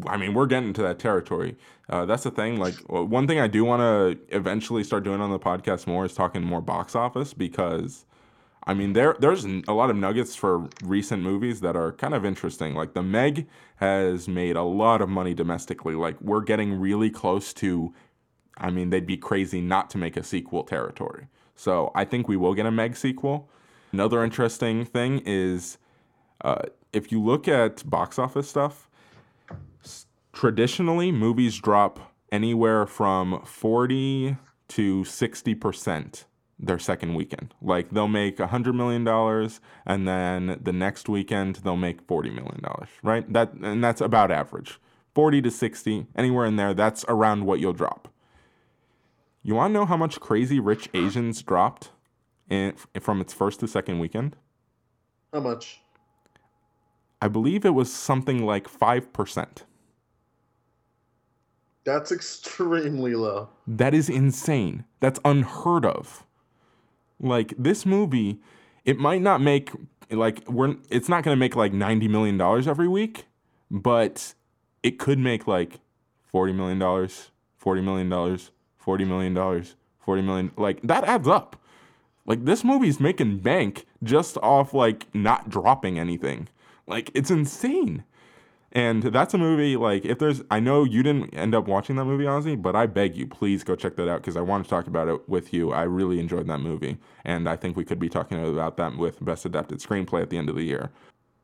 I 0.07 0.17
mean, 0.17 0.33
we're 0.33 0.45
getting 0.47 0.69
into 0.69 0.81
that 0.83 0.99
territory. 0.99 1.57
Uh, 1.89 2.05
that's 2.05 2.23
the 2.23 2.31
thing. 2.31 2.57
Like, 2.57 2.75
one 2.87 3.27
thing 3.27 3.39
I 3.39 3.47
do 3.47 3.63
want 3.63 3.81
to 3.81 4.35
eventually 4.35 4.83
start 4.83 5.03
doing 5.03 5.21
on 5.21 5.29
the 5.29 5.37
podcast 5.37 5.85
more 5.85 6.05
is 6.05 6.13
talking 6.13 6.43
more 6.43 6.61
box 6.61 6.95
office 6.95 7.33
because, 7.35 8.05
I 8.67 8.73
mean, 8.73 8.93
there 8.93 9.15
there's 9.19 9.45
a 9.45 9.73
lot 9.73 9.89
of 9.89 9.95
nuggets 9.95 10.35
for 10.35 10.67
recent 10.83 11.21
movies 11.21 11.61
that 11.61 11.75
are 11.75 11.91
kind 11.93 12.13
of 12.13 12.25
interesting. 12.25 12.73
Like, 12.73 12.93
The 12.93 13.03
Meg 13.03 13.47
has 13.77 14.27
made 14.27 14.55
a 14.55 14.63
lot 14.63 15.01
of 15.01 15.09
money 15.09 15.33
domestically. 15.33 15.93
Like, 15.95 16.19
we're 16.19 16.41
getting 16.41 16.79
really 16.79 17.09
close 17.09 17.53
to. 17.55 17.93
I 18.57 18.71
mean, 18.71 18.89
they'd 18.89 19.05
be 19.05 19.17
crazy 19.17 19.59
not 19.59 19.89
to 19.91 19.97
make 19.97 20.15
a 20.15 20.23
sequel 20.23 20.63
territory. 20.63 21.27
So 21.55 21.91
I 21.93 22.05
think 22.05 22.27
we 22.27 22.37
will 22.37 22.53
get 22.53 22.65
a 22.65 22.71
Meg 22.71 22.95
sequel. 22.95 23.49
Another 23.91 24.23
interesting 24.23 24.85
thing 24.85 25.21
is 25.25 25.77
uh, 26.41 26.63
if 26.91 27.11
you 27.11 27.21
look 27.21 27.47
at 27.47 27.87
box 27.89 28.17
office 28.17 28.49
stuff, 28.49 28.89
traditionally 30.33 31.11
movies 31.11 31.57
drop 31.57 32.13
anywhere 32.31 32.85
from 32.85 33.41
40 33.45 34.37
to 34.69 35.03
60% 35.03 36.25
their 36.57 36.79
second 36.79 37.15
weekend. 37.15 37.53
Like 37.61 37.91
they'll 37.91 38.07
make 38.07 38.37
$100 38.37 38.73
million 38.73 39.07
and 39.85 40.07
then 40.07 40.59
the 40.61 40.73
next 40.73 41.09
weekend 41.09 41.57
they'll 41.57 41.75
make 41.75 42.07
$40 42.07 42.33
million, 42.33 42.61
right? 43.03 43.31
That 43.31 43.53
and 43.53 43.83
that's 43.83 44.01
about 44.01 44.31
average. 44.31 44.79
40 45.13 45.41
to 45.43 45.51
60, 45.51 46.07
anywhere 46.15 46.45
in 46.45 46.57
there, 46.57 46.73
that's 46.73 47.05
around 47.07 47.45
what 47.45 47.59
you'll 47.61 47.73
drop. 47.73 48.09
You 49.43 49.55
want 49.55 49.71
to 49.71 49.73
know 49.73 49.85
how 49.85 49.95
much 49.95 50.19
Crazy 50.19 50.59
Rich 50.59 50.89
Asians 50.93 51.41
dropped 51.41 51.91
in, 52.49 52.73
from 52.99 53.21
its 53.21 53.33
first 53.33 53.61
to 53.61 53.67
second 53.67 53.99
weekend? 53.99 54.35
How 55.31 55.39
much? 55.39 55.79
I 57.21 57.27
believe 57.29 57.63
it 57.63 57.73
was 57.73 57.91
something 57.91 58.45
like 58.45 58.69
5%. 58.69 59.47
That's 61.85 62.11
extremely 62.11 63.15
low. 63.15 63.49
That 63.67 63.93
is 63.93 64.09
insane. 64.09 64.83
That's 64.99 65.19
unheard 65.23 65.85
of. 65.85 66.24
Like 67.19 67.53
this 67.57 67.85
movie, 67.85 68.39
it 68.83 68.97
might 68.97 69.21
not 69.21 69.41
make 69.41 69.71
like 70.11 70.47
we're 70.49 70.75
it's 70.89 71.09
not 71.09 71.23
going 71.23 71.35
to 71.35 71.39
make 71.39 71.55
like 71.55 71.73
90 71.73 72.07
million 72.07 72.37
dollars 72.37 72.67
every 72.67 72.87
week, 72.87 73.25
but 73.71 74.33
it 74.83 74.99
could 74.99 75.19
make 75.19 75.47
like 75.47 75.79
40 76.31 76.53
million 76.53 76.79
dollars, 76.79 77.31
40 77.57 77.81
million 77.81 78.09
dollars, 78.09 78.51
40 78.77 79.05
million 79.05 79.33
dollars, 79.33 79.75
40 79.99 80.21
million 80.21 80.51
like 80.57 80.81
that 80.81 81.03
adds 81.03 81.27
up. 81.27 81.61
Like 82.25 82.45
this 82.45 82.63
movie's 82.63 82.99
making 82.99 83.39
bank 83.39 83.85
just 84.03 84.37
off 84.39 84.73
like 84.73 85.07
not 85.13 85.49
dropping 85.49 85.99
anything. 85.99 86.47
Like 86.87 87.11
it's 87.13 87.31
insane. 87.31 88.03
And 88.75 89.03
that's 89.03 89.33
a 89.33 89.37
movie 89.37 89.77
like 89.77 90.03
if 90.03 90.19
there's 90.19 90.41
I 90.51 90.59
know 90.59 90.83
you 90.83 91.01
didn't 91.01 91.33
end 91.33 91.55
up 91.55 91.65
watching 91.65 91.95
that 91.95 92.03
movie, 92.03 92.25
Ozzy, 92.25 92.61
but 92.61 92.75
I 92.75 92.87
beg 92.87 93.15
you, 93.15 93.25
please 93.25 93.63
go 93.63 93.73
check 93.73 93.95
that 93.95 94.09
out 94.09 94.19
because 94.21 94.35
I 94.35 94.41
want 94.41 94.65
to 94.65 94.69
talk 94.69 94.87
about 94.87 95.07
it 95.07 95.29
with 95.29 95.53
you. 95.53 95.71
I 95.71 95.83
really 95.83 96.19
enjoyed 96.19 96.45
that 96.47 96.59
movie, 96.59 96.97
and 97.23 97.47
I 97.47 97.55
think 97.55 97.77
we 97.77 97.85
could 97.85 97.99
be 97.99 98.09
talking 98.09 98.37
about 98.45 98.75
that 98.75 98.97
with 98.97 99.23
Best 99.23 99.45
Adapted 99.45 99.79
Screenplay 99.79 100.21
at 100.21 100.29
the 100.29 100.37
end 100.37 100.49
of 100.49 100.55
the 100.55 100.63
year. 100.63 100.91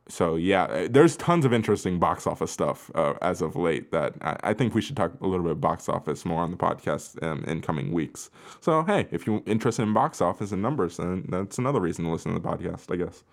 So 0.10 0.36
yeah, 0.36 0.64
uh, 0.64 0.88
there's 0.90 1.16
tons 1.16 1.46
of 1.46 1.54
interesting 1.54 2.00
box 2.00 2.28
office 2.28 2.52
stuff 2.52 2.92
uh, 2.96 3.14
as 3.22 3.42
of 3.42 3.56
late 3.56 3.92
that 3.94 4.16
I, 4.22 4.36
I 4.44 4.54
think 4.54 4.76
we 4.76 4.82
should 4.82 4.98
talk 4.98 5.14
a 5.22 5.28
little 5.28 5.44
bit 5.44 5.54
of 5.54 5.62
box 5.62 5.88
office 5.88 6.26
more 6.26 6.42
on 6.42 6.52
the 6.52 6.58
podcast 6.58 7.24
um, 7.24 7.46
in 7.46 7.62
coming 7.62 7.94
weeks. 7.94 8.30
So 8.60 8.84
hey, 8.84 9.08
if 9.10 9.26
you're 9.26 9.42
interested 9.46 9.84
in 9.84 9.94
box 9.94 10.20
office 10.20 10.52
and 10.52 10.62
numbers, 10.62 10.98
then 10.98 11.24
that's 11.30 11.58
another 11.58 11.80
reason 11.80 12.04
to 12.04 12.12
listen 12.12 12.34
to 12.34 12.40
the 12.42 12.46
podcast, 12.46 12.92
I 12.92 12.98
guess. 12.98 13.24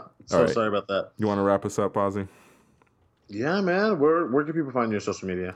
so 0.26 0.38
All 0.38 0.44
right. 0.44 0.52
sorry 0.52 0.68
about 0.68 0.88
that. 0.88 1.10
You 1.18 1.26
want 1.26 1.38
to 1.38 1.42
wrap 1.42 1.64
us 1.64 1.78
up, 1.78 1.94
Ozzy? 1.94 2.28
Yeah, 3.28 3.60
man. 3.60 3.98
Where 3.98 4.26
where 4.26 4.44
can 4.44 4.52
people 4.54 4.72
find 4.72 4.90
you 4.90 4.96
on 4.96 5.00
social 5.00 5.28
media? 5.28 5.54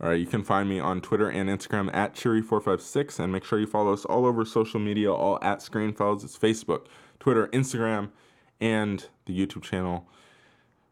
All 0.00 0.10
right, 0.10 0.20
you 0.20 0.26
can 0.26 0.42
find 0.42 0.68
me 0.68 0.78
on 0.78 1.00
Twitter 1.00 1.30
and 1.30 1.48
Instagram 1.48 1.88
at 1.94 2.14
Cheery456, 2.14 3.18
and 3.18 3.32
make 3.32 3.44
sure 3.44 3.58
you 3.58 3.66
follow 3.66 3.94
us 3.94 4.04
all 4.04 4.26
over 4.26 4.44
social 4.44 4.78
media, 4.78 5.10
all 5.10 5.38
at 5.40 5.60
Screenfellas. 5.60 6.22
It's 6.22 6.36
Facebook, 6.36 6.86
Twitter, 7.18 7.46
Instagram, 7.48 8.10
and 8.60 9.06
the 9.24 9.32
YouTube 9.38 9.62
channel. 9.62 10.06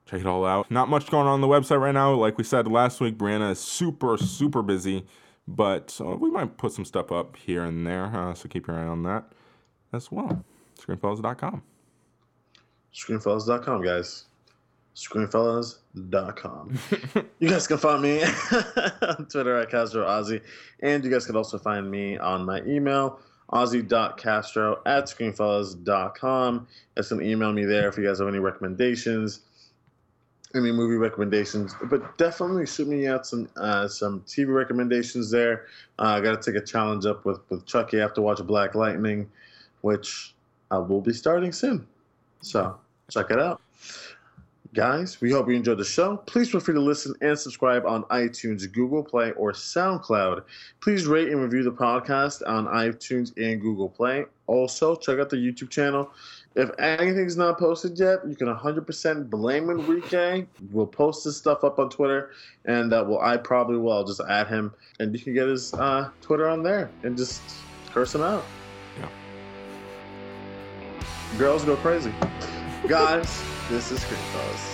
Check 0.07 0.21
it 0.21 0.27
all 0.27 0.47
out. 0.47 0.71
Not 0.71 0.89
much 0.89 1.11
going 1.11 1.27
on, 1.27 1.35
on 1.35 1.41
the 1.43 1.47
website 1.47 1.81
right 1.81 1.93
now. 1.93 2.15
Like 2.15 2.39
we 2.39 2.45
said 2.45 2.67
last 2.67 2.99
week, 3.01 3.19
Brianna 3.19 3.51
is 3.51 3.59
super, 3.59 4.17
super 4.17 4.63
busy, 4.63 5.05
but 5.47 6.01
uh, 6.01 6.17
we 6.17 6.31
might 6.31 6.57
put 6.57 6.73
some 6.73 6.87
stuff 6.87 7.13
up 7.13 7.37
here 7.37 7.65
and 7.65 7.87
there, 7.87 8.07
uh, 8.07 8.33
so 8.33 8.49
keep 8.49 8.67
your 8.67 8.79
eye 8.79 8.87
on 8.87 9.03
that 9.03 9.25
as 9.93 10.11
well. 10.11 10.45
Screenfellas.com. 10.81 11.63
Screenfellas.com, 12.95 13.83
guys. 13.83 14.27
Screenfellas.com. 14.95 16.79
you 17.41 17.49
guys 17.49 17.67
can 17.67 17.79
find 17.79 18.03
me 18.03 18.23
on 19.03 19.27
Twitter 19.27 19.59
at 19.59 19.69
Castro 19.71 20.07
Ozzy, 20.07 20.41
and 20.81 21.05
you 21.05 21.11
guys 21.11 21.27
can 21.27 21.35
also 21.35 21.59
find 21.59 21.91
me 21.91 22.17
on 22.17 22.45
my 22.45 22.63
email, 22.63 23.19
ozzy.castro 23.53 24.81
at 24.87 25.07
screenfellas.com. 25.07 26.55
You 26.55 26.67
guys 26.95 27.09
can 27.09 27.23
email 27.23 27.53
me 27.53 27.65
there 27.65 27.89
if 27.89 27.99
you 27.99 28.07
guys 28.07 28.21
have 28.21 28.29
any 28.29 28.39
recommendations, 28.39 29.41
any 30.55 30.71
movie 30.71 30.95
recommendations, 30.95 31.75
but 31.91 32.17
definitely 32.17 32.65
shoot 32.65 32.87
me 32.87 33.09
out 33.09 33.27
some 33.27 33.49
uh, 33.57 33.89
some 33.89 34.21
TV 34.21 34.55
recommendations 34.55 35.29
there. 35.33 35.67
Uh, 35.99 36.03
I 36.03 36.21
got 36.21 36.41
to 36.41 36.53
take 36.53 36.63
a 36.63 36.65
challenge 36.65 37.05
up 37.05 37.25
with, 37.25 37.41
with 37.51 37.67
Chucky. 37.67 37.99
I 37.99 38.03
have 38.03 38.15
to 38.15 38.23
watch 38.23 38.41
Black 38.47 38.77
Lightning, 38.77 39.29
which 39.81 40.35
I 40.71 40.79
will 40.79 41.01
be 41.01 41.13
starting 41.13 41.51
soon. 41.51 41.89
So 42.41 42.79
check 43.11 43.31
it 43.31 43.39
out. 43.39 43.61
Guys, 44.75 45.21
we 45.21 45.31
hope 45.31 45.49
you 45.49 45.55
enjoyed 45.55 45.79
the 45.79 45.85
show. 45.85 46.17
Please 46.17 46.51
feel 46.51 46.61
free 46.61 46.75
to 46.75 46.81
listen 46.81 47.15
and 47.21 47.39
subscribe 47.39 47.87
on 47.87 48.03
iTunes, 48.05 48.71
Google 48.73 49.05
Play, 49.05 49.31
or 49.33 49.53
SoundCloud. 49.53 50.43
Please 50.81 51.07
rate 51.07 51.29
and 51.29 51.41
review 51.41 51.63
the 51.63 51.71
podcast 51.71 52.43
on 52.45 52.67
iTunes 52.67 53.33
and 53.37 53.61
Google 53.61 53.89
Play. 53.89 54.25
Also, 54.49 54.97
check 54.97 55.21
out 55.21 55.31
the 55.31 55.37
YouTube 55.37 55.71
channel. 55.71 56.11
If 56.57 56.71
anything's 56.81 57.37
not 57.37 57.57
posted 57.57 57.97
yet, 57.97 58.27
you 58.29 58.35
can 58.35 58.49
100% 58.49 59.31
blame 59.31 59.71
Enrique. 59.71 60.45
We'll 60.73 60.87
post 60.89 61.25
this 61.25 61.37
stuff 61.37 61.63
up 61.63 61.79
on 61.79 61.89
Twitter, 61.89 62.33
and 62.65 62.93
uh, 62.93 63.05
well, 63.07 63.21
I 63.21 63.37
probably 63.37 63.77
will. 63.77 63.93
I'll 63.93 64.05
just 64.05 64.23
add 64.29 64.49
him, 64.49 64.75
and 64.99 65.15
you 65.15 65.21
can 65.21 65.35
get 65.35 65.47
his 65.47 65.73
uh, 65.75 66.11
Twitter 66.21 66.49
on 66.49 66.65
there 66.65 66.91
and 67.05 67.17
just 67.17 67.43
curse 67.93 68.13
him 68.13 68.23
out. 68.23 68.45
Yeah. 68.99 69.09
Girls 71.39 71.65
go 71.65 71.77
crazy. 71.77 72.13
Guys, 72.87 73.43
this 73.71 73.91
is 73.91 74.01
Screenfellas. 74.01 74.74